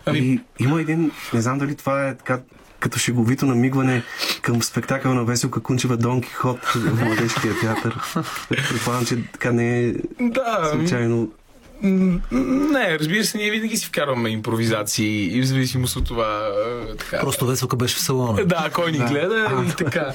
Ами, 0.06 0.18
И 0.18 0.40
има 0.58 0.80
един, 0.80 1.10
не 1.34 1.40
знам 1.40 1.58
дали 1.58 1.74
това 1.74 2.08
е 2.08 2.16
така 2.16 2.40
като 2.80 2.98
шеговито 2.98 3.46
намигване 3.46 4.02
към 4.42 4.62
спектакъл 4.62 5.14
на 5.14 5.24
Веселка 5.24 5.60
Кунчева 5.60 5.96
Дон 5.96 6.20
Кихот 6.20 6.64
в 6.64 7.04
Младежкия 7.04 7.54
театър. 7.60 7.98
Предполагам, 8.48 9.06
че 9.06 9.16
така 9.32 9.52
не 9.52 9.80
е 9.80 9.92
Да, 10.20 10.70
случайно. 10.72 11.32
не, 11.82 12.98
разбира 12.98 13.24
се, 13.24 13.38
ние 13.38 13.50
винаги 13.50 13.76
си 13.76 13.86
вкарваме 13.86 14.28
импровизации 14.28 15.38
и 15.38 15.42
в 15.42 15.46
зависимост 15.46 15.96
от 15.96 16.04
това. 16.04 16.48
а, 16.92 16.96
Така, 16.96 17.20
Просто 17.20 17.46
Веселка 17.46 17.76
беше 17.76 17.96
в 17.96 18.00
салона. 18.00 18.44
Да, 18.44 18.70
кой 18.74 18.92
ни 18.92 18.98
гледа 18.98 19.64
и 19.68 19.76
така. 19.76 20.12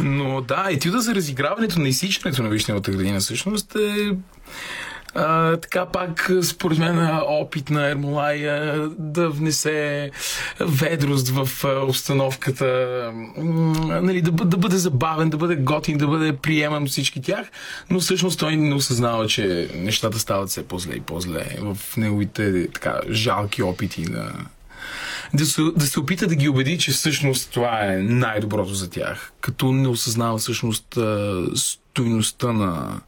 Но 0.00 0.40
да, 0.40 0.66
етюда 0.70 1.00
за 1.00 1.14
разиграването 1.14 1.80
на 1.80 1.88
изсичането 1.88 2.42
на 2.42 2.48
вишневата 2.48 2.90
градина 2.90 3.20
всъщност 3.20 3.76
е 3.76 4.10
а, 5.14 5.56
така 5.56 5.86
пак, 5.86 6.30
според 6.42 6.78
мен, 6.78 7.10
опит 7.26 7.70
на 7.70 7.90
Ермолай 7.90 8.38
да 8.98 9.30
внесе 9.30 10.10
ведрост 10.60 11.28
в 11.28 11.64
обстановката, 11.88 13.10
нали, 13.86 14.22
да, 14.22 14.30
да 14.30 14.56
бъде 14.56 14.76
забавен, 14.76 15.30
да 15.30 15.36
бъде 15.36 15.56
готин, 15.56 15.98
да 15.98 16.06
бъде 16.06 16.36
приеман 16.36 16.86
всички 16.86 17.22
тях, 17.22 17.46
но 17.90 18.00
всъщност 18.00 18.38
той 18.38 18.56
не 18.56 18.74
осъзнава, 18.74 19.26
че 19.26 19.70
нещата 19.74 20.18
стават 20.18 20.48
все 20.48 20.68
по-зле 20.68 20.94
и 20.94 21.00
по-зле 21.00 21.56
в 21.60 21.96
неговите 21.96 22.68
така 22.72 23.00
жалки 23.10 23.62
опити 23.62 24.02
на 24.02 24.32
да 25.34 25.46
се, 25.46 25.62
да 25.76 25.86
се 25.86 26.00
опита 26.00 26.26
да 26.26 26.34
ги 26.34 26.48
убеди, 26.48 26.78
че 26.78 26.90
всъщност 26.90 27.50
това 27.50 27.84
е 27.84 27.96
най-доброто 27.96 28.74
за 28.74 28.90
тях, 28.90 29.32
като 29.40 29.72
не 29.72 29.88
осъзнава 29.88 30.38
всъщност 30.38 30.98
стойността 31.98 32.52
на 32.52 33.00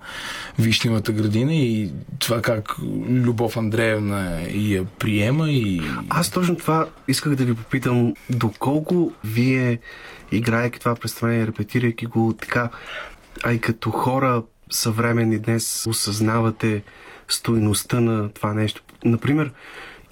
вишневата 0.59 1.13
градина 1.13 1.55
и 1.55 1.91
това 2.19 2.43
как 2.43 2.77
Любов 3.09 3.57
Андреевна 3.57 4.41
я 4.51 4.85
приема 4.85 5.51
и... 5.51 5.83
Аз 6.09 6.31
точно 6.31 6.57
това 6.57 6.89
исках 7.09 7.35
да 7.35 7.45
ви 7.45 7.55
попитам. 7.55 8.15
Доколко 8.31 9.13
вие, 9.25 9.79
играейки 10.33 10.81
това 10.81 10.95
представление, 10.95 11.47
репетирайки 11.47 12.07
го 12.07 12.35
така, 12.41 12.71
а 13.43 13.53
и 13.53 13.61
като 13.61 13.91
хора 13.91 14.43
съвременни 14.71 15.39
днес, 15.39 15.87
осъзнавате 15.87 16.83
стойността 17.29 18.01
на 18.01 18.29
това 18.29 18.55
нещо. 18.55 18.83
Например, 19.05 19.53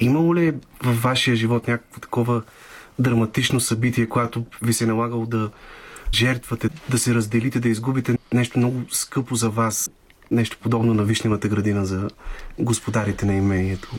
имало 0.00 0.34
ли 0.34 0.46
е 0.46 0.54
във 0.82 1.02
вашия 1.02 1.36
живот 1.36 1.68
някакво 1.68 2.00
такова 2.00 2.42
драматично 2.98 3.60
събитие, 3.60 4.06
което 4.06 4.44
ви 4.62 4.72
се 4.72 4.84
е 4.84 4.86
налагало 4.86 5.26
да 5.26 5.50
жертвате, 6.14 6.68
да 6.88 6.98
се 6.98 7.14
разделите, 7.14 7.60
да 7.60 7.68
изгубите 7.68 8.18
нещо 8.32 8.58
много 8.58 8.82
скъпо 8.90 9.34
за 9.34 9.50
вас, 9.50 9.90
нещо 10.30 10.56
подобно 10.62 10.94
на 10.94 11.04
Вишневата 11.04 11.48
градина 11.48 11.86
за 11.86 12.08
господарите 12.58 13.26
на 13.26 13.34
имението? 13.34 13.90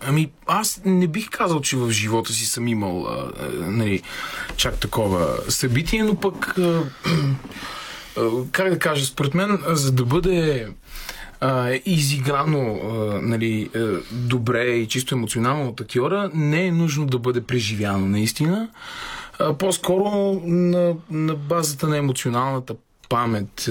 Ами, 0.00 0.30
аз 0.46 0.80
не 0.84 1.08
бих 1.08 1.30
казал, 1.30 1.60
че 1.60 1.76
в 1.76 1.90
живота 1.90 2.32
си 2.32 2.46
съм 2.46 2.68
имал 2.68 3.06
а, 3.06 3.32
а, 3.40 3.70
нали, 3.70 4.02
чак 4.56 4.74
такова 4.74 5.38
събитие, 5.48 6.04
но 6.04 6.14
пък, 6.14 6.58
а, 6.58 6.82
а, 8.16 8.30
как 8.52 8.70
да 8.70 8.78
кажа, 8.78 9.04
според 9.04 9.34
мен, 9.34 9.58
за 9.66 9.92
да 9.92 10.04
бъде 10.04 10.68
а, 11.40 11.78
изиграно 11.86 12.80
а, 12.84 12.94
нали, 13.22 13.70
а, 13.76 13.98
добре 14.12 14.64
и 14.64 14.88
чисто 14.88 15.14
емоционално 15.14 15.68
от 15.68 15.80
актьора, 15.80 16.30
не 16.34 16.66
е 16.66 16.72
нужно 16.72 17.06
да 17.06 17.18
бъде 17.18 17.40
преживяно 17.40 18.06
наистина. 18.06 18.68
А, 19.38 19.54
по-скоро 19.54 20.40
на, 20.44 20.94
на 21.10 21.34
базата 21.34 21.88
на 21.88 21.96
емоционалната 21.96 22.74
памет. 23.08 23.70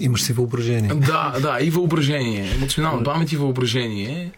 Имаш 0.00 0.22
си 0.22 0.32
въображение. 0.32 0.94
да, 0.94 1.34
да, 1.42 1.58
и 1.60 1.70
въображение. 1.70 2.54
Емоционална 2.54 3.04
памет 3.04 3.32
и 3.32 3.36
въображение. 3.36 4.32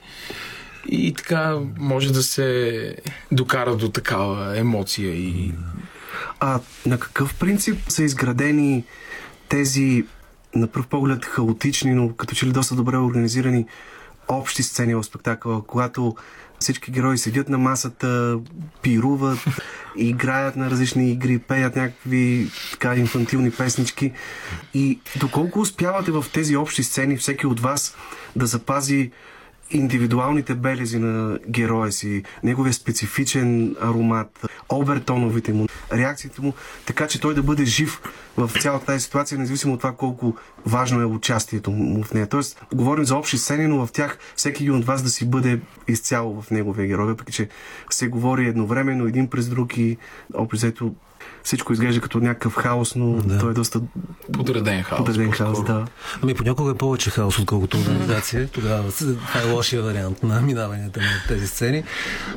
И 0.89 1.15
така 1.15 1.59
може 1.79 2.13
да 2.13 2.23
се 2.23 2.97
докара 3.33 3.77
до 3.77 3.89
такава 3.89 4.59
емоция 4.59 5.15
и... 5.15 5.53
А 6.41 6.61
на 6.87 6.99
какъв 6.99 7.35
принцип 7.35 7.79
са 7.89 8.03
изградени 8.03 8.85
тези, 9.49 10.05
на 10.55 10.67
пръв 10.67 10.87
поглед, 10.87 11.25
хаотични, 11.25 11.95
но 11.95 12.17
като 12.17 12.35
че 12.35 12.47
ли 12.47 12.53
доста 12.53 12.75
добре 12.75 12.97
организирани 12.97 13.67
общи 14.29 14.63
сцени 14.63 14.95
в 14.95 15.05
спектакъла, 15.05 15.63
когато 15.67 16.17
всички 16.61 16.91
герои 16.91 17.19
седят 17.19 17.49
на 17.49 17.59
масата, 17.59 18.39
пируват, 18.83 19.39
играят 19.97 20.57
на 20.57 20.71
различни 20.71 21.13
игри, 21.13 21.39
пеят 21.39 21.77
някакви 21.77 22.51
така 22.73 22.95
инфантилни 22.95 23.51
песнички. 23.51 24.13
И 24.75 25.01
доколко 25.21 25.61
успявате 25.61 26.11
в 26.11 26.25
тези 26.33 26.57
общи 26.57 26.83
сцени 26.83 27.17
всеки 27.17 27.47
от 27.47 27.61
вас 27.61 27.97
да 28.37 28.47
запази 28.47 29.11
индивидуалните 29.71 30.55
белези 30.55 30.99
на 30.99 31.39
героя 31.49 31.93
си, 31.93 32.23
неговия 32.43 32.73
специфичен 32.73 33.77
аромат, 33.83 34.47
обертоновите 34.69 35.53
му, 35.53 35.67
реакциите 35.93 36.41
му, 36.41 36.55
така 36.87 37.07
че 37.07 37.21
той 37.21 37.35
да 37.35 37.43
бъде 37.43 37.65
жив 37.65 38.01
в 38.37 38.51
цялата 38.61 38.87
тази 38.87 39.05
ситуация, 39.05 39.39
независимо 39.39 39.75
от 39.75 39.81
това 39.81 39.93
колко 39.93 40.37
важно 40.67 41.01
е 41.01 41.05
участието 41.05 41.71
му 41.71 42.03
в 42.03 42.15
нея. 42.15 42.29
Тоест, 42.29 42.63
говорим 42.75 43.05
за 43.05 43.17
общи 43.17 43.39
сцени, 43.39 43.67
но 43.67 43.87
в 43.87 43.93
тях 43.93 44.19
всеки 44.37 44.63
един 44.63 44.77
от 44.77 44.85
вас 44.85 45.03
да 45.03 45.09
си 45.09 45.31
бъде 45.31 45.61
изцяло 45.89 46.43
в 46.43 46.51
неговия 46.51 46.87
герой, 46.87 47.07
въпреки 47.07 47.33
че 47.33 47.49
се 47.91 48.09
говори 48.09 48.47
едновременно 48.47 49.07
един 49.07 49.31
през 49.31 49.49
друг 49.49 49.79
и 49.79 49.97
общо 50.35 50.95
всичко 51.45 51.73
изглежда 51.73 52.01
като 52.01 52.19
някакъв 52.19 52.55
хаос, 52.55 52.95
но 52.95 53.13
да. 53.13 53.39
той 53.39 53.51
е 53.51 53.55
доста 53.55 53.81
Подреден 54.33 54.83
хаос. 54.83 54.99
подреден 54.99 55.27
по-скоро. 55.29 55.55
хаос. 55.55 55.65
Да. 55.67 55.87
Ами 56.23 56.35
понякога 56.35 56.71
е 56.71 56.75
повече 56.75 57.11
хаос, 57.11 57.39
отколкото 57.39 57.79
организация. 57.79 58.49
Тогава 58.49 58.93
това 58.93 59.41
е 59.41 59.53
лошия 59.53 59.83
вариант 59.83 60.23
на 60.23 60.41
минаванията 60.41 61.01
на 61.01 61.07
тези 61.29 61.47
сцени. 61.47 61.85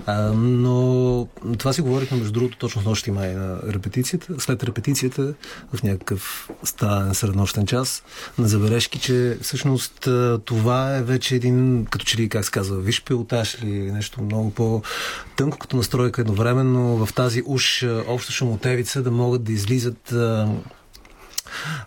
А, 0.05 0.21
но 0.33 1.27
това 1.57 1.73
си 1.73 1.81
говорихме, 1.81 2.17
между 2.17 2.31
другото, 2.33 2.57
точно 2.57 2.81
с 2.81 2.85
нощи 2.85 3.11
май 3.11 3.33
на 3.33 3.59
репетицията. 3.73 4.27
След 4.37 4.63
репетицията, 4.63 5.33
в 5.73 5.83
някакъв 5.83 6.49
стаен 6.63 7.13
среднощен 7.13 7.65
час, 7.65 8.03
на 8.37 8.47
забележки, 8.47 8.99
че 8.99 9.37
всъщност 9.41 10.07
това 10.45 10.95
е 10.97 11.03
вече 11.03 11.35
един, 11.35 11.85
като 11.91 12.05
че 12.05 12.17
ли, 12.17 12.29
как 12.29 12.45
се 12.45 12.51
казва, 12.51 12.77
виж 12.77 13.03
пилотаж 13.03 13.57
или 13.63 13.91
нещо 13.91 14.21
много 14.21 14.51
по-тънко 14.51 15.57
като 15.57 15.77
настройка 15.77 16.21
едновременно 16.21 17.05
в 17.05 17.13
тази 17.13 17.43
уж 17.45 17.85
обща 18.07 18.31
шумотевица 18.31 18.92
да 19.01 19.11
могат 19.11 19.43
да 19.43 19.51
излизат 19.51 20.11
а, 20.11 20.47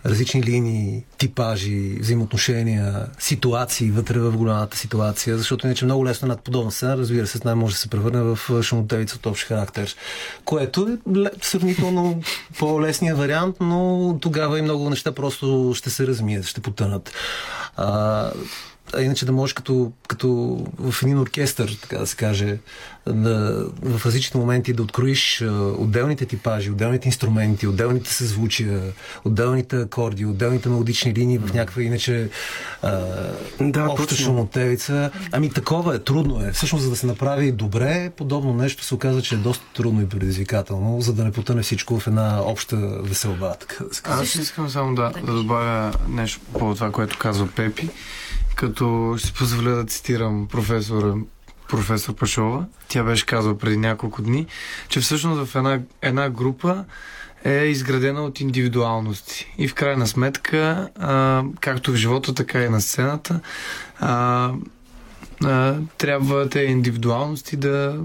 различни 0.07 0.43
линии, 0.43 1.05
типажи, 1.19 1.99
взаимоотношения, 2.01 3.07
ситуации 3.19 3.91
вътре 3.91 4.19
в 4.19 4.37
голямата 4.37 4.77
ситуация, 4.77 5.39
защото 5.39 5.67
иначе 5.67 5.85
много 5.85 6.07
лесно 6.07 6.29
над 6.29 6.41
подобна 6.41 6.73
сцена, 6.73 6.97
разбира 6.97 7.27
се, 7.27 7.41
най 7.45 7.55
може 7.55 7.75
да 7.75 7.79
се 7.79 7.89
превърне 7.89 8.23
в 8.23 8.63
шумотевица 8.63 9.17
от 9.17 9.27
общ 9.27 9.47
характер, 9.47 9.97
което 10.45 10.89
е 10.89 10.99
сравнително 11.43 12.21
по-лесният 12.59 13.19
вариант, 13.19 13.57
но 13.61 14.19
тогава 14.21 14.59
и 14.59 14.63
много 14.63 14.91
неща 14.91 15.13
просто 15.13 15.73
ще 15.77 15.91
се 15.91 16.07
размият, 16.07 16.47
ще 16.47 16.61
потънат. 16.61 17.13
А, 17.77 18.31
а 18.97 19.03
иначе 19.03 19.27
да 19.27 19.33
можеш 19.33 19.55
като, 19.55 19.93
като 20.09 20.29
в 20.79 21.03
един 21.03 21.19
оркестър, 21.19 21.79
така 21.83 21.99
да 21.99 22.07
се 22.07 22.17
каже, 22.17 22.59
да, 23.07 23.67
в 23.83 24.07
различни 24.07 24.41
моменти 24.41 24.73
да 24.73 24.83
откроиш 24.83 25.45
отделните 25.79 26.27
типажи, 26.27 26.71
отделните 26.71 27.09
инструменти, 27.09 27.67
отделните 27.67 28.13
съзвучия, 28.13 28.83
отделните 29.25 29.77
акорди, 29.77 30.25
отделните 30.25 30.69
мелодични 30.69 31.15
линии 31.15 31.39
в 31.39 31.55
някаква 31.55 31.83
иначе 31.83 32.29
а, 32.83 33.01
Да, 33.61 33.85
обща 33.91 34.17
шумотевица. 34.17 35.11
Ами 35.33 35.51
такова 35.51 35.95
е, 35.95 35.99
трудно 35.99 36.45
е. 36.47 36.53
Всъщност, 36.53 36.85
за 36.85 36.91
да 36.91 36.97
се 36.97 37.07
направи 37.07 37.53
добре, 37.53 38.11
подобно 38.17 38.55
нещо 38.55 38.85
се 38.85 38.95
оказа, 38.95 39.23
че 39.23 39.35
е 39.35 39.39
доста 39.39 39.65
трудно 39.75 40.03
и 40.03 40.09
предизвикателно, 40.09 41.01
за 41.01 41.13
да 41.13 41.25
не 41.25 41.33
потъне 41.33 41.63
всичко 41.63 42.01
в 42.01 42.07
една 42.07 42.43
обща 42.43 42.77
веселба, 43.03 43.55
така 43.61 43.85
да 43.85 43.95
се 43.95 44.03
каже. 44.03 44.23
Аз 44.23 44.35
искам 44.35 44.71
само 44.71 44.95
да, 44.95 45.13
да 45.27 45.33
добавя 45.33 45.93
нещо 46.09 46.41
по 46.53 46.75
това, 46.75 46.93
което 46.93 47.19
казва 47.19 47.49
Пепи, 47.57 47.89
като 48.57 49.15
ще 49.19 49.33
позволя 49.33 49.71
да 49.71 49.87
цитирам 49.87 50.49
професора 50.49 51.15
професор 51.69 52.15
Пашова. 52.15 52.65
Тя 52.89 53.03
беше 53.03 53.27
казала 53.27 53.59
преди 53.59 53.77
няколко 53.77 54.23
дни, 54.23 54.47
че 54.89 55.01
всъщност 55.01 55.51
в 55.51 55.57
една, 55.57 55.81
една 56.03 56.31
група 56.31 56.85
е 57.45 57.65
изградена 57.65 58.25
от 58.25 58.41
индивидуалности. 58.41 59.55
И 59.59 59.69
в 59.69 59.75
крайна 59.75 60.07
сметка, 60.07 60.89
а, 60.99 61.45
както 61.61 61.93
в 61.93 61.97
живота, 61.97 62.35
така 62.35 62.63
и 62.63 62.69
на 62.69 62.81
сцената, 62.81 63.41
а, 64.01 64.53
а, 65.45 65.77
трябва 65.99 66.49
тези 66.49 66.73
индивидуалности 66.73 67.57
да 67.57 68.01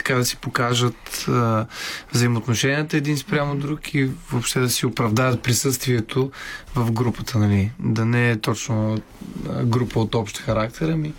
така 0.00 0.14
да 0.14 0.24
си 0.24 0.36
покажат 0.36 1.26
а, 1.28 1.66
взаимоотношенията 2.12 2.96
един 2.96 3.18
спрямо 3.18 3.56
друг 3.56 3.94
и 3.94 4.10
въобще 4.30 4.60
да 4.60 4.70
си 4.70 4.86
оправдаят 4.86 5.42
присъствието 5.42 6.30
в 6.74 6.92
групата, 6.92 7.38
нали? 7.38 7.70
Да 7.78 8.04
не 8.04 8.30
е 8.30 8.36
точно 8.36 8.98
група 9.64 10.00
от 10.00 10.14
общ 10.14 10.38
характер, 10.38 10.88
ами 10.88 11.12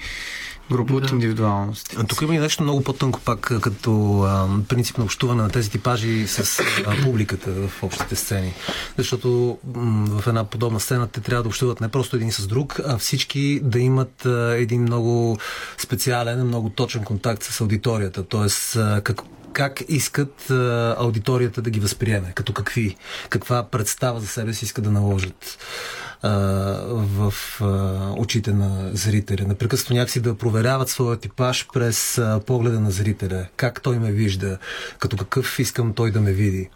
група 0.72 0.94
от 0.94 1.12
индивидуалности. 1.12 1.96
А, 2.00 2.04
Тук 2.04 2.22
има 2.22 2.36
и 2.36 2.40
нещо 2.40 2.64
много 2.64 2.84
по-тънко 2.84 3.20
пак, 3.20 3.52
като 3.62 4.22
а, 4.22 4.48
принцип 4.68 4.98
на 4.98 5.04
общуване 5.04 5.44
на 5.44 5.50
тези 5.50 5.70
типажи 5.70 6.28
с 6.28 6.60
а, 6.60 7.04
публиката 7.04 7.52
в 7.52 7.84
общите 7.84 8.16
сцени. 8.16 8.54
Защото 8.98 9.58
м- 9.76 10.20
в 10.22 10.28
една 10.28 10.44
подобна 10.44 10.80
сцена 10.80 11.08
те 11.08 11.22
трябва 11.22 11.44
да 11.44 11.50
общуват 11.50 11.82
не 11.82 11.88
просто 11.90 12.16
един 12.16 12.32
с 12.32 12.48
друг, 12.48 12.80
а 12.88 12.98
всички 12.98 13.60
да 13.64 13.80
имат 13.80 14.26
а, 14.26 14.56
един 14.58 14.82
много 14.82 15.38
специален, 15.78 16.48
много 16.48 16.70
точен 16.70 17.04
контакт 17.04 17.44
с 17.44 17.62
аудиторията. 17.62 18.24
Тоест, 18.24 18.76
а, 18.76 19.02
как, 19.04 19.16
как 19.16 19.26
как 19.54 19.84
искат 19.88 20.50
а, 20.50 20.96
аудиторията 21.00 21.62
да 21.62 21.70
ги 21.70 21.80
възприеме, 21.80 22.32
като 22.36 22.54
какви, 22.54 22.96
каква 23.30 23.64
представа 23.64 24.20
за 24.20 24.28
себе 24.28 24.54
си 24.54 24.66
искат 24.66 24.84
да 24.84 24.92
наложат 24.92 25.58
в 26.24 27.34
а, 27.62 27.66
очите 28.18 28.54
на 28.54 28.90
зрителя. 28.94 29.48
Непрекъснато 29.48 29.94
някакси 29.94 30.20
да 30.20 30.38
проверяват 30.38 30.90
своя 30.90 31.18
типаж 31.18 31.68
през 31.74 32.18
а, 32.18 32.42
погледа 32.48 32.80
на 32.80 32.92
зрителя. 32.92 33.48
Как 33.56 33.82
той 33.82 34.00
ме 34.00 34.12
вижда, 34.12 34.58
като 35.00 35.18
какъв 35.18 35.60
искам 35.60 35.94
той 35.94 36.12
да 36.12 36.22
ме 36.22 36.32
види 36.32 36.70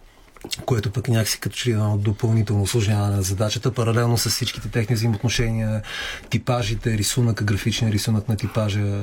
което 0.65 0.91
пък 0.91 1.07
някакси 1.07 1.39
като 1.39 1.55
че 1.55 1.69
ли 1.69 1.73
едно 1.73 1.97
допълнително 1.97 2.63
осложняване 2.63 3.15
на 3.15 3.21
задачата, 3.21 3.71
паралелно 3.71 4.17
с 4.17 4.29
всичките 4.29 4.69
техни 4.69 4.95
взаимоотношения, 4.95 5.81
типажите, 6.29 6.97
рисунъка, 6.97 7.43
графичния 7.43 7.91
рисунък 7.91 8.29
на 8.29 8.35
типажа. 8.35 9.01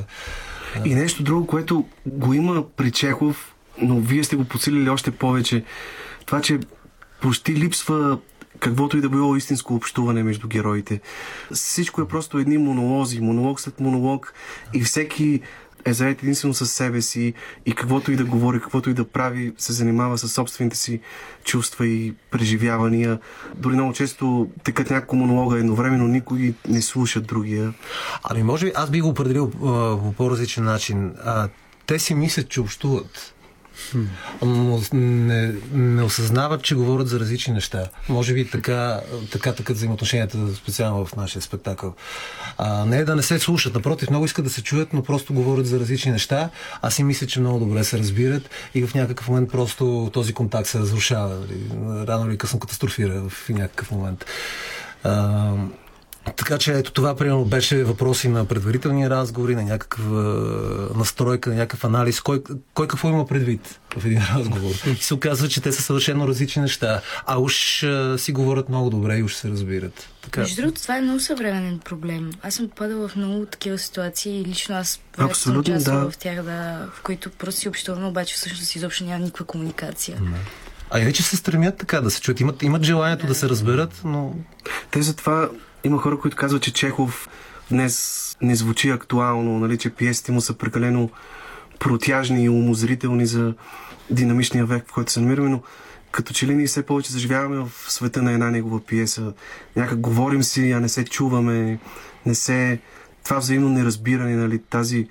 И 0.85 0.95
нещо 0.95 1.23
друго, 1.23 1.47
което 1.47 1.87
го 2.07 2.35
има 2.35 2.65
при 2.77 2.91
Чехов, 2.91 3.55
но 3.79 4.01
вие 4.01 4.25
сте 4.25 4.37
го 4.37 4.45
подсилили 4.45 4.89
още 4.89 5.11
повече. 5.11 5.65
Това, 6.27 6.41
че 6.41 6.59
почти 7.21 7.57
липсва 7.57 8.19
каквото 8.63 8.97
и 8.97 9.01
да 9.01 9.09
било 9.09 9.37
истинско 9.37 9.75
общуване 9.75 10.23
между 10.23 10.49
героите. 10.49 11.01
Всичко 11.53 12.01
е 12.01 12.09
просто 12.09 12.39
едни 12.39 12.59
монолози, 12.59 13.21
монолог 13.21 13.61
след 13.61 13.81
монолог 13.81 14.35
и 14.75 14.83
всеки 14.83 15.41
е 15.85 15.93
заед 15.93 16.23
единствено 16.23 16.55
със 16.55 16.73
себе 16.73 17.03
си 17.03 17.35
и 17.67 17.75
каквото 17.75 18.13
и 18.13 18.17
да 18.17 18.25
говори, 18.25 18.61
каквото 18.61 18.91
и 18.91 18.95
да 18.95 19.09
прави, 19.09 19.53
се 19.59 19.73
занимава 19.73 20.19
с 20.19 20.29
собствените 20.29 20.77
си 20.77 21.01
чувства 21.45 21.87
и 21.87 22.15
преживявания. 22.31 23.19
Дори 23.57 23.75
много 23.75 23.93
често 23.93 24.51
текат 24.65 24.91
няколко 24.91 25.17
монолога 25.17 25.59
едновременно, 25.59 26.09
никой 26.09 26.55
не 26.69 26.83
слуша 26.83 27.21
другия. 27.21 27.75
Ами 28.23 28.43
може 28.43 28.67
би 28.67 28.73
аз 28.75 28.91
би 28.91 29.01
го 29.01 29.09
определил 29.09 29.53
а, 29.55 29.59
по 29.99 30.13
по-различен 30.13 30.65
начин. 30.65 31.13
А, 31.25 31.49
те 31.87 31.99
си 31.99 32.15
мислят, 32.15 32.49
че 32.49 32.61
общуват. 32.61 33.35
Не, 34.93 35.55
не 35.73 36.03
осъзнават, 36.03 36.63
че 36.63 36.75
говорят 36.75 37.09
за 37.09 37.21
различни 37.21 37.55
неща. 37.55 37.89
Може 38.09 38.35
би 38.35 38.51
така, 38.51 39.01
така 39.33 39.53
така 39.53 39.73
взаимоотношенията, 39.73 40.55
специално 40.55 41.07
в 41.07 41.17
нашия 41.17 41.43
спектакъл. 41.43 41.95
А, 42.59 42.85
не 42.85 42.99
е 42.99 43.05
да 43.05 43.17
не 43.17 43.23
се 43.23 43.39
слушат, 43.39 43.75
напротив, 43.75 44.11
много 44.11 44.25
искат 44.25 44.45
да 44.45 44.51
се 44.51 44.63
чуят, 44.63 44.93
но 44.93 45.03
просто 45.03 45.35
говорят 45.35 45.67
за 45.67 45.81
различни 45.81 46.13
неща. 46.13 46.51
Аз 46.83 46.95
си 46.95 47.05
мисля, 47.05 47.27
че 47.27 47.41
много 47.41 47.59
добре 47.59 47.85
се 47.85 47.99
разбират 47.99 48.51
и 48.75 48.87
в 48.87 48.95
някакъв 48.95 49.29
момент 49.29 49.51
просто 49.51 50.11
този 50.13 50.33
контакт 50.33 50.69
се 50.69 50.79
разрушава. 50.79 51.35
нали. 51.35 52.07
Рано 52.07 52.31
или 52.31 52.39
късно 52.39 52.59
катастрофира 52.59 53.29
в 53.29 53.49
някакъв 53.49 53.91
момент. 53.91 54.25
А, 55.05 55.53
така 56.25 56.59
че 56.59 56.73
ето 56.73 56.93
това, 56.93 57.17
примерно, 57.17 57.45
беше 57.45 57.85
въпроси 57.85 58.29
на 58.29 58.45
предварителни 58.45 59.11
разговори, 59.11 59.55
на 59.55 59.63
някаква 59.63 60.21
настройка, 60.97 61.51
на 61.51 61.57
някакъв 61.57 61.85
анализ. 61.85 62.21
Кой, 62.21 62.43
кой 62.75 62.89
какво 62.89 63.09
има 63.09 63.27
предвид 63.27 63.81
в 63.97 64.07
един 64.07 64.23
разговор? 64.37 64.75
И 64.87 64.95
се 64.95 65.15
оказва, 65.15 65.49
че 65.49 65.61
те 65.61 65.73
са 65.73 65.83
съвършено 65.83 66.29
различни 66.29 66.63
неща, 66.63 67.01
а 67.27 67.41
уж 67.41 67.83
а, 67.83 68.19
си 68.19 68.33
говорят 68.33 68.69
много 68.69 68.91
добре 68.91 69.17
и 69.17 69.23
уж 69.23 69.35
се 69.35 69.49
разбират. 69.49 70.09
Така. 70.23 70.41
Между 70.41 70.63
другото, 70.63 70.83
това 70.83 70.97
е 70.97 71.01
много 71.01 71.21
съвременен 71.21 71.79
проблем. 71.79 72.31
Аз 72.43 72.55
съм 72.55 72.69
попадала 72.69 73.09
в 73.09 73.17
много 73.17 73.47
такива 73.47 73.79
ситуации 73.79 74.41
и 74.41 74.45
лично 74.45 74.75
аз 74.75 75.01
Абсолютно, 75.19 75.79
да. 75.79 76.11
в 76.11 76.17
тях, 76.19 76.43
да, 76.43 76.89
в 76.95 77.03
които 77.03 77.31
просто 77.31 77.61
си 77.61 77.69
общуваме, 77.69 78.07
обаче 78.07 78.35
всъщност 78.35 78.77
изобщо 78.77 79.05
няма 79.05 79.19
никаква 79.19 79.45
комуникация. 79.45 80.19
А 80.91 81.01
иначе 81.01 81.23
се 81.23 81.37
стремят 81.37 81.77
така 81.77 82.01
да 82.01 82.11
се 82.11 82.21
чуят. 82.21 82.41
Имат, 82.41 82.63
имат 82.63 82.83
желанието 82.83 83.27
да 83.27 83.35
се 83.35 83.49
разберат, 83.49 84.01
но 84.05 84.35
Те 84.91 85.03
затова 85.03 85.49
има 85.85 85.99
хора, 85.99 86.19
които 86.19 86.37
казват, 86.37 86.63
че 86.63 86.73
Чехов 86.73 87.29
днес 87.71 88.37
не 88.43 88.55
звучи 88.55 88.91
актуално, 88.91 89.59
нали, 89.59 89.79
че 89.79 89.91
пиесите 89.91 90.33
му 90.33 90.41
са 90.41 90.55
прекалено 90.55 91.11
протяжни 91.79 92.45
и 92.45 92.49
умозрителни 92.49 93.27
за 93.27 93.55
динамичния 94.11 94.67
век, 94.67 94.89
в 94.89 94.93
който 94.93 95.13
се 95.13 95.21
намираме, 95.21 95.49
но 95.49 95.63
като 96.11 96.35
че 96.35 96.47
ли 96.47 96.55
ние 96.55 96.67
все 96.67 96.87
повече 96.87 97.13
заживяваме 97.13 97.57
в 97.57 97.93
света 97.93 98.23
на 98.23 98.33
една 98.33 98.51
негова 98.51 98.81
пиеса. 98.81 99.33
Някак 99.77 100.01
говорим 100.01 100.43
си, 100.43 100.71
а 100.71 100.81
не 100.81 100.89
се 100.89 101.05
чуваме, 101.05 101.79
не 102.27 102.35
се... 102.35 102.81
Това 103.25 103.39
взаимно 103.39 103.69
неразбиране, 103.69 104.37
нали, 104.37 104.59
тази 104.59 105.09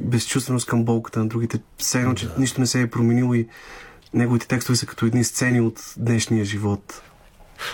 безчувственост 0.00 0.66
към 0.66 0.84
болката 0.84 1.18
на 1.18 1.28
другите, 1.28 1.60
все 1.78 1.98
едно, 2.00 2.14
че 2.14 2.28
нищо 2.38 2.60
не 2.60 2.66
се 2.66 2.80
е 2.80 2.90
променило 2.90 3.34
и 3.34 3.48
неговите 4.14 4.48
текстове 4.48 4.76
са 4.76 4.86
като 4.86 5.06
едни 5.06 5.24
сцени 5.24 5.60
от 5.60 5.94
днешния 5.96 6.44
живот. 6.44 7.02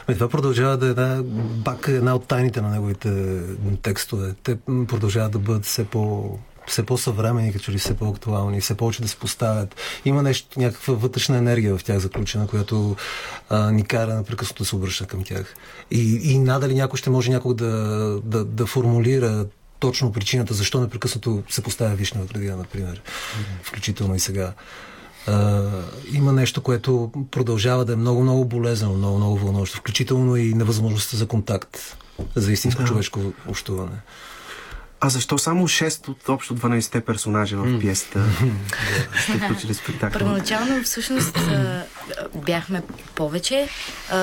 Ами, 0.07 0.15
това 0.19 0.29
продължава 0.29 0.77
да 0.77 0.87
е 0.87 0.91
една, 0.91 1.23
пак 1.65 1.89
една 1.89 2.15
от 2.15 2.27
тайните 2.27 2.61
на 2.61 2.71
неговите 2.71 3.41
текстове. 3.83 4.35
Те 4.43 4.57
продължават 4.89 5.33
да 5.33 5.39
бъдат 5.39 5.65
все 5.65 5.85
по 5.85 6.39
все 6.67 6.83
по-съвремени, 6.83 7.53
като 7.53 7.73
ли 7.73 7.79
все 7.79 7.95
по-актуални, 7.95 8.61
все 8.61 8.75
повече 8.75 9.03
да 9.03 9.09
се 9.09 9.17
поставят. 9.17 9.77
Има 10.05 10.23
нещо, 10.23 10.61
някаква 10.61 10.95
вътрешна 10.95 11.37
енергия 11.37 11.79
в 11.79 11.85
тях 11.85 11.99
заключена, 11.99 12.47
която 12.47 12.97
а, 13.49 13.71
ни 13.71 13.85
кара 13.85 14.15
непрекъснато 14.15 14.63
да 14.63 14.69
се 14.69 14.77
обръща 14.77 15.07
към 15.07 15.25
тях. 15.25 15.55
И, 15.91 16.33
и 16.33 16.39
надали 16.39 16.75
някой 16.75 16.99
ще 16.99 17.11
може 17.11 17.31
някой 17.31 17.55
да, 17.55 17.71
да, 18.25 18.45
да 18.45 18.67
формулира 18.67 19.47
точно 19.79 20.13
причината, 20.13 20.55
защо 20.55 20.81
непрекъснато 20.81 21.43
се 21.49 21.63
поставя 21.63 21.95
вишна 21.95 22.25
градина, 22.25 22.57
например. 22.57 23.03
Включително 23.63 24.15
и 24.15 24.21
сега. 24.21 24.53
А, 25.27 25.63
има 26.13 26.33
нещо, 26.33 26.63
което 26.63 27.11
продължава 27.31 27.85
да 27.85 27.93
е 27.93 27.97
много-много 27.97 28.45
болезнено, 28.45 28.95
много-много 28.95 29.39
вълнуващо, 29.39 29.77
включително 29.77 30.37
и 30.37 30.55
невъзможността 30.55 31.17
за 31.17 31.27
контакт, 31.27 31.97
за 32.35 32.53
истинско 32.53 32.83
Да. 32.83 32.89
човешко 32.89 33.21
общуване. 33.49 33.97
А 35.01 35.09
защо 35.09 35.39
само 35.39 35.69
6 35.69 36.09
от 36.09 36.29
общо 36.29 36.57
12-те 36.57 37.01
персонажа 37.01 37.57
в 37.57 37.81
пиесата 37.81 38.25
сте 39.23 39.39
включили 39.39 39.75
спектакъл? 39.75 40.19
Първоначално 40.19 40.83
всъщност 40.83 41.39
бяхме 42.35 42.83
повече. 43.15 43.69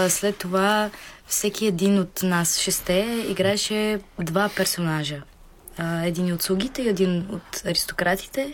След 0.09 0.37
това 0.37 0.89
всеки 1.27 1.65
един 1.65 1.99
от 1.99 2.23
нас 2.23 2.59
шесте 2.59 3.25
играеше 3.29 3.99
два 4.19 4.49
персонажа. 4.55 5.21
А, 5.77 6.05
един 6.05 6.33
от 6.33 6.41
слугите 6.41 6.81
и 6.81 6.89
един 6.89 7.27
от 7.29 7.61
аристократите, 7.65 8.53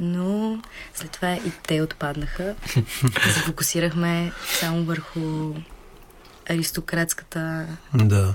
но 0.00 0.58
след 0.94 1.10
това 1.10 1.32
и 1.34 1.52
те 1.66 1.82
отпаднаха. 1.82 2.54
се 3.32 3.40
фокусирахме 3.46 4.32
само 4.60 4.84
върху 4.84 5.54
аристократската 6.50 7.66
Да. 7.94 8.34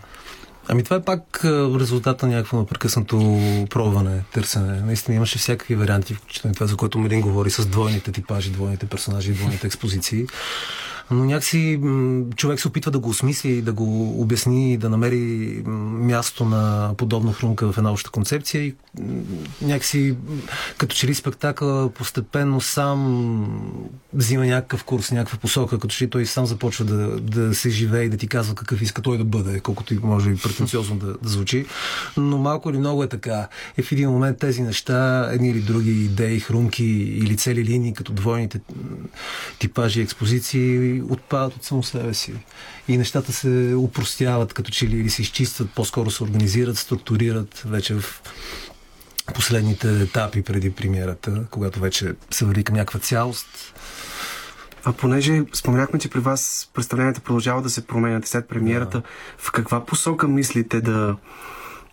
Ами 0.69 0.83
това 0.83 0.95
е 0.95 1.01
пак 1.01 1.41
резултат 1.79 2.21
на 2.21 2.27
някакво 2.27 2.59
непрекъснато 2.59 3.17
пробване, 3.69 4.23
търсене. 4.33 4.81
Наистина 4.81 5.15
имаше 5.15 5.39
всякакви 5.39 5.75
варианти, 5.75 6.13
включително 6.13 6.53
това, 6.53 6.67
за 6.67 6.75
което 6.77 6.99
Мелин 6.99 7.21
говори 7.21 7.49
с 7.49 7.65
двойните 7.65 8.11
типажи, 8.11 8.49
двойните 8.49 8.85
персонажи 8.85 9.33
двойните 9.33 9.67
експозиции. 9.67 10.27
Но 11.11 11.25
някакси 11.25 11.79
човек 12.35 12.59
се 12.59 12.67
опитва 12.67 12.91
да 12.91 12.99
го 12.99 13.09
осмисли, 13.09 13.61
да 13.61 13.73
го 13.73 14.21
обясни, 14.21 14.77
да 14.77 14.89
намери 14.89 15.61
място 15.65 16.45
на 16.45 16.93
подобна 16.97 17.33
хрумка 17.33 17.71
в 17.71 17.77
една 17.77 17.91
обща 17.91 18.09
концепция 18.09 18.63
и 18.63 18.75
някакси 19.61 20.15
като 20.77 20.95
че 20.95 21.07
ли 21.07 21.15
спектакъл 21.15 21.89
постепенно 21.89 22.61
сам 22.61 23.97
взима 24.13 24.45
някакъв 24.45 24.83
курс, 24.83 25.11
някаква 25.11 25.37
посока, 25.37 25.79
като 25.79 25.87
че 25.87 26.05
ли 26.05 26.09
той 26.09 26.25
сам 26.25 26.45
започва 26.45 26.85
да, 26.85 27.19
да 27.19 27.55
се 27.55 27.69
живее 27.69 28.03
и 28.03 28.09
да 28.09 28.17
ти 28.17 28.27
казва 28.27 28.55
какъв 28.55 28.81
иска 28.81 29.01
той 29.01 29.17
да 29.17 29.23
бъде, 29.23 29.59
колкото 29.59 29.93
и 29.93 29.99
може 30.03 30.29
и 30.29 30.35
претенциозно 30.35 30.95
да, 30.95 31.05
да 31.05 31.29
звучи. 31.29 31.65
Но 32.17 32.37
малко 32.37 32.69
или 32.69 32.77
много 32.77 33.03
е 33.03 33.07
така. 33.07 33.47
И 33.77 33.81
в 33.81 33.91
един 33.91 34.09
момент 34.09 34.37
тези 34.37 34.61
неща, 34.61 35.29
едни 35.31 35.49
или 35.49 35.59
други 35.59 36.05
идеи, 36.05 36.39
хрумки 36.39 36.85
или 36.85 37.37
цели 37.37 37.63
линии, 37.63 37.93
като 37.93 38.13
двойните 38.13 38.59
типажи 39.59 40.01
и 40.01 40.96
отпадат 41.01 41.55
от 41.55 41.63
само 41.63 41.83
себе 41.83 42.13
си. 42.13 42.33
И 42.87 42.97
нещата 42.97 43.33
се 43.33 43.73
упростяват, 43.77 44.53
като 44.53 44.71
че 44.71 44.87
ли 44.87 44.97
или 44.97 45.09
се 45.09 45.21
изчистват, 45.21 45.69
по-скоро 45.71 46.11
се 46.11 46.23
организират, 46.23 46.77
структурират 46.77 47.63
вече 47.65 47.93
в 47.93 48.21
последните 49.33 50.01
етапи 50.01 50.41
преди 50.41 50.71
премиерата, 50.71 51.43
когато 51.51 51.79
вече 51.79 52.13
се 52.31 52.45
върви 52.45 52.63
към 52.63 52.75
някаква 52.75 52.99
цялост. 52.99 53.73
А 54.83 54.93
понеже 54.93 55.43
споменахме, 55.53 55.99
че 55.99 56.09
при 56.09 56.19
вас 56.19 56.69
представленията 56.73 57.21
продължават 57.21 57.63
да 57.63 57.69
се 57.69 57.87
променят 57.87 58.27
след 58.27 58.47
премиерата, 58.47 59.01
в 59.37 59.51
каква 59.51 59.85
посока 59.85 60.27
мислите 60.27 60.81
да 60.81 61.15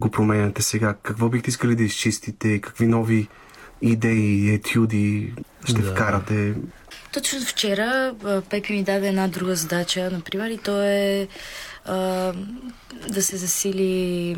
го 0.01 0.11
променяте 0.11 0.63
сега? 0.63 0.95
Какво 1.03 1.29
бихте 1.29 1.51
искали 1.51 1.77
да 1.77 1.83
изчистите? 1.83 2.61
Какви 2.61 2.87
нови 2.87 3.29
идеи, 3.83 4.55
етюди 4.55 5.33
ще 5.65 5.83
Да. 5.83 5.91
вкарате? 5.91 6.55
Точно 7.15 7.41
вчера 7.41 8.15
Пепи 8.51 8.73
ми 8.73 8.83
даде 8.83 9.09
една 9.09 9.29
друга 9.29 9.57
задача, 9.57 10.11
например, 10.13 10.51
и 10.51 10.59
то 10.59 10.83
е 10.83 11.29
а, 11.85 12.33
да 13.09 13.23
се 13.23 13.37
засили 13.37 14.37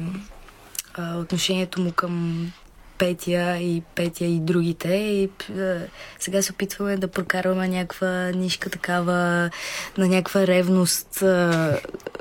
а, 0.95 1.17
отношението 1.17 1.81
му 1.81 1.93
към 1.93 2.53
Петя 2.99 3.59
и 3.61 3.83
Петя 3.95 4.25
и 4.25 4.41
другите. 4.41 4.89
И 4.89 5.31
а, 5.59 5.79
сега 6.19 6.43
се 6.43 6.53
опитваме 6.53 6.97
да 6.97 7.09
прокарваме 7.09 7.69
някаква 7.69 8.09
нишка 8.31 8.71
такава 8.71 9.51
на 9.99 10.09
някаква 10.09 10.47
ревност 10.47 11.23
а, 11.23 11.79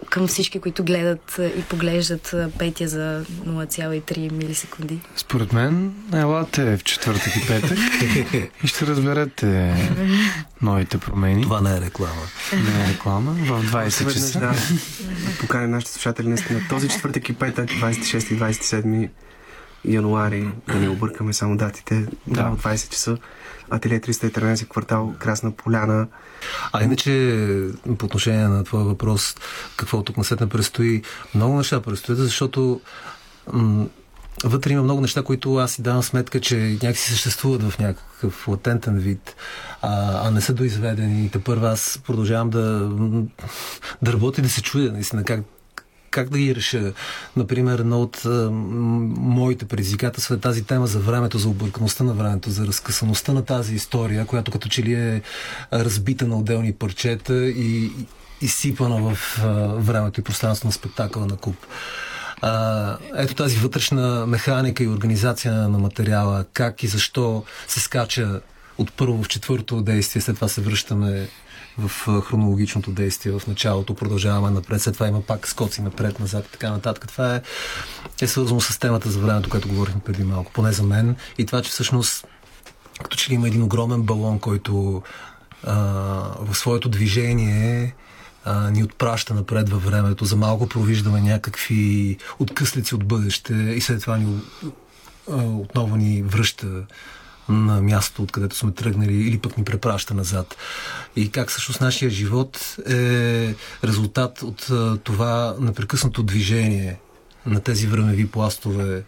към 0.09 0.27
всички, 0.27 0.59
които 0.59 0.83
гледат 0.83 1.39
а, 1.39 1.45
и 1.45 1.61
поглеждат 1.61 2.33
а, 2.33 2.49
петия 2.59 2.89
за 2.89 3.25
0,3 3.45 4.31
милисекунди. 4.31 4.99
Според 5.15 5.53
мен, 5.53 5.93
елате 6.13 6.77
в 6.77 6.83
четвъртък 6.83 7.35
и 7.35 7.47
петък 7.47 7.77
и 8.63 8.67
ще 8.67 8.85
разберете 8.85 9.75
новите 10.61 10.97
промени. 10.97 11.43
Това 11.43 11.61
не 11.61 11.77
е 11.77 11.81
реклама. 11.81 12.21
Не 12.53 12.85
е 12.85 12.93
реклама. 12.93 13.31
В 13.31 13.71
20 13.71 13.87
Още 13.87 14.03
веднъж, 14.03 14.23
часа. 14.23 14.39
да. 14.39 14.53
Поканя 15.39 15.67
нашите 15.67 15.93
слушатели 15.93 16.27
наистина 16.27 16.61
този 16.69 16.89
четвъртък 16.89 17.29
и 17.29 17.33
петък, 17.33 17.69
26 17.69 18.33
и 18.33 18.39
27 18.39 19.09
януари, 19.87 20.47
да 20.67 20.75
не 20.75 20.89
объркаме 20.89 21.33
само 21.33 21.57
датите, 21.57 22.05
да, 22.27 22.43
Да. 22.43 22.49
от 22.49 22.61
20 22.61 22.89
часа. 22.89 23.17
Ателие 23.69 23.99
313, 23.99 24.67
квартал 24.69 25.13
Красна 25.19 25.51
Поляна. 25.51 26.07
А 26.73 26.83
иначе, 26.83 27.39
по 27.97 28.05
отношение 28.05 28.47
на 28.47 28.63
твоя 28.63 28.83
въпрос, 28.85 29.35
какво 29.77 30.03
тук 30.03 30.17
насетне 30.17 30.49
предстои, 30.49 31.01
много 31.35 31.57
неща 31.57 31.81
предстоят, 31.81 32.19
защото 32.19 32.81
м- 33.53 33.85
вътре 34.43 34.73
има 34.73 34.83
много 34.83 35.01
неща, 35.01 35.23
които 35.23 35.55
аз 35.55 35.71
си 35.71 35.81
давам 35.81 36.03
сметка, 36.03 36.41
че 36.41 36.57
някакси 36.57 37.11
съществуват 37.11 37.63
в 37.69 37.79
някакъв 37.79 38.47
латентен 38.47 38.97
вид, 38.97 39.35
а, 39.81 40.27
а 40.27 40.31
не 40.31 40.41
са 40.41 40.53
доизведени. 40.53 41.25
И 41.25 41.29
те 41.29 41.39
първа 41.39 41.69
аз 41.69 41.99
продължавам 42.07 42.49
да, 42.49 42.89
да 44.01 44.13
работя 44.13 44.41
и 44.41 44.43
да 44.43 44.49
се 44.49 44.61
чудя, 44.61 44.91
наистина, 44.91 45.23
как, 45.23 45.41
как 46.15 46.29
да 46.29 46.37
ги 46.37 46.55
реша. 46.55 46.93
Например, 47.35 47.79
едно 47.79 48.01
от 48.01 48.21
моите 49.17 49.65
предизвикателства 49.65 50.35
е 50.35 50.39
тази 50.39 50.63
тема 50.63 50.87
за 50.87 50.99
времето, 50.99 51.37
за 51.37 51.49
объркаността 51.49 52.03
на 52.03 52.13
времето, 52.13 52.49
за 52.49 52.67
разкъсаността 52.67 53.33
на 53.33 53.45
тази 53.45 53.75
история, 53.75 54.25
която 54.25 54.51
като 54.51 54.69
че 54.69 54.83
ли 54.83 54.93
е 54.93 55.21
разбита 55.73 56.27
на 56.27 56.37
отделни 56.37 56.73
парчета 56.73 57.45
и 57.49 57.91
изсипана 58.41 58.97
в 59.01 59.39
времето 59.77 60.19
и 60.19 60.23
пространство 60.23 60.67
на 60.67 60.71
спектакъла 60.71 61.25
на 61.25 61.37
куп. 61.37 61.55
А, 62.41 62.97
ето 63.15 63.35
тази 63.35 63.57
вътрешна 63.57 64.25
механика 64.25 64.83
и 64.83 64.87
организация 64.87 65.53
на 65.53 65.77
материала, 65.77 66.45
как 66.53 66.83
и 66.83 66.87
защо 66.87 67.43
се 67.67 67.79
скача 67.79 68.41
от 68.77 68.93
първо 68.93 69.23
в 69.23 69.27
четвърто 69.27 69.81
действие, 69.81 70.21
след 70.21 70.35
това 70.35 70.47
се 70.47 70.61
връщаме 70.61 71.27
в 71.77 72.21
хронологичното 72.21 72.91
действие 72.91 73.31
в 73.31 73.47
началото, 73.47 73.95
продължаваме 73.95 74.49
напред, 74.49 74.81
след 74.81 74.93
това 74.93 75.07
има 75.07 75.21
пак 75.21 75.47
скоци 75.47 75.81
напред, 75.81 76.19
назад 76.19 76.45
и 76.45 76.51
така 76.51 76.71
нататък. 76.71 77.07
Това 77.07 77.35
е, 77.35 77.41
е 78.21 78.27
свързано 78.27 78.61
с 78.61 78.79
темата 78.79 79.11
за 79.11 79.19
времето, 79.19 79.49
което 79.49 79.67
говорихме 79.67 80.01
преди 80.01 80.23
малко, 80.23 80.51
поне 80.51 80.71
за 80.71 80.83
мен. 80.83 81.15
И 81.37 81.45
това, 81.45 81.61
че 81.61 81.71
всъщност 81.71 82.27
като 83.03 83.17
че 83.17 83.29
ли 83.29 83.35
има 83.35 83.47
един 83.47 83.63
огромен 83.63 84.01
балон, 84.01 84.39
който 84.39 85.03
а, 85.63 85.73
в 86.39 86.55
своето 86.55 86.89
движение 86.89 87.95
ни 88.71 88.83
отпраща 88.83 89.33
напред 89.33 89.69
във 89.69 89.85
времето. 89.85 90.25
За 90.25 90.35
малко 90.35 90.67
провиждаме 90.69 91.21
някакви 91.21 92.17
откъслици 92.39 92.95
от 92.95 93.05
бъдеще 93.05 93.53
и 93.53 93.81
след 93.81 94.01
това 94.01 94.17
ни, 94.17 94.39
отново 95.37 95.95
ни 95.95 96.21
връща 96.21 96.67
на 97.49 97.81
мястото, 97.81 98.23
откъдето 98.23 98.55
сме 98.55 98.71
тръгнали 98.71 99.13
или 99.13 99.39
пък 99.39 99.57
ни 99.57 99.63
препраща 99.63 100.13
назад. 100.13 100.55
И 101.15 101.31
как 101.31 101.49
всъщност 101.49 101.81
нашия 101.81 102.09
живот 102.09 102.75
е 102.89 103.55
резултат 103.83 104.41
от 104.41 104.67
това 105.03 105.55
непрекъснато 105.59 106.23
движение 106.23 106.99
на 107.45 107.59
тези 107.59 107.87
времеви 107.87 108.27
пластове 108.27 109.03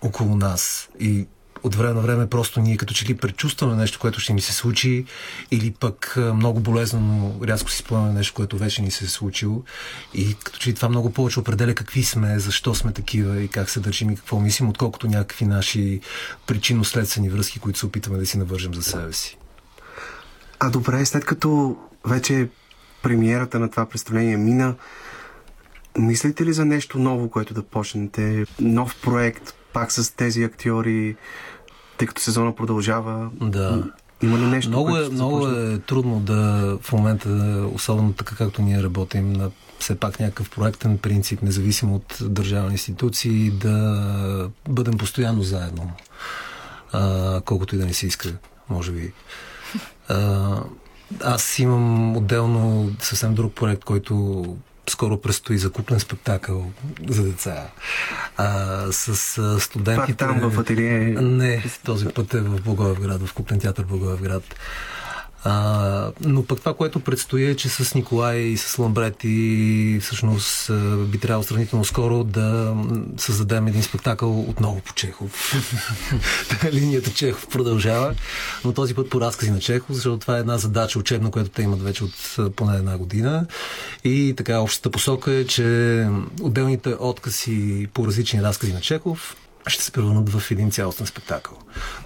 около 0.00 0.36
нас. 0.36 0.88
И 1.00 1.26
от 1.62 1.74
време 1.74 1.94
на 1.94 2.00
време 2.00 2.26
просто 2.26 2.60
ние 2.60 2.76
като 2.76 2.94
че 2.94 3.06
ли 3.06 3.16
предчувстваме 3.16 3.76
нещо, 3.76 3.98
което 3.98 4.20
ще 4.20 4.32
ни 4.32 4.40
се 4.40 4.52
случи 4.52 5.04
или 5.50 5.70
пък 5.70 6.14
много 6.34 6.60
болезнено 6.60 7.34
рязко 7.42 7.70
си 7.70 7.78
спомняме 7.78 8.12
нещо, 8.12 8.34
което 8.34 8.58
вече 8.58 8.82
ни 8.82 8.90
се 8.90 9.04
е 9.04 9.08
случило 9.08 9.62
и 10.14 10.34
като 10.34 10.58
че 10.58 10.70
ли 10.70 10.74
това 10.74 10.88
много 10.88 11.12
повече 11.12 11.40
определя 11.40 11.74
какви 11.74 12.02
сме, 12.02 12.38
защо 12.38 12.74
сме 12.74 12.92
такива 12.92 13.42
и 13.42 13.48
как 13.48 13.70
се 13.70 13.80
държим 13.80 14.10
и 14.10 14.16
какво 14.16 14.40
мислим, 14.40 14.68
отколкото 14.68 15.06
някакви 15.06 15.44
наши 15.44 16.00
причинно-следствени 16.46 17.30
връзки, 17.30 17.58
които 17.58 17.78
се 17.78 17.86
опитваме 17.86 18.18
да 18.18 18.26
си 18.26 18.38
навържем 18.38 18.74
за 18.74 18.82
себе 18.82 19.12
си. 19.12 19.36
А 20.58 20.70
добре, 20.70 21.06
след 21.06 21.24
като 21.24 21.76
вече 22.04 22.48
премиерата 23.02 23.58
на 23.58 23.70
това 23.70 23.86
представление 23.86 24.36
мина, 24.36 24.74
мислите 25.98 26.44
ли 26.44 26.52
за 26.52 26.64
нещо 26.64 26.98
ново, 26.98 27.30
което 27.30 27.54
да 27.54 27.62
почнете? 27.62 28.44
Нов 28.60 28.96
проект, 29.02 29.54
пак 29.72 29.92
с 29.92 30.16
тези 30.16 30.44
актьори, 30.44 31.16
тъй 32.00 32.08
като 32.08 32.22
сезона 32.22 32.54
продължава? 32.54 33.30
Да. 33.40 33.84
Има 34.22 34.38
ли 34.38 34.46
нещо, 34.46 34.70
Много 34.70 34.96
е, 34.96 35.08
много 35.08 35.46
е 35.46 35.78
трудно 35.78 36.20
да 36.20 36.78
в 36.82 36.92
момента, 36.92 37.28
особено 37.74 38.12
така 38.12 38.36
както 38.36 38.62
ние 38.62 38.82
работим 38.82 39.32
на 39.32 39.50
все 39.78 39.94
пак 39.94 40.20
някакъв 40.20 40.50
проектен 40.50 40.98
принцип, 40.98 41.42
независимо 41.42 41.94
от 41.94 42.18
държавни 42.20 42.72
институции, 42.72 43.50
да 43.50 44.50
бъдем 44.68 44.98
постоянно 44.98 45.42
заедно. 45.42 45.92
А, 46.92 47.40
колкото 47.40 47.74
и 47.74 47.78
да 47.78 47.86
не 47.86 47.94
се 47.94 48.06
иска, 48.06 48.32
може 48.68 48.92
би. 48.92 49.12
А, 50.08 50.56
аз 51.24 51.58
имам 51.58 52.16
отделно 52.16 52.90
съвсем 52.98 53.34
друг 53.34 53.54
проект, 53.54 53.84
който 53.84 54.44
скоро 54.90 55.20
предстои 55.20 55.58
за 55.58 55.70
куплен 55.70 56.00
спектакъл 56.00 56.72
за 57.08 57.22
деца. 57.22 57.66
А, 58.36 58.86
с 58.92 59.38
а, 59.38 59.60
студентите... 59.60 60.16
Пак 60.16 60.16
там 60.16 60.50
в 60.50 60.60
ателие? 60.60 60.98
Не, 61.20 61.64
този 61.84 62.06
път 62.06 62.34
е 62.34 62.40
в 62.40 62.62
Благоевград, 62.62 63.26
в 63.26 63.34
Куплен 63.34 63.60
театър 63.60 63.84
Благоевград. 63.84 64.54
А, 65.44 66.12
но 66.20 66.44
пък 66.44 66.58
това, 66.58 66.74
което 66.74 67.00
предстои 67.00 67.44
е, 67.44 67.56
че 67.56 67.68
с 67.68 67.94
Николай 67.94 68.38
и 68.38 68.56
с 68.56 68.78
Ламбрети 68.78 69.98
всъщност 70.02 70.70
би 71.06 71.18
трябвало 71.18 71.42
сравнително 71.42 71.84
скоро 71.84 72.24
да 72.24 72.76
създадем 73.16 73.66
един 73.66 73.82
спектакъл 73.82 74.40
отново 74.40 74.80
по 74.80 74.94
Чехов. 74.94 75.54
Та 76.48 76.70
Линията 76.72 77.12
Чехов 77.12 77.48
продължава, 77.48 78.14
но 78.64 78.72
този 78.72 78.94
път 78.94 79.10
по 79.10 79.20
разкази 79.20 79.50
на 79.50 79.60
Чехов, 79.60 79.96
защото 79.96 80.18
това 80.18 80.36
е 80.36 80.40
една 80.40 80.58
задача 80.58 80.98
учебна, 80.98 81.30
която 81.30 81.50
те 81.50 81.62
имат 81.62 81.82
вече 81.82 82.04
от 82.04 82.36
поне 82.56 82.76
една 82.76 82.98
година. 82.98 83.46
И 84.04 84.34
така, 84.36 84.60
общата 84.60 84.90
посока 84.90 85.32
е, 85.32 85.46
че 85.46 86.06
отделните 86.42 86.94
откази 86.98 87.88
по 87.94 88.06
различни 88.06 88.42
разкази 88.42 88.72
на 88.72 88.80
Чехов 88.80 89.36
ще 89.66 89.84
се 89.84 89.92
превърнат 89.92 90.28
в 90.28 90.50
един 90.50 90.70
цялостен 90.70 91.06
спектакъл. 91.06 91.58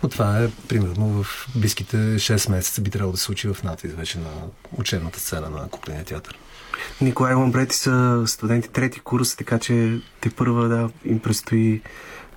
Но 0.03 0.09
това 0.09 0.39
е 0.43 0.49
примерно 0.69 1.23
в 1.23 1.49
близките 1.57 1.97
6 1.97 2.51
месеца 2.51 2.81
би 2.81 2.91
трябвало 2.91 3.13
да 3.13 3.19
се 3.19 3.25
случи 3.25 3.49
в 3.49 3.63
надвис 3.65 3.93
вече 3.93 4.19
на 4.19 4.31
учебната 4.77 5.21
сцена 5.21 5.51
на 5.51 5.69
Купления 5.69 6.05
театър. 6.05 6.39
Николай 7.01 7.35
Ламбрети 7.35 7.77
са 7.77 8.23
студенти 8.27 8.69
трети 8.69 9.01
курс, 9.01 9.37
така 9.37 9.59
че 9.59 10.01
те 10.21 10.31
първа 10.31 10.69
да 10.69 10.91
им 11.05 11.19
предстои 11.19 11.83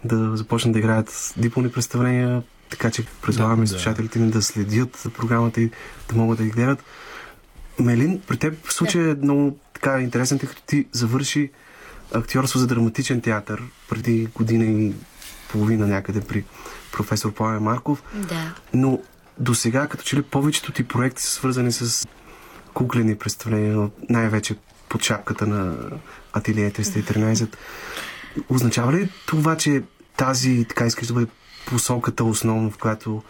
да 0.04 0.38
започнат 0.38 0.74
да 0.74 0.80
играят 0.80 1.34
дипломни 1.38 1.72
представления, 1.72 2.44
така 2.70 2.92
че 2.92 3.06
предлагаме 3.22 3.66
Да, 3.66 3.70
да, 3.70 3.74
да. 3.74 3.80
слушателите 3.80 4.20
ни 4.20 4.32
да 4.32 4.42
следят 4.42 5.08
програмата 5.18 5.62
и 5.62 5.72
да 6.10 6.16
могат 6.16 6.38
да 6.38 6.44
ги 6.44 6.50
гледат. 6.50 6.84
Мелин, 7.80 8.22
при 8.28 8.38
теб 8.38 8.68
в 8.68 8.74
случая 8.74 9.12
е 9.12 9.16
много 9.16 9.58
така 9.74 10.02
интересен, 10.02 10.40
тъй 10.40 10.50
като 10.50 10.62
ти 10.62 10.88
завърши 10.92 11.52
актьорство 12.14 12.60
за 12.60 12.68
драматичен 12.68 13.22
театър 13.22 13.64
преди 13.90 14.28
година 14.36 14.66
и 14.66 14.94
половина 15.50 15.88
някъде 15.88 16.22
при 16.22 16.44
професор 16.92 17.34
Пламен 17.34 17.64
Марков. 17.64 18.04
Да. 18.14 18.56
Но 18.74 19.00
до 19.40 19.56
сега, 19.56 19.88
като 19.88 20.04
че 20.04 20.16
ли 20.16 20.22
повечето 20.22 20.72
ти 20.72 20.88
проекти 20.88 21.22
са 21.22 21.30
свързани 21.30 21.72
с 21.72 22.08
куклени 22.74 23.16
представления, 23.16 23.90
най-вече 24.10 24.56
под 24.90 25.04
шапката 25.04 25.48
на 25.48 25.76
Ателие 26.34 26.72
313. 26.72 27.56
Означава 28.50 28.94
ли 28.94 29.10
това, 29.26 29.58
че 29.58 29.84
тази, 30.18 30.66
така 30.70 30.86
искаш 30.86 31.08
да 31.08 31.14
бъде 31.14 31.28
посоката 31.68 32.24
основно, 32.24 32.72
в 32.72 32.78
която 32.78 33.24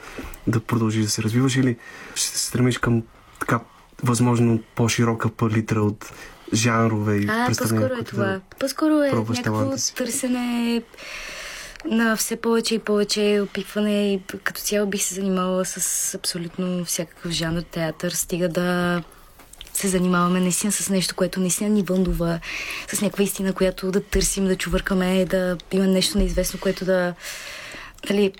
да 0.48 0.60
продължиш 0.60 1.04
да 1.04 1.10
се 1.10 1.24
развиваш 1.24 1.56
или 1.56 1.78
ще 2.16 2.38
се 2.38 2.48
стремиш 2.48 2.78
към 2.78 3.04
така 3.40 3.60
възможно 4.04 4.64
по-широка 4.76 5.30
палитра 5.30 5.82
от 5.82 6.12
жанрове 6.54 7.16
и 7.16 7.28
А, 7.30 7.46
представления, 7.46 7.90
по-скоро 7.90 8.02
е 8.02 8.04
това. 8.04 8.26
да 8.26 8.42
По-скоро 8.60 8.94
е 9.04 9.12
някакво 9.12 9.76
търсене 9.96 10.82
на 11.86 12.16
все 12.16 12.36
повече 12.36 12.76
и 12.76 12.80
повече 12.80 13.42
опитване 13.44 14.14
и 14.14 14.20
като 14.44 14.62
цяло 14.62 14.88
бих 14.88 15.04
се 15.04 15.16
занимавала 15.16 15.66
с 15.66 16.16
абсолютно 16.16 16.86
всякакъв 16.86 17.32
жанр 17.32 17.62
театър, 17.62 18.12
стига 18.12 18.50
да 18.50 19.02
се 19.74 19.88
занимаваме 19.88 20.40
наистина 20.40 20.72
с 20.72 20.90
нещо, 20.90 21.16
което 21.16 21.40
наистина 21.40 21.70
ни 21.70 21.84
вълнува, 21.84 22.40
с 22.88 23.02
някаква 23.02 23.24
истина, 23.24 23.54
която 23.54 23.92
да 23.92 24.02
търсим, 24.02 24.46
да 24.46 24.56
чувъркаме, 24.56 25.26
да 25.26 25.58
има 25.72 25.88
нещо 25.88 26.18
неизвестно, 26.18 26.60
което 26.60 26.86
да... 26.86 27.14
Дали, 28.08 28.34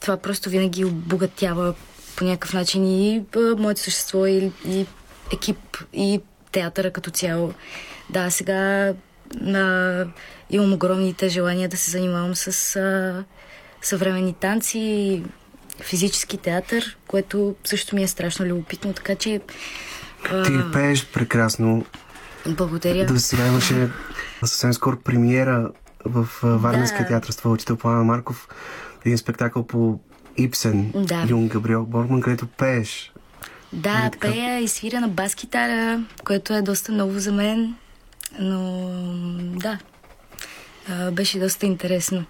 това 0.00 0.16
просто 0.16 0.50
винаги 0.50 0.84
обогатява 0.84 1.74
по 2.16 2.24
някакъв 2.24 2.52
начин 2.52 2.84
и 2.84 3.22
моето 3.58 3.80
същество, 3.80 4.26
и, 4.26 4.52
и 4.66 4.86
екип, 5.32 5.76
и 5.92 6.20
театъра 6.54 6.90
като 6.90 7.10
цяло. 7.10 7.52
Да, 8.10 8.30
сега 8.30 8.92
а, 9.46 10.04
имам 10.50 10.72
огромните 10.72 11.28
желания 11.28 11.68
да 11.68 11.76
се 11.76 11.90
занимавам 11.90 12.34
с 12.34 12.46
а, 12.76 13.24
съвременни 13.82 14.34
танци, 14.34 15.22
физически 15.80 16.38
театър, 16.38 16.96
което 17.06 17.54
също 17.64 17.96
ми 17.96 18.02
е 18.02 18.08
страшно 18.08 18.46
любопитно, 18.46 18.92
така 18.92 19.14
че... 19.14 19.40
а, 20.32 20.42
Ти 20.42 20.52
пееш 20.72 21.06
прекрасно. 21.06 21.84
Благодаря. 22.46 23.06
Да, 23.06 23.20
сега 23.20 23.46
имаше 23.46 23.88
съвсем 24.44 24.72
скоро 24.72 24.96
премиера 24.96 25.70
в 26.04 26.28
Варненския 26.42 27.02
Да. 27.02 27.08
театър 27.08 27.30
с 27.30 27.36
твоя 27.36 27.54
учител 27.54 27.76
Пламен 27.76 28.06
Марков. 28.06 28.48
Един 29.04 29.18
спектакъл 29.18 29.66
по 29.66 30.00
Ипсен, 30.36 30.92
Да. 30.96 31.26
Юн 31.28 31.48
Габриел 31.48 31.84
Борман, 31.84 32.20
където 32.20 32.46
пееш. 32.46 33.12
Да, 33.74 34.10
така? 34.10 34.28
пея 34.28 34.58
и 34.58 34.68
свиря 34.68 35.00
на 35.00 35.08
бас-китара, 35.08 36.04
което 36.24 36.54
е 36.54 36.62
доста 36.62 36.92
ново 36.92 37.18
за 37.18 37.32
мен, 37.32 37.74
но 38.38 38.90
да, 39.38 39.78
а, 40.88 41.10
беше 41.10 41.38
доста 41.38 41.66
интересно. 41.66 42.24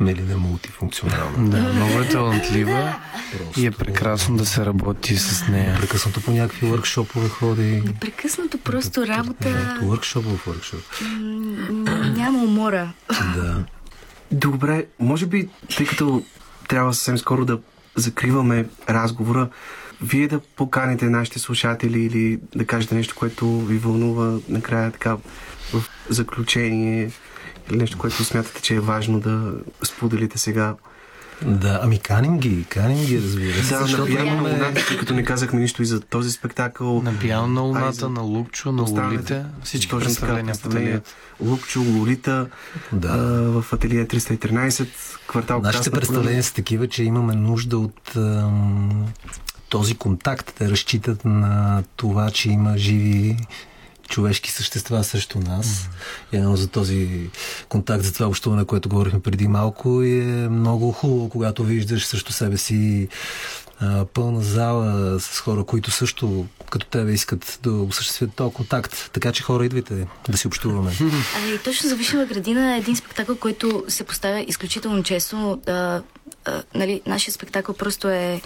Мелина 0.00 0.32
е 0.32 0.36
мултифункционална. 0.36 1.50
Да, 1.50 1.72
много 1.72 2.00
е 2.00 2.08
талантлива 2.08 2.94
и 3.56 3.66
е 3.66 3.70
прекрасно 3.70 4.36
да 4.36 4.46
се 4.46 4.66
работи 4.66 5.16
с 5.16 5.48
нея. 5.48 5.76
Прекъснато 5.80 6.22
по 6.22 6.30
някакви 6.30 6.66
въркшопове 6.66 7.28
ходи. 7.28 7.82
Непрекъснато 7.86 8.58
просто 8.58 9.06
работа, 9.06 9.78
въркшоп 9.82 10.24
в 10.24 10.46
въркшоп. 10.46 10.80
няма 12.16 12.38
умора. 12.38 12.88
Да. 13.34 13.64
Добре, 14.32 14.84
може 15.00 15.26
би, 15.26 15.48
тъй 15.76 15.86
като 15.86 16.22
трябва 16.68 16.94
съвсем 16.94 17.18
скоро 17.18 17.44
да 17.44 17.58
закриваме 17.96 18.66
разговора, 18.88 19.48
вие 20.04 20.28
да 20.28 20.40
поканите 20.40 21.04
нашите 21.04 21.38
слушатели 21.38 22.00
или 22.00 22.40
да 22.54 22.66
кажете 22.66 22.94
нещо, 22.94 23.14
което 23.14 23.60
ви 23.60 23.78
вълнува 23.78 24.38
накрая 24.48 24.90
така 24.90 25.16
в 25.72 25.82
заключение 26.08 27.10
или 27.70 27.76
нещо, 27.76 27.98
което 27.98 28.24
смятате, 28.24 28.62
че 28.62 28.74
е 28.74 28.80
важно 28.80 29.20
да 29.20 29.52
споделите 29.84 30.38
сега. 30.38 30.74
Да, 31.42 31.80
ами 31.82 31.98
каним 31.98 32.38
ги, 32.38 32.64
каним 32.64 33.04
ги, 33.04 33.16
разбира 33.18 33.54
се. 33.54 33.74
Да, 33.74 33.80
на 33.80 33.86
защото 33.86 34.06
пияна 34.06 34.26
имаме- 34.26 34.50
луната, 34.50 34.86
тъй 34.88 34.98
като 34.98 35.14
не 35.14 35.24
казахме 35.24 35.60
нищо 35.60 35.82
и 35.82 35.86
за 35.86 36.00
този 36.00 36.30
спектакъл. 36.30 37.02
На 37.02 37.18
пияно 37.18 37.46
на 37.46 37.60
луната, 37.60 37.92
за 37.92 38.08
на 38.08 38.20
Лукчо, 38.20 38.72
на 38.72 38.82
Лолите. 38.82 39.44
Всички 39.64 39.90
Точно 39.90 40.04
представления 40.04 40.54
в 40.54 40.66
ателието. 40.66 41.10
Лукчо, 41.40 41.80
Лолита, 41.82 42.46
Да. 42.92 43.08
а, 43.08 43.16
в 43.52 43.72
ателие 43.72 44.06
313, 44.06 44.88
квартал 45.26 45.60
Нашите 45.60 45.78
Красна 45.80 45.92
представления 45.92 46.42
са 46.42 46.54
такива, 46.54 46.88
че 46.88 47.04
имаме 47.04 47.34
нужда 47.34 47.78
от 47.78 48.16
ам, 48.16 49.06
този 49.74 49.94
контакт. 49.94 50.52
Те 50.58 50.70
разчитат 50.70 51.24
на 51.24 51.82
това, 51.96 52.30
че 52.30 52.50
има 52.50 52.78
живи 52.78 53.36
човешки 54.08 54.50
същества 54.50 55.04
срещу 55.04 55.38
нас. 55.38 55.88
И 56.32 56.36
едно 56.36 56.56
за 56.56 56.68
този 56.68 57.30
контакт, 57.68 58.04
за 58.04 58.12
това 58.12 58.26
общуване, 58.26 58.64
което 58.64 58.88
говорихме 58.88 59.20
преди 59.20 59.48
малко 59.48 60.02
и 60.02 60.20
е 60.20 60.48
много 60.48 60.92
хубаво, 60.92 61.28
когато 61.28 61.64
виждаш 61.64 62.06
срещу 62.06 62.32
себе 62.32 62.56
си 62.56 63.08
пълна 64.14 64.40
зала 64.40 65.20
с 65.20 65.40
хора, 65.40 65.64
които 65.64 65.90
също 65.90 66.46
като 66.70 66.86
тебе 66.86 67.12
искат 67.12 67.58
да 67.62 67.72
осъществят 67.72 68.34
този 68.34 68.54
контакт. 68.54 69.10
Така 69.12 69.32
че 69.32 69.42
хора, 69.42 69.66
идвайте 69.66 70.06
да 70.28 70.38
си 70.38 70.46
общуваме. 70.46 70.92
А, 71.36 71.48
и 71.48 71.58
точно 71.58 71.88
за 71.88 71.96
Вишева 71.96 72.24
градина 72.24 72.74
е 72.74 72.78
един 72.78 72.96
спектакъл, 72.96 73.36
който 73.36 73.84
се 73.88 74.04
поставя 74.04 74.40
изключително 74.40 75.02
често. 75.02 75.60
А, 75.66 76.02
а, 76.44 76.62
нали, 76.74 77.00
нашия 77.06 77.34
спектакъл 77.34 77.74
просто 77.74 78.08
е 78.08 78.40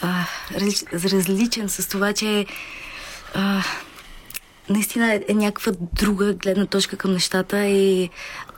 а, 0.00 0.24
различ, 0.54 0.84
различен 0.92 1.68
с 1.68 1.88
това, 1.88 2.12
че 2.12 2.46
а, 3.34 3.62
наистина 4.70 5.14
е, 5.14 5.20
е 5.28 5.34
някаква 5.34 5.72
друга 5.92 6.34
гледна 6.34 6.66
точка 6.66 6.96
към 6.96 7.12
нещата 7.12 7.66
и 7.66 8.10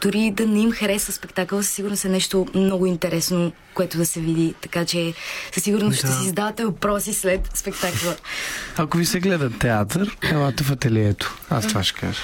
дори 0.02 0.30
да 0.30 0.46
не 0.46 0.60
им 0.60 0.72
хареса 0.72 1.12
спектакъл, 1.12 1.62
със 1.62 1.70
сигурност 1.70 2.04
е 2.04 2.08
нещо 2.08 2.46
много 2.54 2.86
интересно, 2.86 3.52
което 3.74 3.98
да 3.98 4.06
се 4.06 4.20
види. 4.20 4.54
Така 4.60 4.84
че 4.84 5.14
със 5.52 5.62
сигурност 5.62 5.98
ще 5.98 6.06
Да. 6.06 6.12
си 6.12 6.26
задавате 6.26 6.64
въпроси 6.64 7.14
след 7.14 7.50
спектакъла. 7.56 8.16
Ако 8.76 8.96
ви 8.96 9.06
се 9.06 9.20
гледа 9.20 9.50
театър, 9.50 10.16
елате 10.22 10.64
в 10.64 10.70
ателието. 10.72 11.38
Аз 11.50 11.66
това 11.66 11.82
ще 11.82 12.00
кажа. 12.00 12.20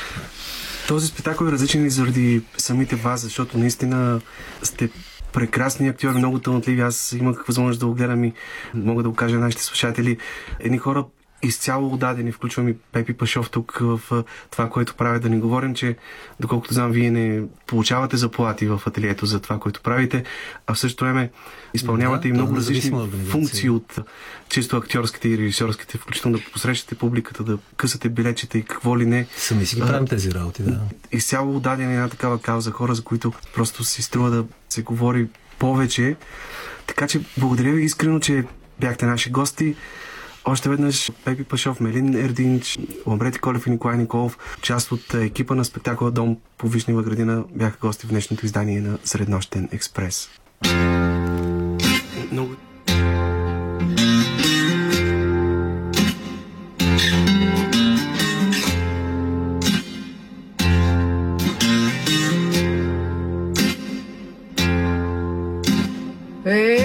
Този 0.88 1.06
спектакъл 1.06 1.46
е 1.46 1.52
различен 1.52 1.86
и 1.86 1.90
заради 1.90 2.42
самите 2.58 2.96
вас, 2.96 3.20
защото 3.20 3.58
наистина 3.58 4.20
сте 4.62 4.90
прекрасни 5.32 5.88
актьори, 5.88 6.18
много 6.18 6.38
талантливи. 6.38 6.80
Аз 6.80 7.12
имах 7.12 7.44
възможност 7.46 7.80
да 7.80 7.86
го 7.86 7.94
гледам 7.94 8.24
и 8.24 8.32
мога 8.74 9.02
да 9.02 9.08
го 9.08 9.14
кажа 9.14 9.34
на 9.34 9.44
нашите 9.44 9.62
слушатели. 9.62 10.16
Едни 10.60 10.78
хора 10.78 11.04
изцяло 11.42 11.92
отдадени, 11.92 12.32
включвам 12.32 12.68
и 12.68 12.74
Пепи 12.92 13.12
Пашов 13.12 13.50
тук 13.50 13.78
в 13.80 14.00
това, 14.50 14.68
което 14.68 14.94
правят. 14.94 15.22
Да 15.22 15.28
не 15.28 15.38
говорим, 15.38 15.74
че 15.74 15.96
доколкото 16.40 16.74
знам, 16.74 16.92
вие 16.92 17.10
не 17.10 17.42
получавате 17.66 18.16
заплати 18.16 18.66
в 18.66 18.82
ателието 18.86 19.26
за 19.26 19.40
това, 19.40 19.58
което 19.58 19.80
правите, 19.82 20.24
а 20.66 20.74
в 20.74 20.78
същото 20.78 21.04
време 21.04 21.30
изпълнявате 21.74 22.22
Да, 22.22 22.28
и 22.28 22.32
много 22.32 22.56
различни 22.56 23.08
функции 23.28 23.70
от 23.70 23.98
чисто 24.48 24.76
актьорските 24.76 25.28
и 25.28 25.38
режисьорските, 25.38 25.98
включително 25.98 26.38
да 26.38 26.44
посрещате 26.52 26.94
публиката, 26.94 27.44
да 27.44 27.58
късате 27.76 28.08
билечета 28.08 28.58
и 28.58 28.62
какво 28.62 28.98
ли 28.98 29.06
не. 29.06 29.26
Сами 29.36 29.66
си 29.66 29.76
ги 29.76 29.82
правим 29.82 30.06
тези 30.06 30.32
работи, 30.32 30.62
да. 30.62 30.80
изцяло 31.12 31.56
отдадени 31.56 31.88
на 31.88 31.94
една 31.94 32.08
такава 32.08 32.40
кауза, 32.40 32.70
хора, 32.70 32.94
за 32.94 33.02
които 33.02 33.32
просто 33.54 33.84
си 33.84 34.02
струва 34.02 34.30
да 34.30 34.44
се 34.68 34.82
говори 34.82 35.28
повече. 35.58 36.16
Така 36.86 37.06
че 37.06 37.20
благодаря 37.38 37.72
ви 37.72 37.82
искрено, 37.82 38.20
че 38.20 38.44
бяхте 38.80 39.06
наши 39.06 39.30
гости. 39.30 39.76
Още 40.50 40.68
веднъж 40.68 41.10
Пепи 41.24 41.44
Пашов, 41.44 41.80
Мелин 41.80 42.14
Ердинч, 42.14 42.78
Ламбрети 43.06 43.38
Колев 43.38 43.66
и 43.66 43.70
Николай 43.70 43.96
Николов, 43.96 44.38
част 44.62 44.92
от 44.92 45.14
е, 45.14 45.24
екипа 45.24 45.54
на 45.54 45.64
спектакъла 45.64 46.10
Дом 46.10 46.36
по 46.58 46.68
Вишнева 46.68 47.02
градина, 47.02 47.44
бяха 47.54 47.76
гости 47.80 48.06
в 48.06 48.10
днешното 48.10 48.46
издание 48.46 48.80
на 48.80 48.98
Среднощен 49.04 49.68
експрес. 49.72 50.30
Много 52.32 52.54
Эх, 66.46 66.79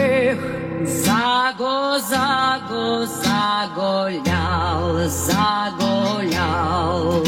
заго, 2.15 3.07
заго, 3.07 5.09
загулял, 5.09 7.23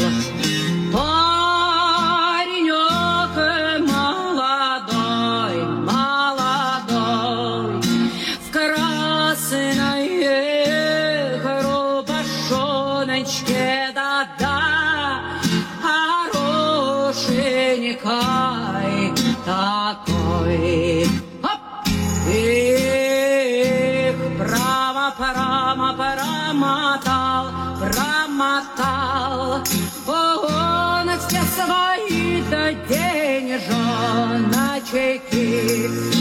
KK. 34.90 36.17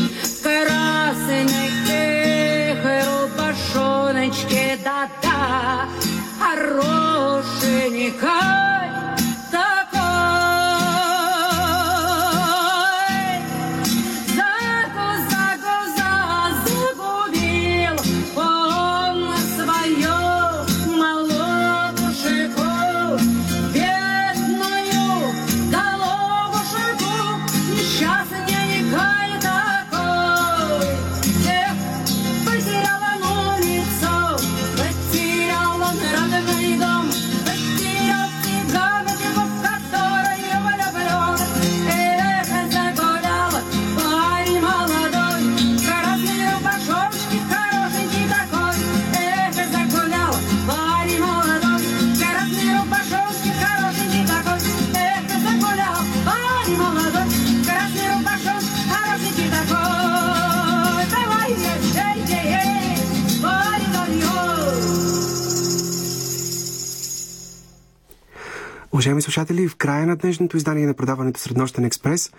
Уважаеми 69.08 69.22
слушатели, 69.22 69.68
в 69.68 69.76
края 69.76 70.08
на 70.08 70.16
днешното 70.16 70.58
издание 70.58 70.86
на 70.86 70.94
предаването 70.94 71.40
Среднощен 71.40 71.86
експрес 71.86 72.32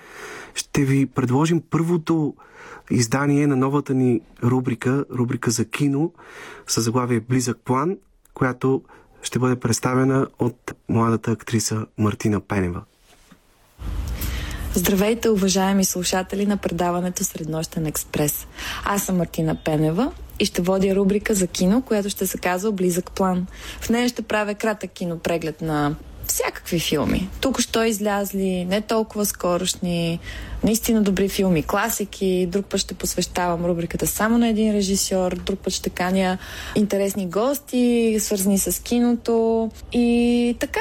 ще 0.55 0.85
ви 0.85 1.07
предложим 1.07 1.63
първото 1.71 2.35
издание 2.91 3.47
на 3.47 3.57
новата 3.57 3.95
ни 3.95 4.21
рубрика, 4.45 5.05
рубрика 5.11 5.51
за 5.51 5.65
кино, 5.65 6.13
с 6.67 6.81
заглавие 6.81 7.21
Близък 7.21 7.59
план, 7.65 7.97
която 8.35 8.83
ще 9.23 9.39
бъде 9.39 9.57
представена 9.57 10.27
от 10.39 10.73
младата 10.89 11.31
актриса 11.31 11.87
Мартина 11.99 12.41
Пенева. 12.41 12.83
Здравейте, 14.75 15.29
уважаеми 15.29 15.85
слушатели 15.85 16.47
на 16.47 16.57
предаването 16.57 17.25
Среднощен 17.25 17.87
експрес. 17.87 18.47
Аз 18.85 19.03
съм 19.03 19.17
Мартина 19.17 19.57
Пенева 19.65 20.13
и 20.41 20.45
ще 20.45 20.63
водя 20.63 20.97
рубрика 20.97 21.35
за 21.35 21.47
кино, 21.47 21.83
която 21.83 22.09
ще 22.11 22.27
се 22.27 22.39
казва 22.39 22.73
Близък 22.73 23.11
план. 23.11 23.47
В 23.81 23.91
нея 23.91 24.09
ще 24.09 24.23
правя 24.23 24.55
кратък 24.55 24.91
кинопреглед 24.91 25.61
на 25.61 25.97
всякакви 26.39 26.79
филми. 26.79 27.29
Тук 27.41 27.61
що 27.61 27.85
излязли, 27.85 28.65
не 28.65 28.81
толкова 28.81 29.25
скорошни, 29.25 30.19
наистина 30.65 31.03
добри 31.03 31.29
филми, 31.29 31.63
класики. 31.63 32.49
Друг 32.51 32.67
път 32.67 32.81
ще 32.81 32.95
посвещавам 32.95 33.67
рубриката 33.67 34.07
само 34.07 34.39
на 34.39 34.49
един 34.49 34.75
режисьор, 34.75 35.37
друг 35.37 35.59
път 35.59 35.73
ще 35.73 35.91
каня 35.91 36.39
интересни 36.75 37.27
гости, 37.27 38.17
свързани 38.21 38.59
с 38.59 38.83
киното. 38.83 39.71
И 39.93 40.57
така, 40.61 40.81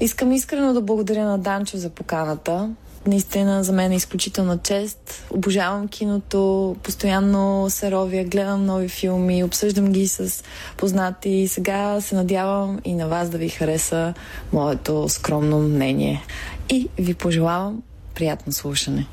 Искам 0.00 0.32
искрено 0.32 0.72
да 0.72 0.80
благодаря 0.80 1.24
на 1.24 1.38
Данчо 1.38 1.76
за 1.76 1.90
поканата. 1.90 2.70
Наистина 3.06 3.64
за 3.64 3.72
мен 3.72 3.92
е 3.92 3.96
изключителна 3.96 4.58
чест. 4.58 5.24
Обожавам 5.30 5.88
киното, 5.88 6.76
постоянно 6.82 7.66
се 7.70 7.90
ровя, 7.90 8.24
гледам 8.24 8.66
нови 8.66 8.88
филми, 8.88 9.44
обсъждам 9.44 9.92
ги 9.92 10.08
с 10.08 10.44
познати 10.76 11.30
и 11.30 11.48
сега 11.48 12.00
се 12.00 12.14
надявам 12.14 12.80
и 12.84 12.94
на 12.94 13.08
вас 13.08 13.28
да 13.28 13.38
ви 13.38 13.48
хареса 13.48 14.14
моето 14.52 15.08
скромно 15.08 15.58
мнение. 15.58 16.24
И 16.68 16.88
ви 16.98 17.14
пожелавам 17.14 17.82
приятно 18.14 18.52
слушане. 18.52 19.06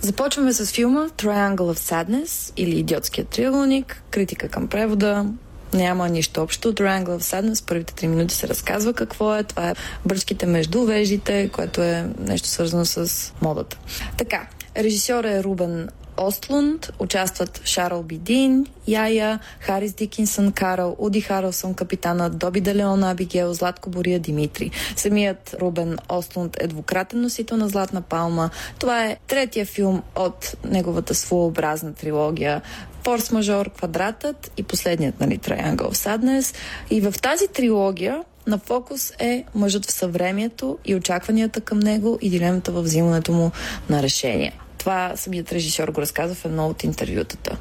Започваме 0.00 0.52
с 0.52 0.66
филма 0.72 1.08
Triangle 1.08 1.74
of 1.74 1.78
Sadness 1.78 2.52
или 2.56 2.78
Идиотският 2.78 3.28
триъгълник, 3.28 4.02
критика 4.10 4.48
към 4.48 4.68
превода, 4.68 5.26
няма 5.74 6.08
нищо 6.08 6.42
общо. 6.42 6.72
Triangle 6.72 7.18
of 7.18 7.20
Sadness, 7.20 7.66
първите 7.68 7.94
три 7.94 8.08
минути 8.08 8.34
се 8.34 8.48
разказва 8.48 8.92
какво 8.92 9.34
е. 9.34 9.42
Това 9.42 9.70
е 9.70 9.74
бръчките 10.06 10.46
между 10.46 10.84
веждите, 10.84 11.48
което 11.48 11.82
е 11.82 12.08
нещо 12.18 12.48
свързано 12.48 12.84
с 12.84 13.32
модата. 13.42 13.78
Така, 14.16 14.46
режисьор 14.76 15.24
е 15.24 15.44
Рубен 15.44 15.88
Остлунд, 16.18 16.92
участват 16.98 17.60
Шарл 17.64 18.02
Бидин, 18.02 18.66
Яя, 18.88 19.38
Харис 19.60 19.92
Дикинсън, 19.92 20.52
Карл, 20.52 20.96
Уди 20.98 21.20
Харлсън, 21.20 21.74
капитана 21.74 22.30
Доби 22.30 22.60
Делеон, 22.60 23.04
Абигел, 23.04 23.54
Златко 23.54 23.90
Бория, 23.90 24.18
Димитри. 24.18 24.70
Самият 24.96 25.56
Рубен 25.60 25.98
Остлунд 26.08 26.56
е 26.60 26.66
двукратен 26.66 27.20
носител 27.20 27.56
на 27.56 27.68
Златна 27.68 28.02
палма. 28.02 28.50
Това 28.78 29.04
е 29.04 29.16
третия 29.26 29.66
филм 29.66 30.02
от 30.16 30.56
неговата 30.64 31.14
своеобразна 31.14 31.94
трилогия 31.94 32.62
Форс-мажор, 33.06 33.70
Квадратът 33.70 34.50
и 34.56 34.62
последният, 34.62 35.20
нали, 35.20 35.38
Triangle 35.38 35.80
of 35.80 35.94
Sadness. 35.94 36.54
И 36.90 37.00
в 37.00 37.14
тази 37.22 37.48
трилогия 37.48 38.22
на 38.46 38.58
фокус 38.58 39.12
е 39.18 39.44
мъжът 39.54 39.86
в 39.86 39.92
съвремието 39.92 40.78
и 40.84 40.94
очакванията 40.94 41.60
към 41.60 41.78
него 41.78 42.18
и 42.20 42.30
дилемата 42.30 42.72
във 42.72 42.84
взимането 42.84 43.32
му 43.32 43.50
на 43.90 44.02
решения. 44.02 44.52
Това 44.78 45.12
самият 45.16 45.52
режисьор 45.52 45.88
го 45.88 46.00
разказва 46.00 46.34
в 46.34 46.44
едно 46.44 46.68
от 46.68 46.84
интервютата. 46.84 47.56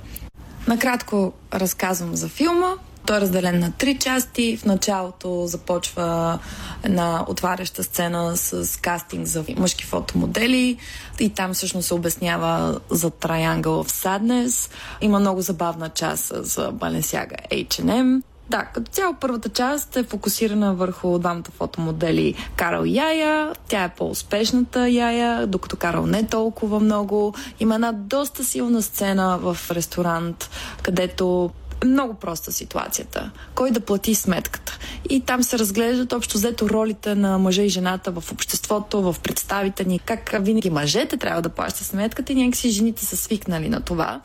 Накратко 0.68 1.34
разказвам 1.54 2.16
за 2.16 2.28
филма. 2.28 2.74
Той 3.06 3.18
е 3.18 3.22
разделен 3.22 3.60
на 3.60 3.72
три 3.72 3.98
части. 3.98 4.58
В 4.58 4.66
началото 4.66 5.48
започва 5.48 6.40
една 6.84 7.26
отваряща 7.28 7.84
сцена 7.84 8.38
с 8.38 8.82
кастинг 8.82 9.28
за 9.28 9.44
мъжки 9.58 9.86
фотомодели 9.86 10.78
и 11.20 11.30
там 11.30 11.54
всъщност 11.54 11.88
се 11.88 11.94
обяснява 11.94 12.80
за 12.90 13.12
Triangle 13.12 13.64
of 13.64 13.90
Sadness. 13.90 14.72
Има 15.02 15.20
много 15.20 15.42
забавна 15.42 15.90
част 15.90 16.32
за 16.36 16.72
Balenciaga 16.72 17.50
H&M. 17.52 18.22
Да, 18.50 18.66
като 18.66 18.92
цяло 18.92 19.14
първата 19.14 19.50
част 19.50 19.98
е 19.98 20.04
фокусирана 20.04 20.74
върху 20.74 21.20
двамата 21.20 21.44
фотомодели 21.58 22.36
Карл 22.56 22.86
и 22.86 22.96
Яя. 22.96 23.54
Тя 23.68 23.84
е 23.84 23.90
по-успешната 23.90 24.90
Яя, 24.90 25.48
докато 25.48 25.76
Карл 25.76 26.06
не 26.06 26.28
толкова 26.28 26.80
много. 26.80 27.34
Има 27.60 27.76
една 27.76 27.92
доста 27.92 28.44
силна 28.44 28.82
сцена 28.82 29.38
в 29.38 29.58
ресторант, 29.72 30.50
където 30.84 31.52
е 31.65 31.65
много 31.86 32.14
проста 32.14 32.52
ситуацията. 32.52 33.32
Кой 33.56 33.72
да 33.72 33.80
плати 33.80 34.16
сметката? 34.16 34.78
И 35.10 35.20
там 35.20 35.44
се 35.44 35.60
разглеждат 35.60 36.14
общо 36.14 36.38
взето 36.38 36.70
ролите 36.70 37.16
на 37.16 37.38
мъжа 37.38 37.62
и 37.62 37.70
жената 37.70 38.12
в 38.12 38.32
обществото, 38.32 39.02
в 39.02 39.16
представите 39.20 39.86
ни. 39.86 40.00
Как 40.00 40.36
винаги 40.40 40.70
мъжете 40.70 41.18
трябва 41.18 41.42
да 41.42 41.50
плащат 41.50 41.88
сметката 41.88 42.34
и 42.34 42.36
някакси 42.36 42.70
жените 42.70 43.06
са 43.06 43.18
свикнали 43.18 43.70
на 43.70 43.82
това. 43.82 44.22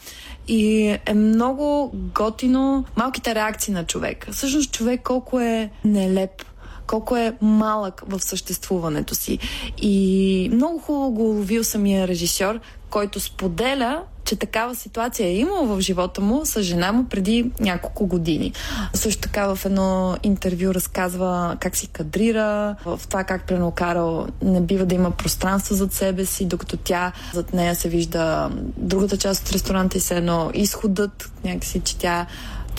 И 0.49 0.87
е 1.07 1.15
много 1.15 1.91
готино 1.95 2.85
малките 2.97 3.35
реакции 3.35 3.74
на 3.74 3.87
човека. 3.87 4.32
Всъщност 4.32 4.73
човек 4.73 5.01
колко 5.05 5.41
е 5.41 5.70
нелеп 5.85 6.45
колко 6.91 7.16
е 7.16 7.37
малък 7.41 8.03
в 8.07 8.20
съществуването 8.20 9.15
си. 9.15 9.39
И 9.78 10.51
много 10.53 10.78
хубаво 10.78 11.11
го 11.11 11.23
ловил 11.23 11.65
самия 11.65 12.09
режисьор, 12.09 12.61
който 12.91 13.20
споделя, 13.20 14.03
че 14.24 14.36
такава 14.36 14.74
ситуация 14.74 15.28
е 15.28 15.34
имал 15.34 15.66
в 15.66 15.80
живота 15.80 16.20
му 16.20 16.40
с 16.44 16.62
жена 16.62 16.92
му 16.92 17.05
преди 17.05 17.51
няколко 17.60 18.06
години. 18.06 18.52
Също 18.94 19.20
така 19.20 19.55
в 19.55 19.64
едно 19.64 20.16
интервю 20.22 20.74
разказва 20.74 21.56
как 21.60 21.76
си 21.76 21.86
кадрира, 21.86 22.76
в 22.84 23.01
това 23.09 23.24
как 23.24 23.47
пренокарал 23.47 24.26
не 24.42 24.60
бива 24.60 24.86
да 24.86 24.94
има 24.94 25.10
пространство 25.10 25.74
зад 25.74 25.92
себе 25.92 26.24
си, 26.24 26.44
докато 26.44 26.76
тя 26.76 27.12
зад 27.34 27.52
нея 27.52 27.74
се 27.74 27.88
вижда 27.88 28.51
другата 28.76 29.16
част 29.16 29.47
от 29.47 29.52
ресторанта 29.52 29.98
и 29.98 30.01
се 30.01 30.16
едно 30.16 30.51
изходът, 30.55 31.32
някакси, 31.44 31.80
че 31.80 31.97
тя 31.97 32.26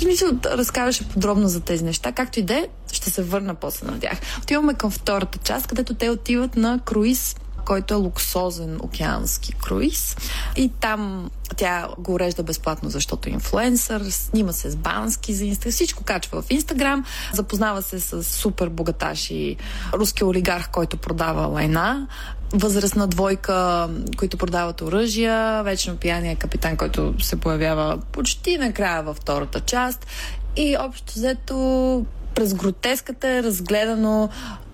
мисля, 0.05 0.31
да 0.31 0.57
разкажеше 0.57 1.09
подробно 1.09 1.47
за 1.47 1.59
тези 1.59 1.83
неща. 1.83 2.11
Както 2.11 2.39
и 2.39 2.43
да 2.43 2.53
е, 2.53 2.67
ще 2.91 3.09
се 3.09 3.23
върна 3.23 3.55
после 3.55 3.87
на 3.87 3.99
тях. 3.99 4.19
Отиваме 4.43 4.73
към 4.73 4.91
втората 4.91 5.37
част, 5.37 5.67
където 5.67 5.93
те 5.93 6.09
отиват 6.09 6.55
на 6.55 6.79
круиз 6.79 7.35
който 7.65 7.93
е 7.93 7.97
луксозен 7.97 8.77
океански 8.81 9.53
круиз. 9.53 10.17
И 10.55 10.69
там 10.69 11.29
тя 11.57 11.87
го 11.97 12.13
урежда 12.13 12.43
безплатно, 12.43 12.89
защото 12.89 13.29
е 13.29 13.31
инфлуенсър, 13.31 14.01
снима 14.09 14.51
се 14.51 14.69
с 14.69 14.75
бански 14.75 15.33
за 15.33 15.45
Инстаграм, 15.45 15.71
всичко 15.71 16.03
качва 16.03 16.41
в 16.41 16.51
Инстаграм, 16.51 17.05
запознава 17.33 17.81
се 17.81 17.99
с 17.99 18.23
супер 18.23 18.69
богаташ 18.69 19.31
и 19.31 19.57
руски 19.93 20.23
олигарх, 20.23 20.69
който 20.71 20.97
продава 20.97 21.47
лайна, 21.47 22.07
възрастна 22.53 23.07
двойка, 23.07 23.89
които 24.17 24.37
продават 24.37 24.81
оръжия, 24.81 25.63
вечно 25.63 25.97
пияния 25.97 26.35
капитан, 26.35 26.77
който 26.77 27.13
се 27.23 27.35
появява 27.35 27.99
почти 28.11 28.57
накрая 28.57 29.03
във 29.03 29.17
втората 29.17 29.59
част. 29.59 30.07
И 30.55 30.77
общо 30.79 31.13
взето 31.13 32.05
през 32.35 32.53
гротеската 32.53 33.29
е 33.29 33.43
разгледано 33.43 34.29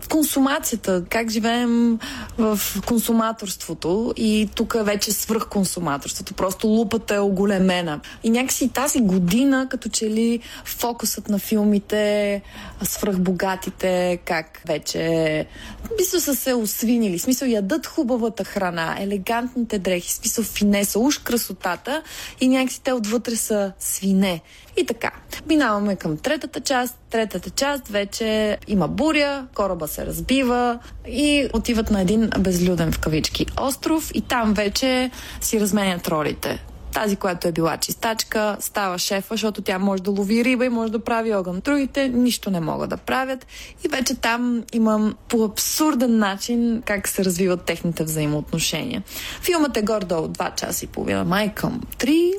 консумацията, 0.07 1.03
как 1.09 1.29
живеем 1.29 1.99
в 2.37 2.59
консуматорството 2.85 4.13
и 4.17 4.49
тук 4.55 4.75
вече 4.81 5.11
свръх 5.11 5.47
консуматорството. 5.49 6.33
Просто 6.33 6.67
лупата 6.67 7.15
е 7.15 7.19
оголемена. 7.19 7.99
И 8.23 8.29
някакси 8.29 8.69
тази 8.69 8.99
година, 8.99 9.67
като 9.69 9.89
че 9.89 10.09
ли 10.09 10.39
фокусът 10.65 11.29
на 11.29 11.39
филмите, 11.39 12.41
свръхбогатите, 12.83 14.19
как 14.25 14.61
вече 14.67 15.45
мисля 15.99 16.19
са 16.19 16.35
се 16.35 16.53
освинили. 16.53 17.19
Смисъл 17.19 17.47
ядат 17.47 17.85
хубавата 17.85 18.43
храна, 18.43 18.95
елегантните 18.99 19.79
дрехи, 19.79 20.13
смисъл 20.13 20.43
финеса, 20.43 20.99
уж 20.99 21.17
красотата 21.17 22.01
и 22.41 22.47
някакси 22.47 22.81
те 22.83 22.93
отвътре 22.93 23.35
са 23.35 23.71
свине. 23.79 24.41
И 24.77 24.85
така, 24.85 25.11
минаваме 25.47 25.95
към 25.95 26.17
третата 26.17 26.61
част. 26.61 26.97
Третата 27.09 27.49
част 27.49 27.87
вече 27.87 28.57
има 28.67 28.87
буря, 28.87 29.47
кораба 29.55 29.87
се 29.87 30.05
разбива 30.05 30.79
и 31.07 31.49
отиват 31.53 31.91
на 31.91 32.01
един 32.01 32.29
безлюден 32.39 32.91
в 32.91 32.99
кавички 32.99 33.45
остров 33.61 34.11
и 34.13 34.21
там 34.21 34.53
вече 34.53 35.11
си 35.41 35.59
разменят 35.59 36.07
ролите. 36.07 36.63
Тази, 36.93 37.15
която 37.15 37.47
е 37.47 37.51
била 37.51 37.77
чистачка, 37.77 38.57
става 38.59 38.99
шефа, 38.99 39.27
защото 39.33 39.61
тя 39.61 39.79
може 39.79 40.03
да 40.03 40.11
лови 40.11 40.45
риба 40.45 40.65
и 40.65 40.69
може 40.69 40.91
да 40.91 40.99
прави 40.99 41.33
огън. 41.33 41.61
Другите 41.63 42.07
нищо 42.07 42.51
не 42.51 42.59
могат 42.59 42.89
да 42.89 42.97
правят. 42.97 43.47
И 43.85 43.87
вече 43.87 44.15
там 44.15 44.63
имам 44.73 45.15
по 45.29 45.43
абсурден 45.43 46.17
начин 46.17 46.81
как 46.85 47.07
се 47.07 47.25
развиват 47.25 47.61
техните 47.61 48.03
взаимоотношения. 48.03 49.03
Филмът 49.41 49.77
е 49.77 49.81
гордо 49.81 50.15
2 50.15 50.55
часа 50.55 50.85
и 50.85 50.87
половина, 50.87 51.23
май 51.23 51.53
към 51.53 51.81
3. 51.97 52.33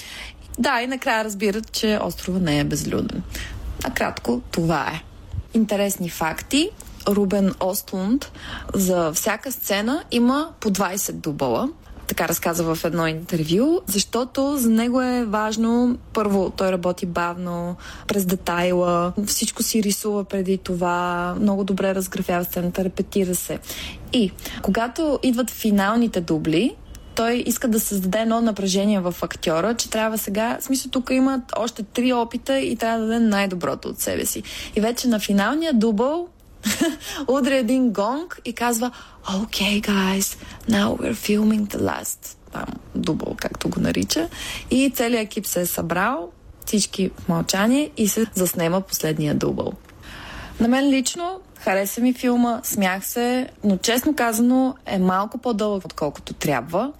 Да, 0.59 0.82
и 0.82 0.86
накрая 0.86 1.24
разбират, 1.24 1.72
че 1.72 1.98
острова 2.02 2.39
не 2.39 2.60
е 2.60 2.64
безлюден. 2.64 3.22
Накратко, 3.85 4.40
това 4.51 4.86
е. 4.86 5.02
Интересни 5.55 6.10
факти. 6.10 6.70
Рубен 7.09 7.55
Остлунд 7.60 8.32
за 8.74 9.12
всяка 9.12 9.52
сцена 9.52 10.05
има 10.10 10.48
по 10.60 10.70
20 10.70 11.12
дубъла. 11.12 11.68
така 12.06 12.28
разказа 12.28 12.74
в 12.74 12.85
едно 12.85 13.06
интервю, 13.06 13.80
защото 13.86 14.56
за 14.56 14.70
него 14.70 15.02
е 15.02 15.24
важно, 15.24 15.98
първо, 16.12 16.51
той 16.51 16.72
работи 16.72 17.06
бавно, 17.06 17.76
през 18.06 18.24
детайла, 18.24 19.12
всичко 19.26 19.62
си 19.62 19.82
рисува 19.82 20.24
преди 20.24 20.59
това, 20.59 21.35
много 21.40 21.64
добре 21.64 21.94
разграфява 21.94 22.44
сцената, 22.44 22.85
репетира 22.85 23.35
се. 23.35 23.59
И 24.12 24.32
когато 24.62 25.18
идват 25.22 25.51
финалните 25.51 26.20
дубли, 26.20 26.76
той 27.19 27.43
иска 27.47 27.69
да 27.69 27.81
създаде 27.81 28.19
едно 28.19 28.40
напрежение 28.40 29.01
в 29.01 29.15
актьора, 29.23 29.74
че 29.74 29.90
трябва 29.90 30.19
сега, 30.19 30.59
в 30.61 30.65
смисъл 30.65 30.90
тук 30.90 31.11
имат 31.11 31.43
още 31.57 31.82
три 31.82 32.12
опита 32.12 32.59
и 32.59 32.77
трябва 32.77 32.99
да 32.99 33.07
даде 33.07 33.19
най-доброто 33.19 33.89
от 33.89 34.01
себе 34.01 34.27
си. 34.27 34.43
И 34.77 34.81
вече 34.81 35.09
на 35.09 35.20
финалния 35.20 35.74
дубъл 35.74 36.28
удря 37.28 37.57
един 37.57 37.90
гонг 37.93 38.40
и 38.45 38.53
казва 38.53 38.90
Okay, 39.27 39.81
guys, 39.81 40.39
now 40.69 40.97
we're 40.97 41.15
filming 41.15 41.66
the 41.66 41.78
last 41.78 42.36
там, 42.53 42.66
дубъл, 42.95 43.36
както 43.40 43.69
го 43.69 43.81
нарича. 43.81 44.28
И 44.70 44.90
целият 44.90 45.24
екип 45.24 45.47
се 45.47 45.61
е 45.61 45.66
събрал, 45.66 46.31
всички 46.66 47.11
в 47.19 47.28
мълчание 47.28 47.90
и 47.97 48.09
се 48.09 48.27
заснема 48.35 48.81
последния 48.81 49.35
дубъл. 49.35 49.73
На 50.61 50.69
мен 50.69 50.90
лично 50.90 51.40
хареса 51.69 52.01
ми 52.01 52.12
филма, 52.12 52.61
смях 52.62 53.07
се, 53.07 53.49
но 53.65 53.77
честно 53.77 54.15
казано 54.16 54.74
е 54.86 54.99
малко 54.99 55.39
по-дълъг, 55.39 55.85
отколкото 55.85 56.35
трябва. 56.35 56.93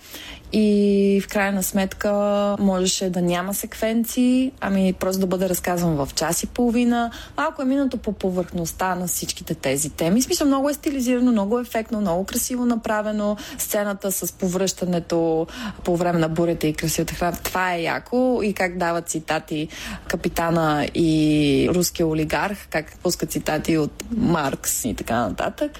И 0.53 1.21
в 1.25 1.29
крайна 1.29 1.63
сметка 1.63 2.13
можеше 2.61 3.11
да 3.11 3.23
няма 3.23 3.55
секвенции, 3.55 4.53
ами 4.61 4.93
просто 4.93 5.21
да 5.21 5.27
бъде 5.27 5.49
разказан 5.49 5.97
в 5.97 6.09
час 6.15 6.43
и 6.43 6.47
половина. 6.47 7.11
Малко 7.37 7.63
е 7.63 7.65
минато 7.65 7.97
по 7.97 8.13
повърхността 8.13 8.95
на 8.95 9.07
всичките 9.07 9.55
тези 9.55 9.91
теми. 9.91 10.23
Смисъл 10.23 10.47
много 10.47 10.71
е 10.71 10.75
стилизирано, 10.75 11.33
много 11.33 11.59
ефектно, 11.59 12.01
много 12.01 12.25
красиво 12.25 12.67
направено. 12.67 13.37
Сцената 13.59 14.13
с 14.13 14.33
повръщането 14.33 15.47
по 15.85 15.97
време 15.97 16.19
на 16.19 16.29
бурята 16.29 16.67
и 16.67 16.73
красивата 16.73 17.15
храна, 17.15 17.37
това 17.45 17.75
е 17.75 17.83
яко. 17.83 18.41
И 18.45 18.53
как 18.53 18.79
дават 18.79 19.09
цитати 19.09 19.69
капитана 20.09 20.89
и 20.95 21.71
руския 21.75 22.07
олигарх, 22.07 22.69
как 22.71 22.99
пускат 23.03 23.31
цитати 23.31 23.79
от 23.79 24.05
Маркс 24.17 24.85
и 24.85 24.95
така 24.95 25.17
нататък. 25.17 25.73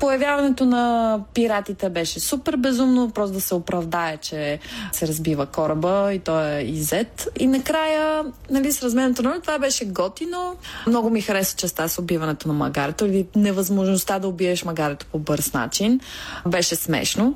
Появяването 0.00 0.64
на 0.64 1.20
пиратите 1.34 1.88
беше 1.90 2.20
супер 2.20 2.56
безумно, 2.56 3.10
просто 3.10 3.34
да 3.34 3.40
се 3.40 3.54
оправдае, 3.54 4.05
че 4.16 4.58
се 4.92 5.08
разбива 5.08 5.46
кораба 5.46 6.12
и 6.12 6.18
той 6.18 6.48
е 6.48 6.62
изет. 6.62 7.28
И 7.38 7.46
накрая, 7.46 8.24
нали, 8.50 8.72
с 8.72 8.82
разменето 8.82 9.22
на 9.22 9.40
това 9.40 9.58
беше 9.58 9.84
готино. 9.84 10.56
Много 10.86 11.10
ми 11.10 11.20
хареса 11.20 11.56
частта 11.56 11.88
с 11.88 11.98
убиването 11.98 12.48
на 12.48 12.54
магарето 12.54 13.06
или 13.06 13.26
невъзможността 13.36 14.18
да 14.18 14.28
убиеш 14.28 14.64
магарето 14.64 15.06
по 15.06 15.18
бърз 15.18 15.52
начин. 15.52 16.00
Беше 16.46 16.76
смешно. 16.76 17.34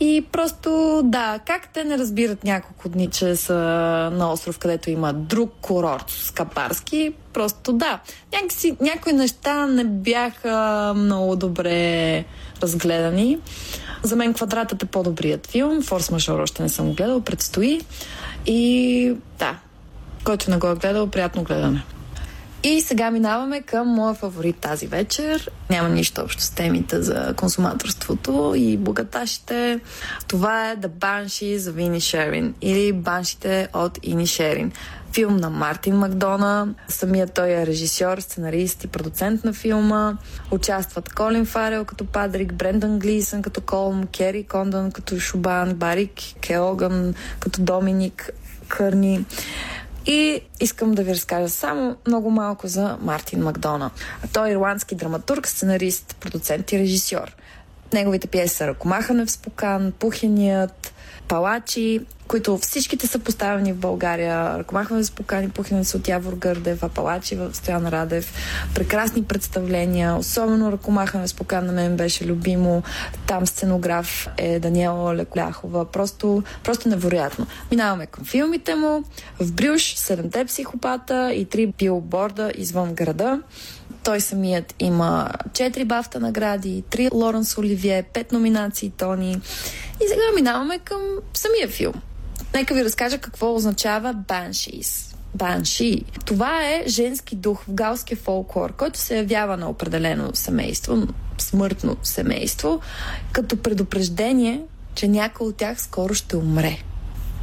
И 0.00 0.24
просто, 0.32 1.00
да, 1.04 1.38
как 1.46 1.72
те 1.72 1.84
не 1.84 1.98
разбират 1.98 2.44
няколко 2.44 2.88
дни, 2.88 3.10
че 3.10 3.36
са 3.36 3.54
на 4.12 4.32
остров, 4.32 4.58
където 4.58 4.90
има 4.90 5.12
друг 5.12 5.52
курорт 5.60 6.10
с 6.10 6.30
капарски, 6.30 7.12
просто 7.32 7.72
да. 7.72 8.00
Някакси, 8.32 8.76
някои 8.80 9.12
неща 9.12 9.66
не 9.66 9.84
бяха 9.84 10.92
много 10.96 11.36
добре 11.36 12.24
разгледани. 12.62 13.38
За 14.02 14.16
мен 14.16 14.34
Квадратът 14.34 14.82
е 14.82 14.86
по-добрият 14.86 15.46
филм. 15.46 15.82
Форс 15.82 16.10
Мажор 16.10 16.38
още 16.40 16.62
не 16.62 16.68
съм 16.68 16.92
гледал, 16.92 17.20
предстои. 17.20 17.80
И 18.46 19.12
да, 19.38 19.56
който 20.24 20.50
не 20.50 20.56
го 20.56 20.66
е 20.66 20.74
гледал, 20.74 21.06
приятно 21.06 21.42
гледане. 21.42 21.82
И 22.64 22.80
сега 22.80 23.10
минаваме 23.10 23.60
към 23.60 23.88
моя 23.88 24.14
фаворит 24.14 24.56
тази 24.56 24.86
вечер. 24.86 25.50
Няма 25.70 25.88
нищо 25.88 26.20
общо 26.20 26.42
с 26.42 26.50
темите 26.50 27.02
за 27.02 27.34
консуматорството 27.36 28.54
и 28.56 28.76
богаташите. 28.76 29.80
Това 30.28 30.70
е 30.70 30.76
The 30.76 30.88
Banshees 30.88 31.58
of 31.58 31.90
Inisherin 31.90 32.52
или 32.60 32.92
Баншите 32.92 33.68
от 33.74 33.98
Inisherin. 33.98 34.70
Филм 35.12 35.36
на 35.36 35.50
Мартин 35.50 35.96
Макдона. 35.96 36.74
Самият 36.88 37.34
той 37.34 37.50
е 37.50 37.66
режисьор, 37.66 38.18
сценарист 38.18 38.84
и 38.84 38.86
продуцент 38.86 39.44
на 39.44 39.52
филма. 39.52 40.16
Участват 40.50 41.14
Колин 41.14 41.46
Фарел 41.46 41.84
като 41.84 42.04
Падрик, 42.04 42.52
Брендан 42.52 42.98
Глисън 42.98 43.42
като 43.42 43.60
Колм, 43.60 44.06
Кери 44.06 44.44
Кондън 44.44 44.92
като 44.92 45.18
Шубан, 45.18 45.74
Барик 45.74 46.12
Келоган 46.40 47.14
като 47.40 47.62
Доминик 47.62 48.30
Кърни. 48.68 49.24
И 50.06 50.40
искам 50.60 50.92
да 50.92 51.02
ви 51.02 51.10
разкажа 51.10 51.48
само 51.48 51.96
много 52.06 52.30
малко 52.30 52.68
за 52.68 52.96
Мартин 53.00 53.42
Макдона. 53.42 53.90
Той 54.32 54.48
е 54.48 54.52
ирландски 54.52 54.94
драматург, 54.94 55.48
сценарист, 55.48 56.16
продуцент 56.20 56.72
и 56.72 56.78
режисьор. 56.78 57.36
Неговите 57.92 58.26
пиеси 58.26 58.54
са 58.54 58.66
Ръкомахане 58.66 59.26
в 59.26 59.30
спокан, 59.30 59.92
Пухеният, 59.98 60.92
Палачи, 61.28 62.00
които 62.28 62.58
всичките 62.58 63.06
са 63.06 63.18
поставени 63.18 63.72
в 63.72 63.76
България. 63.76 64.58
Ръкомахване 64.58 65.04
с 65.04 65.10
покани, 65.10 65.48
Пухеният 65.48 65.94
от 65.94 66.08
Явор 66.08 66.32
Гърдев, 66.32 66.82
а 66.82 66.88
Палачи 66.88 67.36
в 67.36 67.54
Стоян 67.54 67.86
Радев. 67.86 68.32
Прекрасни 68.74 69.24
представления, 69.24 70.16
особено 70.16 70.72
Ръкомахане 70.72 71.28
с 71.28 71.34
покан 71.34 71.66
на 71.66 71.72
мен 71.72 71.96
беше 71.96 72.26
любимо. 72.26 72.82
Там 73.26 73.46
сценограф 73.46 74.28
е 74.36 74.58
Даниела 74.58 75.16
Лекляхова. 75.16 75.84
Просто, 75.84 76.42
просто 76.64 76.88
невероятно. 76.88 77.46
Минаваме 77.70 78.06
към 78.06 78.24
филмите 78.24 78.74
му. 78.74 79.04
В 79.40 79.52
Брюш, 79.52 79.94
Седемте 79.96 80.44
психопата 80.44 81.32
и 81.32 81.44
три 81.44 81.66
билборда 81.66 82.52
извън 82.56 82.94
града. 82.94 83.42
Той 84.08 84.20
самият 84.20 84.74
има 84.78 85.30
4 85.52 85.84
бафта 85.84 86.20
награди, 86.20 86.84
3 86.90 87.14
Лоренс 87.14 87.58
Оливие, 87.58 88.02
5 88.02 88.32
номинации 88.32 88.90
Тони. 88.90 89.30
И 90.04 90.08
сега 90.08 90.22
минаваме 90.34 90.78
към 90.78 91.00
самия 91.34 91.68
филм. 91.68 91.92
Нека 92.54 92.74
ви 92.74 92.84
разкажа 92.84 93.18
какво 93.18 93.54
означава 93.54 94.14
Banshees. 94.14 95.16
Банши. 95.34 96.04
Това 96.24 96.64
е 96.64 96.84
женски 96.86 97.36
дух 97.36 97.64
в 97.64 97.72
галския 97.72 98.16
фолклор, 98.16 98.72
който 98.76 98.98
се 98.98 99.16
явява 99.16 99.56
на 99.56 99.70
определено 99.70 100.30
семейство, 100.34 101.06
смъртно 101.38 101.96
семейство, 102.02 102.80
като 103.32 103.56
предупреждение, 103.56 104.62
че 104.94 105.08
някой 105.08 105.46
от 105.46 105.56
тях 105.56 105.82
скоро 105.82 106.14
ще 106.14 106.36
умре. 106.36 106.78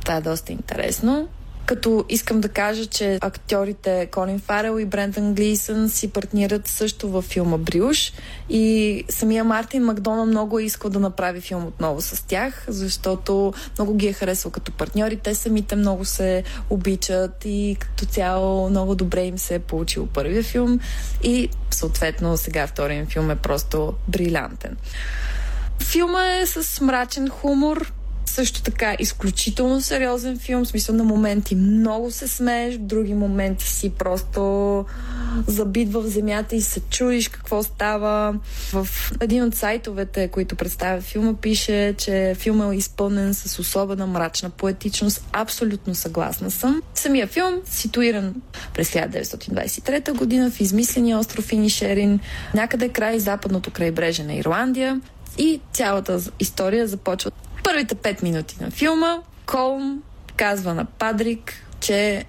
Това 0.01 0.15
е 0.15 0.21
доста 0.21 0.51
интересно. 0.51 1.27
Като 1.65 2.05
искам 2.09 2.41
да 2.41 2.49
кажа, 2.49 2.85
че 2.85 3.17
актьорите 3.21 4.05
Колин 4.11 4.39
Фарел 4.39 4.79
и 4.79 4.85
Брентън 4.85 5.33
Глисън 5.33 5.89
си 5.89 6.07
партнират 6.07 6.67
също 6.67 7.09
във 7.09 7.25
филма 7.25 7.57
Брюш 7.57 8.13
и 8.49 9.03
самия 9.09 9.43
Мартин 9.43 9.83
Макдона 9.83 10.25
много 10.25 10.59
е 10.59 10.63
искал 10.63 10.91
да 10.91 10.99
направи 10.99 11.41
филм 11.41 11.67
отново 11.67 12.01
с 12.01 12.27
тях, 12.27 12.65
защото 12.67 13.53
много 13.77 13.95
ги 13.95 14.07
е 14.07 14.13
харесал 14.13 14.51
като 14.51 14.71
партньори. 14.71 15.15
Те 15.15 15.35
самите 15.35 15.75
много 15.75 16.05
се 16.05 16.43
обичат 16.69 17.45
и 17.45 17.77
като 17.79 18.05
цяло 18.05 18.69
много 18.69 18.95
добре 18.95 19.25
им 19.25 19.37
се 19.37 19.55
е 19.55 19.59
получил 19.59 20.07
първия 20.07 20.43
филм 20.43 20.79
и 21.23 21.49
съответно 21.71 22.37
сега 22.37 22.67
втория 22.67 22.99
им 22.99 23.05
филм 23.05 23.31
е 23.31 23.35
просто 23.35 23.93
брилянтен. 24.07 24.77
Филма 25.83 26.25
е 26.25 26.45
с 26.45 26.81
мрачен 26.81 27.29
хумор, 27.29 27.91
също 28.35 28.61
така 28.61 28.95
изключително 28.99 29.81
сериозен 29.81 30.39
филм, 30.39 30.65
в 30.65 30.67
смисъл 30.67 30.95
на 30.95 31.03
моменти 31.03 31.55
много 31.55 32.11
се 32.11 32.27
смееш, 32.27 32.75
в 32.75 32.79
други 32.79 33.13
моменти 33.13 33.67
си 33.67 33.89
просто 33.89 34.85
забит 35.47 35.93
в 35.93 36.07
земята 36.07 36.55
и 36.55 36.61
се 36.61 36.79
чуеш 36.79 37.27
какво 37.27 37.63
става. 37.63 38.35
В 38.71 38.87
един 39.19 39.43
от 39.43 39.55
сайтовете, 39.55 40.27
които 40.27 40.55
представя 40.55 41.01
филма, 41.01 41.33
пише, 41.33 41.95
че 41.97 42.35
филмът 42.39 42.73
е 42.73 42.77
изпълнен 42.77 43.33
с 43.33 43.59
особена 43.59 44.07
мрачна 44.07 44.49
поетичност. 44.49 45.25
Абсолютно 45.31 45.95
съгласна 45.95 46.51
съм. 46.51 46.81
Самия 46.95 47.27
филм, 47.27 47.53
ситуиран 47.65 48.35
през 48.73 48.91
1923 48.91 50.17
година 50.17 50.51
в 50.51 50.59
измисления 50.59 51.17
остров 51.19 51.51
Инишерин, 51.51 52.19
някъде 52.53 52.89
край 52.89 53.19
западното 53.19 53.71
крайбрежие 53.71 54.25
на 54.25 54.33
Ирландия. 54.33 55.01
И 55.37 55.61
цялата 55.73 56.19
история 56.39 56.87
започва 56.87 57.31
първите 57.65 57.95
5 57.95 58.23
минути 58.23 58.57
на 58.61 58.71
филма. 58.71 59.17
Колм 59.45 60.03
казва 60.35 60.73
на 60.73 60.85
Падрик, 60.85 61.53
че 61.79 62.25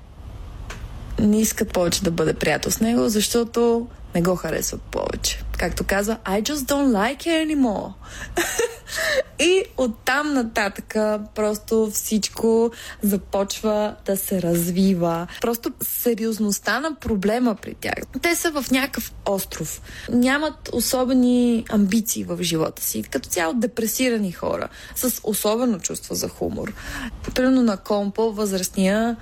не 1.19 1.41
искат 1.41 1.73
повече 1.73 2.03
да 2.03 2.11
бъде 2.11 2.35
приятел 2.35 2.71
с 2.71 2.81
него, 2.81 3.09
защото 3.09 3.87
не 4.15 4.23
го 4.23 4.37
харесват 4.37 4.83
повече. 4.83 5.43
Както 5.59 5.85
казва, 5.85 6.19
I 6.25 6.43
just 6.43 6.55
don't 6.55 6.91
like 6.91 7.27
her 7.27 7.47
anymore. 7.47 7.93
и 9.39 9.63
оттам 9.77 10.33
нататък 10.35 10.95
просто 11.35 11.91
всичко 11.93 12.71
започва 13.03 13.95
да 14.07 14.17
се 14.17 14.43
развива. 14.43 15.27
Просто 15.41 15.73
сериозността 15.83 16.81
на 16.81 16.95
проблема 16.95 17.55
при 17.63 17.75
тях. 17.75 17.95
Те 18.23 18.37
са 18.37 18.51
в 18.51 18.71
някакъв 18.71 19.13
остров. 19.27 19.83
Нямат 20.13 20.71
особени 20.73 21.65
амбиции 21.69 22.25
в 22.25 22.39
живота 22.43 22.83
си. 22.83 23.03
Като 23.03 23.29
цяло 23.29 23.55
депресирани 23.55 24.33
хора. 24.33 24.69
С 24.95 25.21
особено 25.23 25.81
чувство 25.81 26.15
за 26.15 26.29
хумор. 26.29 26.73
Примерно 27.35 27.63
на 27.63 27.77
Компо, 27.77 28.33
възрастния, 28.33 29.17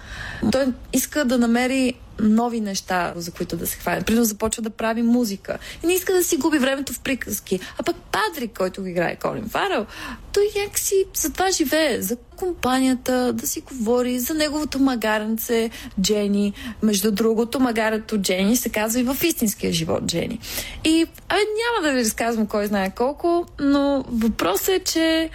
той 0.52 0.66
иска 0.92 1.24
да 1.24 1.38
намери 1.38 1.94
нови 2.20 2.60
неща, 2.60 3.12
за 3.16 3.30
които 3.30 3.56
да 3.56 3.66
се 3.66 3.76
хване. 3.76 4.02
Примерно 4.02 4.24
започва 4.24 4.62
да 4.62 4.70
прави 4.70 5.02
музика. 5.02 5.58
И 5.82 5.86
не 5.86 5.94
иска 5.94 6.12
да 6.12 6.23
си 6.24 6.36
губи 6.36 6.58
времето 6.58 6.92
в 6.92 7.00
приказки. 7.00 7.60
А 7.78 7.82
пък 7.82 7.96
Патрик, 7.96 8.58
който 8.58 8.80
го 8.80 8.86
играе 8.86 9.16
Колин 9.16 9.48
Фарел, 9.48 9.86
той 10.32 10.48
някакси 10.56 11.04
за 11.14 11.32
това 11.32 11.50
живее. 11.50 12.02
За 12.02 12.16
компанията, 12.36 13.32
да 13.32 13.46
си 13.46 13.60
говори 13.60 14.18
за 14.18 14.34
неговото 14.34 14.78
магаренце 14.78 15.70
Джени. 16.00 16.52
Между 16.82 17.10
другото, 17.10 17.60
магарето 17.60 18.18
Джени 18.18 18.56
се 18.56 18.68
казва 18.68 19.00
и 19.00 19.04
в 19.04 19.16
истинския 19.22 19.72
живот 19.72 20.06
Джени. 20.06 20.38
И 20.84 21.06
абе, 21.28 21.40
няма 21.40 21.88
да 21.88 21.92
ви 21.92 22.04
разказвам 22.04 22.46
кой 22.46 22.66
знае 22.66 22.90
колко, 22.94 23.46
но 23.60 24.04
въпросът 24.08 24.68
е, 24.68 24.78
че 24.78 25.30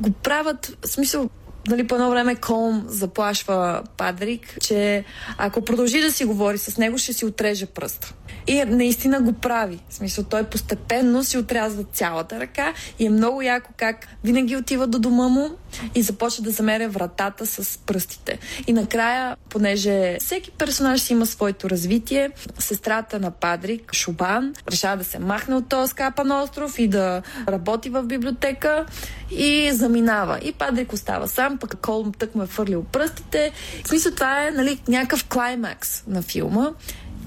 го 0.00 0.10
правят, 0.10 0.76
в 0.84 0.88
смисъл, 0.88 1.28
нали, 1.68 1.86
по 1.86 1.94
едно 1.94 2.10
време 2.10 2.34
Колм 2.34 2.84
заплашва 2.86 3.82
Падрик, 3.96 4.56
че 4.60 5.04
ако 5.38 5.62
продължи 5.62 6.00
да 6.00 6.12
си 6.12 6.24
говори 6.24 6.58
с 6.58 6.78
него, 6.78 6.98
ще 6.98 7.12
си 7.12 7.24
отреже 7.24 7.66
пръста. 7.66 8.14
И 8.46 8.64
наистина 8.64 9.20
го 9.20 9.32
прави. 9.32 9.78
В 9.88 9.94
смисъл, 9.94 10.24
той 10.24 10.44
постепенно 10.44 11.24
си 11.24 11.38
отрязва 11.38 11.84
цялата 11.84 12.40
ръка 12.40 12.74
и 12.98 13.06
е 13.06 13.10
много 13.10 13.42
яко 13.42 13.70
как 13.76 14.08
винаги 14.24 14.56
отива 14.56 14.86
до 14.86 14.98
дома 14.98 15.28
му 15.28 15.50
и 15.94 16.02
започва 16.02 16.42
да 16.42 16.50
замеря 16.50 16.88
вратата 16.88 17.46
с 17.46 17.78
пръстите. 17.78 18.38
И 18.66 18.72
накрая, 18.72 19.36
понеже 19.48 20.16
всеки 20.20 20.50
персонаж 20.50 21.00
си 21.00 21.12
има 21.12 21.26
своето 21.26 21.70
развитие, 21.70 22.30
сестрата 22.58 23.20
на 23.20 23.30
Падрик, 23.30 23.94
Шубан, 23.94 24.54
решава 24.70 24.96
да 24.96 25.04
се 25.04 25.18
махне 25.18 25.54
от 25.54 25.68
този 25.68 25.90
скапан 25.90 26.32
остров 26.32 26.78
и 26.78 26.88
да 26.88 27.22
работи 27.48 27.88
в 27.90 28.02
библиотека 28.02 28.86
и 29.30 29.70
заминава. 29.72 30.38
И 30.42 30.52
Падрик 30.52 30.92
остава 30.92 31.26
сам, 31.26 31.58
пък 31.58 31.76
Колм 31.82 32.12
тък 32.12 32.34
му 32.34 32.42
е 32.42 32.46
фърлил 32.46 32.84
пръстите. 32.84 33.52
В 33.84 33.88
смисъл, 33.88 34.12
това 34.12 34.46
е 34.46 34.50
нали, 34.50 34.80
някакъв 34.88 35.24
клаймакс 35.24 36.02
на 36.06 36.22
филма. 36.22 36.70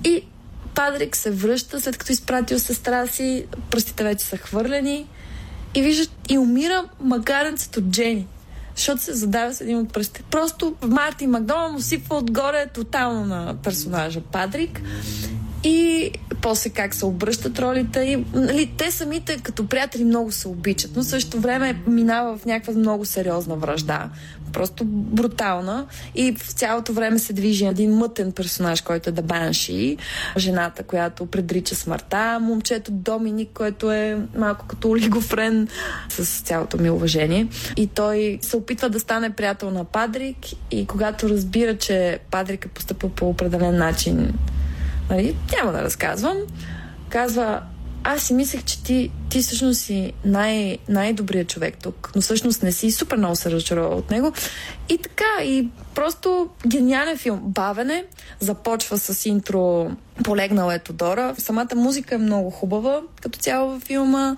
И 0.03 0.23
Падрик 0.75 1.15
се 1.15 1.31
връща, 1.31 1.81
след 1.81 1.97
като 1.97 2.11
изпратил 2.11 2.59
сестра 2.59 3.07
си, 3.07 3.45
пръстите 3.71 4.03
вече 4.03 4.25
са 4.25 4.37
хвърлени 4.37 5.07
и 5.75 5.81
вижда 5.81 6.13
и 6.29 6.37
умира 6.37 6.85
магаренцето 6.99 7.81
Джени. 7.81 8.27
Защото 8.79 9.01
се 9.01 9.13
задава 9.13 9.53
с 9.53 9.61
един 9.61 9.77
от 9.77 9.93
пръстите. 9.93 10.23
Просто 10.31 10.75
Марти 10.87 11.27
Макдонал 11.27 11.71
му 11.71 11.81
сипва 11.81 12.17
отгоре 12.17 12.65
тотално 12.73 13.25
на 13.25 13.55
персонажа 13.63 14.21
Падрик. 14.21 14.81
И 15.63 16.11
после 16.41 16.69
как 16.69 16.93
се 16.95 17.05
обръщат 17.05 17.59
ролите. 17.59 17.99
И, 17.99 18.25
нали, 18.33 18.71
те 18.77 18.91
самите 18.91 19.37
като 19.37 19.67
приятели 19.67 20.03
много 20.03 20.31
се 20.31 20.47
обичат, 20.47 20.91
но 20.95 21.03
също 21.03 21.39
време 21.39 21.81
минава 21.87 22.37
в 22.37 22.45
някаква 22.45 22.73
много 22.73 23.05
сериозна 23.05 23.55
връжда. 23.55 24.09
Просто 24.53 24.85
брутална. 24.85 25.85
И 26.15 26.35
в 26.35 26.51
цялото 26.53 26.93
време 26.93 27.19
се 27.19 27.33
движи 27.33 27.65
един 27.65 27.93
мътен 27.93 28.31
персонаж, 28.31 28.81
който 28.81 29.09
е 29.09 29.13
да 29.13 29.21
Банши. 29.21 29.97
Жената, 30.37 30.83
която 30.83 31.25
предрича 31.25 31.75
смъртта. 31.75 32.39
Момчето 32.41 32.91
Доминик, 32.91 33.49
който 33.53 33.91
е 33.91 34.17
малко 34.35 34.65
като 34.67 34.89
олигофрен, 34.89 35.67
с 36.09 36.41
цялото 36.41 36.77
ми 36.77 36.89
уважение. 36.89 37.47
И 37.77 37.87
той 37.87 38.39
се 38.41 38.57
опитва 38.57 38.89
да 38.89 38.99
стане 38.99 39.29
приятел 39.29 39.71
на 39.71 39.83
Падрик 39.83 40.37
и 40.71 40.85
когато 40.85 41.29
разбира, 41.29 41.77
че 41.77 42.19
Падрик 42.31 42.65
е 42.65 42.67
поступил 42.67 43.09
по 43.09 43.29
определен 43.29 43.77
начин 43.77 44.33
нали, 45.09 45.35
няма 45.55 45.71
да 45.71 45.83
разказвам, 45.83 46.37
казва, 47.09 47.61
аз 48.03 48.23
си 48.23 48.33
мислех, 48.33 48.63
че 48.63 48.83
ти, 48.83 49.11
ти 49.29 49.41
всъщност 49.41 49.81
си 49.81 50.13
най- 50.25 50.77
най-добрият 50.89 51.47
човек 51.47 51.77
тук, 51.83 52.11
но 52.15 52.21
всъщност 52.21 52.63
не 52.63 52.71
си 52.71 52.91
супер 52.91 53.17
много 53.17 53.35
се 53.35 53.51
разочарова 53.51 53.95
от 53.95 54.11
него. 54.11 54.33
И 54.89 54.97
така, 54.97 55.43
и 55.43 55.67
просто 55.95 56.49
гениален 56.67 57.17
филм. 57.17 57.39
Бавене, 57.43 58.05
започва 58.39 58.97
с 58.97 59.25
интро 59.25 59.91
Полегнала 60.23 60.75
е 60.75 60.79
Тодора. 60.79 61.35
Самата 61.37 61.75
музика 61.75 62.15
е 62.15 62.17
много 62.17 62.49
хубава, 62.49 63.01
като 63.21 63.39
цяло 63.39 63.71
във 63.71 63.83
филма. 63.83 64.35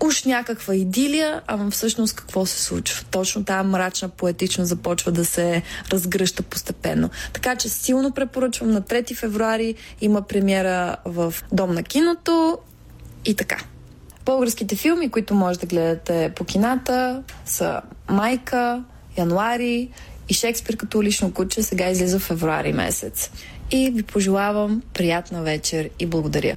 Уж 0.00 0.24
някаква 0.24 0.74
идилия, 0.74 1.40
ама 1.46 1.70
всъщност 1.70 2.16
какво 2.16 2.46
се 2.46 2.62
случва? 2.62 3.04
Точно 3.10 3.44
тази 3.44 3.68
мрачна 3.68 4.08
поетичност 4.08 4.68
започва 4.68 5.12
да 5.12 5.24
се 5.24 5.62
разгръща 5.92 6.42
постепенно. 6.42 7.10
Така 7.32 7.56
че 7.56 7.68
силно 7.68 8.10
препоръчвам 8.10 8.70
на 8.70 8.82
3 8.82 9.16
февруари 9.16 9.74
има 10.00 10.22
премиера 10.22 10.96
в 11.04 11.34
Дом 11.52 11.74
на 11.74 11.82
киното 11.82 12.58
и 13.24 13.34
така. 13.34 13.58
Българските 14.24 14.76
филми, 14.76 15.10
които 15.10 15.34
може 15.34 15.58
да 15.58 15.66
гледате 15.66 16.32
по 16.36 16.44
кината, 16.44 17.22
са 17.44 17.80
Майка, 18.10 18.84
Януари 19.18 19.88
и 20.28 20.34
Шекспир 20.34 20.76
като 20.76 21.02
лично 21.02 21.32
куче 21.32 21.62
сега 21.62 21.90
излиза 21.90 22.18
в 22.18 22.22
февруари 22.22 22.72
месец. 22.72 23.30
И 23.70 23.90
ви 23.90 24.02
пожелавам 24.02 24.82
приятна 24.94 25.42
вечер 25.42 25.90
и 25.98 26.06
благодаря. 26.06 26.56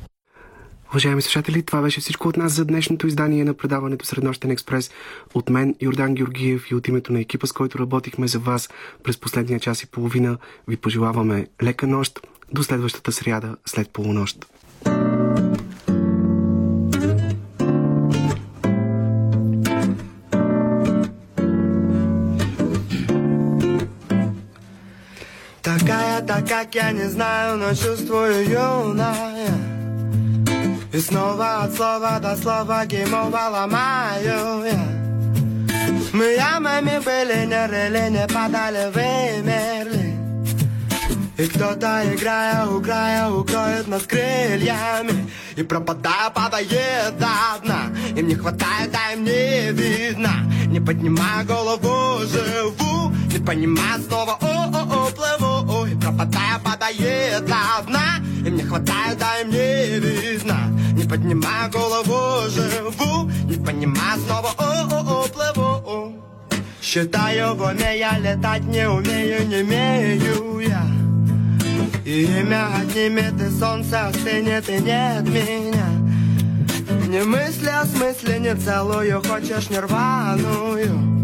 Уважаеми 0.89 1.22
слушатели, 1.22 1.64
това 1.64 1.81
беше 1.81 2.02
всичко 2.02 2.27
от 2.27 2.38
нас 2.38 2.53
за 2.53 2.65
днешното 2.65 3.07
издание 3.07 3.44
на 3.44 3.53
предаването 3.53 4.06
Среднощен 4.06 4.52
експрес. 4.52 4.91
От 5.34 5.49
мен, 5.49 5.76
Йордан 5.81 6.15
Георгиев 6.15 6.72
и 6.72 6.76
от 6.76 6.88
името 6.88 7.14
на 7.14 7.19
екипа, 7.19 7.48
с 7.48 7.52
който 7.52 7.80
работихме 7.80 8.27
за 8.27 8.39
вас 8.39 8.69
през 9.03 9.18
последния 9.18 9.60
час 9.60 9.84
и 9.84 9.88
половина, 9.88 10.38
ви 10.68 10.77
пожелаваме 10.77 11.48
лека 11.64 11.88
нощ 11.88 12.19
до 12.52 12.64
следващата 12.64 13.11
сряда 13.11 13.56
след 13.65 13.89
полунощ. 13.89 14.45
Такая, 25.88 26.22
так 26.22 26.76
я 26.76 26.92
не 26.92 27.08
знаю, 27.08 27.58
но 27.58 27.74
чувствую 27.74 28.44
юная 28.50 29.48
И 30.92 31.00
снова 31.00 31.64
от 31.64 31.76
слова 31.76 32.20
до 32.20 32.36
слова 32.36 32.86
геймова 32.86 33.48
ломаю 33.50 34.66
я 34.66 34.86
Мы 36.12 36.36
ямами 36.36 37.00
были, 37.00 37.46
не 37.46 37.68
рыли, 37.68 38.10
не 38.10 38.28
падали, 38.28 38.92
вымерли. 38.94 40.18
И 41.38 41.48
кто-то, 41.48 42.04
играя 42.14 42.66
у 42.68 42.82
края, 42.82 43.30
укроет 43.30 43.88
нас 43.88 44.04
крыльями. 44.04 45.32
И 45.56 45.64
пропадая, 45.64 46.30
падает 46.32 47.18
до 47.18 47.64
дна 47.64 47.94
Им 48.14 48.28
не 48.28 48.36
хватает, 48.36 48.94
а 48.94 49.14
им 49.14 49.24
не 49.24 49.72
видно. 49.72 50.32
Не 50.66 50.82
поднимая 50.82 51.46
голову, 51.46 52.26
живу. 52.26 53.14
Не 53.32 53.40
понимая 53.40 54.00
снова, 54.00 54.38
о-о-о, 54.42 55.07
плыву 56.18 56.27
И 56.57 56.57
пропадая, 56.57 56.60
падает 56.64 57.45
до 57.45 57.88
дна 57.88 58.18
Им 58.45 58.56
не 58.56 58.64
хватает, 58.64 59.22
а 59.22 59.41
им 59.41 59.49
не 59.49 59.99
видно 59.99 60.57
Не 60.94 61.03
поднимая 61.03 61.69
голову, 61.69 62.49
живу 62.49 63.30
Не 63.45 63.57
понимая 63.64 64.18
снова, 64.18 64.52
о-о-о, 64.57 65.27
плыву. 65.27 66.14
Считаю 66.81 67.56
в 67.56 67.61
уме, 67.61 67.98
я 67.98 68.18
летать 68.18 68.64
не 68.64 68.88
умею, 68.88 69.48
не 69.48 69.57
умею 69.57 70.60
я. 70.60 70.85
И 72.06 72.23
имя 72.23 72.69
отнимет, 72.81 73.34
и 73.41 73.49
солнце 73.60 74.07
остынет, 74.07 74.69
и 74.69 74.80
нет 74.80 75.23
меня. 75.27 75.88
Не 77.07 77.23
мысли 77.23 77.69
о 77.69 77.85
смысле, 77.85 78.39
не 78.39 78.56
целую, 78.56 79.22
хочешь 79.22 79.69
нирваную 79.69 81.18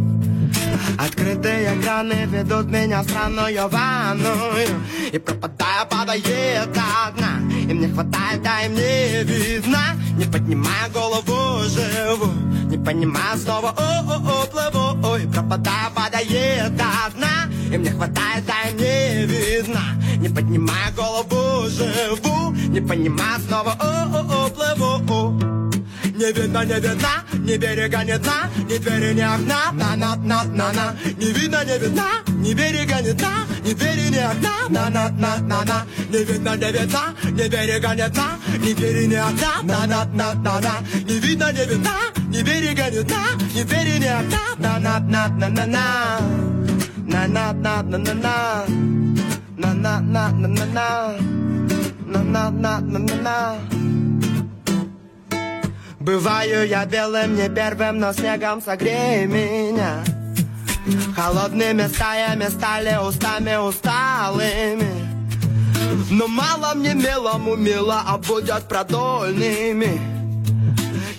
Открытые 0.97 1.81
краны 1.81 2.25
ведут 2.27 2.67
меня 2.67 3.03
странную 3.03 3.67
ванную. 3.67 4.67
И 5.11 5.17
пропадая, 5.17 5.85
падает 5.85 6.69
одна. 7.05 7.39
Им 7.69 7.81
не 7.81 7.87
хватает, 7.87 8.45
а 8.45 8.65
им 8.65 8.73
не 8.73 9.23
видно. 9.23 9.79
Не 10.17 10.25
поднимая 10.25 10.89
голову, 10.93 11.63
живу. 11.63 12.31
Не 12.69 12.77
понимая 12.77 13.37
снова, 13.37 13.69
о-о-о, 13.69 14.47
плыву 14.47 15.07
Ой, 15.07 15.27
пропадая, 15.27 15.89
падает 15.95 16.81
одна. 17.05 17.51
Им 17.71 17.83
не 17.83 17.89
хватает, 17.89 18.43
а 18.47 18.69
им 18.69 18.77
не 18.77 19.25
видно. 19.25 19.81
Не 20.17 20.29
поднимая 20.29 20.91
голову, 20.95 21.69
живу. 21.69 22.51
Не 22.69 22.81
понимая 22.81 23.39
снова, 23.39 23.73
о-о-о, 23.79 24.49
плыву 24.49 25.52
не 26.23 26.31
видно, 26.31 26.63
не 26.63 26.79
видно, 26.79 27.09
ни 27.39 27.57
берега, 27.57 28.03
ни 28.03 28.17
дна, 28.17 28.49
ни 28.69 28.79
двери, 28.79 29.13
ни 29.13 29.23
окна, 29.23 29.59
на 29.73 29.95
на 29.95 30.15
на 30.15 30.43
на 30.43 30.71
на 30.73 30.93
Не 31.19 31.33
видно, 31.33 31.57
не 31.65 31.77
видно, 31.77 32.03
ни 32.43 32.53
берега, 32.55 33.01
ни 33.01 33.13
дна, 33.13 33.45
ни 33.65 33.73
двери, 33.73 34.09
ни 34.09 34.19
окна, 34.31 34.53
на 34.69 34.89
на 34.89 35.09
на 35.09 35.37
на 35.49 35.65
на 35.65 35.85
Не 36.11 36.23
видно, 36.23 36.55
не 36.55 36.71
видно, 36.71 37.01
ни 37.37 37.49
берега, 37.49 37.93
ни 37.93 38.09
дна, 38.09 38.37
ни 38.61 38.73
двери, 38.73 39.07
ни 39.07 39.17
окна, 39.17 39.51
на 39.63 39.85
на 39.85 40.05
на 40.13 40.33
на 40.33 40.59
на 40.61 40.73
Не 41.07 41.19
видно, 41.19 41.47
не 41.51 41.65
видно, 41.65 41.91
ни 42.29 42.43
берега, 42.43 42.89
ни 42.89 43.03
дна, 43.03 43.21
ни 43.55 43.63
двери, 43.63 43.99
ни 43.99 44.09
окна, 44.19 44.39
на 44.59 44.79
на 44.79 44.99
на 44.99 45.27
на 45.27 45.49
на 45.49 45.65
на 45.65 45.85
На 47.05 47.27
на 47.27 47.53
на 47.53 47.81
на 47.81 47.97
на 47.97 48.13
на 48.13 48.65
на 49.57 49.83
на 49.83 49.99
на 49.99 50.29
на 50.31 50.65
на 50.65 51.17
На 52.07 52.23
на 52.23 52.49
на 52.51 52.79
на 52.79 52.99
на 52.99 53.15
на 53.23 53.92
Бываю 56.03 56.67
я 56.67 56.85
белым, 56.85 57.33
не 57.37 57.47
первым, 57.47 57.99
но 57.99 58.11
снегом 58.11 58.61
согрей 58.61 59.25
меня. 59.25 60.03
Холодными 61.15 61.87
стаями 61.87 62.49
стали 62.49 62.97
устами 63.07 63.55
усталыми. 63.55 64.91
Но 66.11 66.27
мало 66.27 66.73
мне 66.75 66.93
милому 66.93 67.55
мило, 67.55 68.03
а 68.05 68.17
будет 68.17 68.63
продольными 68.67 70.22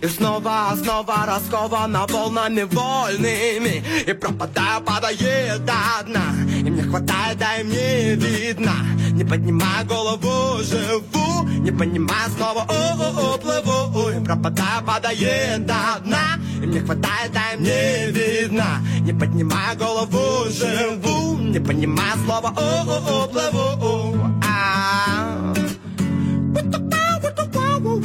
И 0.04 0.08
снова, 0.08 0.76
снова 0.76 1.24
раскована 1.26 2.06
волнами 2.06 2.64
вольными 2.64 3.82
И 4.06 4.12
пропадаю, 4.12 4.82
падает 4.82 5.64
до 5.64 5.72
дна 6.04 6.20
И 6.60 6.70
мне 6.70 6.82
хватает, 6.82 7.38
да 7.38 7.56
и 7.56 7.64
мне 7.64 8.14
видно. 8.14 8.74
Не 9.12 9.24
поднимая 9.24 9.82
голову, 9.84 10.62
живу. 10.62 11.48
Не 11.48 11.70
понимая 11.70 12.28
снова, 12.36 12.66
о-о-о, 12.68 13.38
плыву. 13.38 14.10
И 14.10 14.22
пропадаю, 14.22 14.84
падает 14.86 15.64
до 15.64 16.00
дна 16.04 16.38
И 16.62 16.66
мне 16.66 16.80
хватает, 16.80 17.32
да 17.32 17.54
и 17.54 17.56
мне 17.56 18.10
видно. 18.10 18.82
Не 19.00 19.14
поднимая 19.14 19.74
голову, 19.74 20.50
живу. 20.50 21.38
Не 21.38 21.60
понимая 21.60 22.14
слова, 22.26 22.52
о-о-о, 22.54 23.28
плыву. 23.28 24.18
А. 24.46 24.74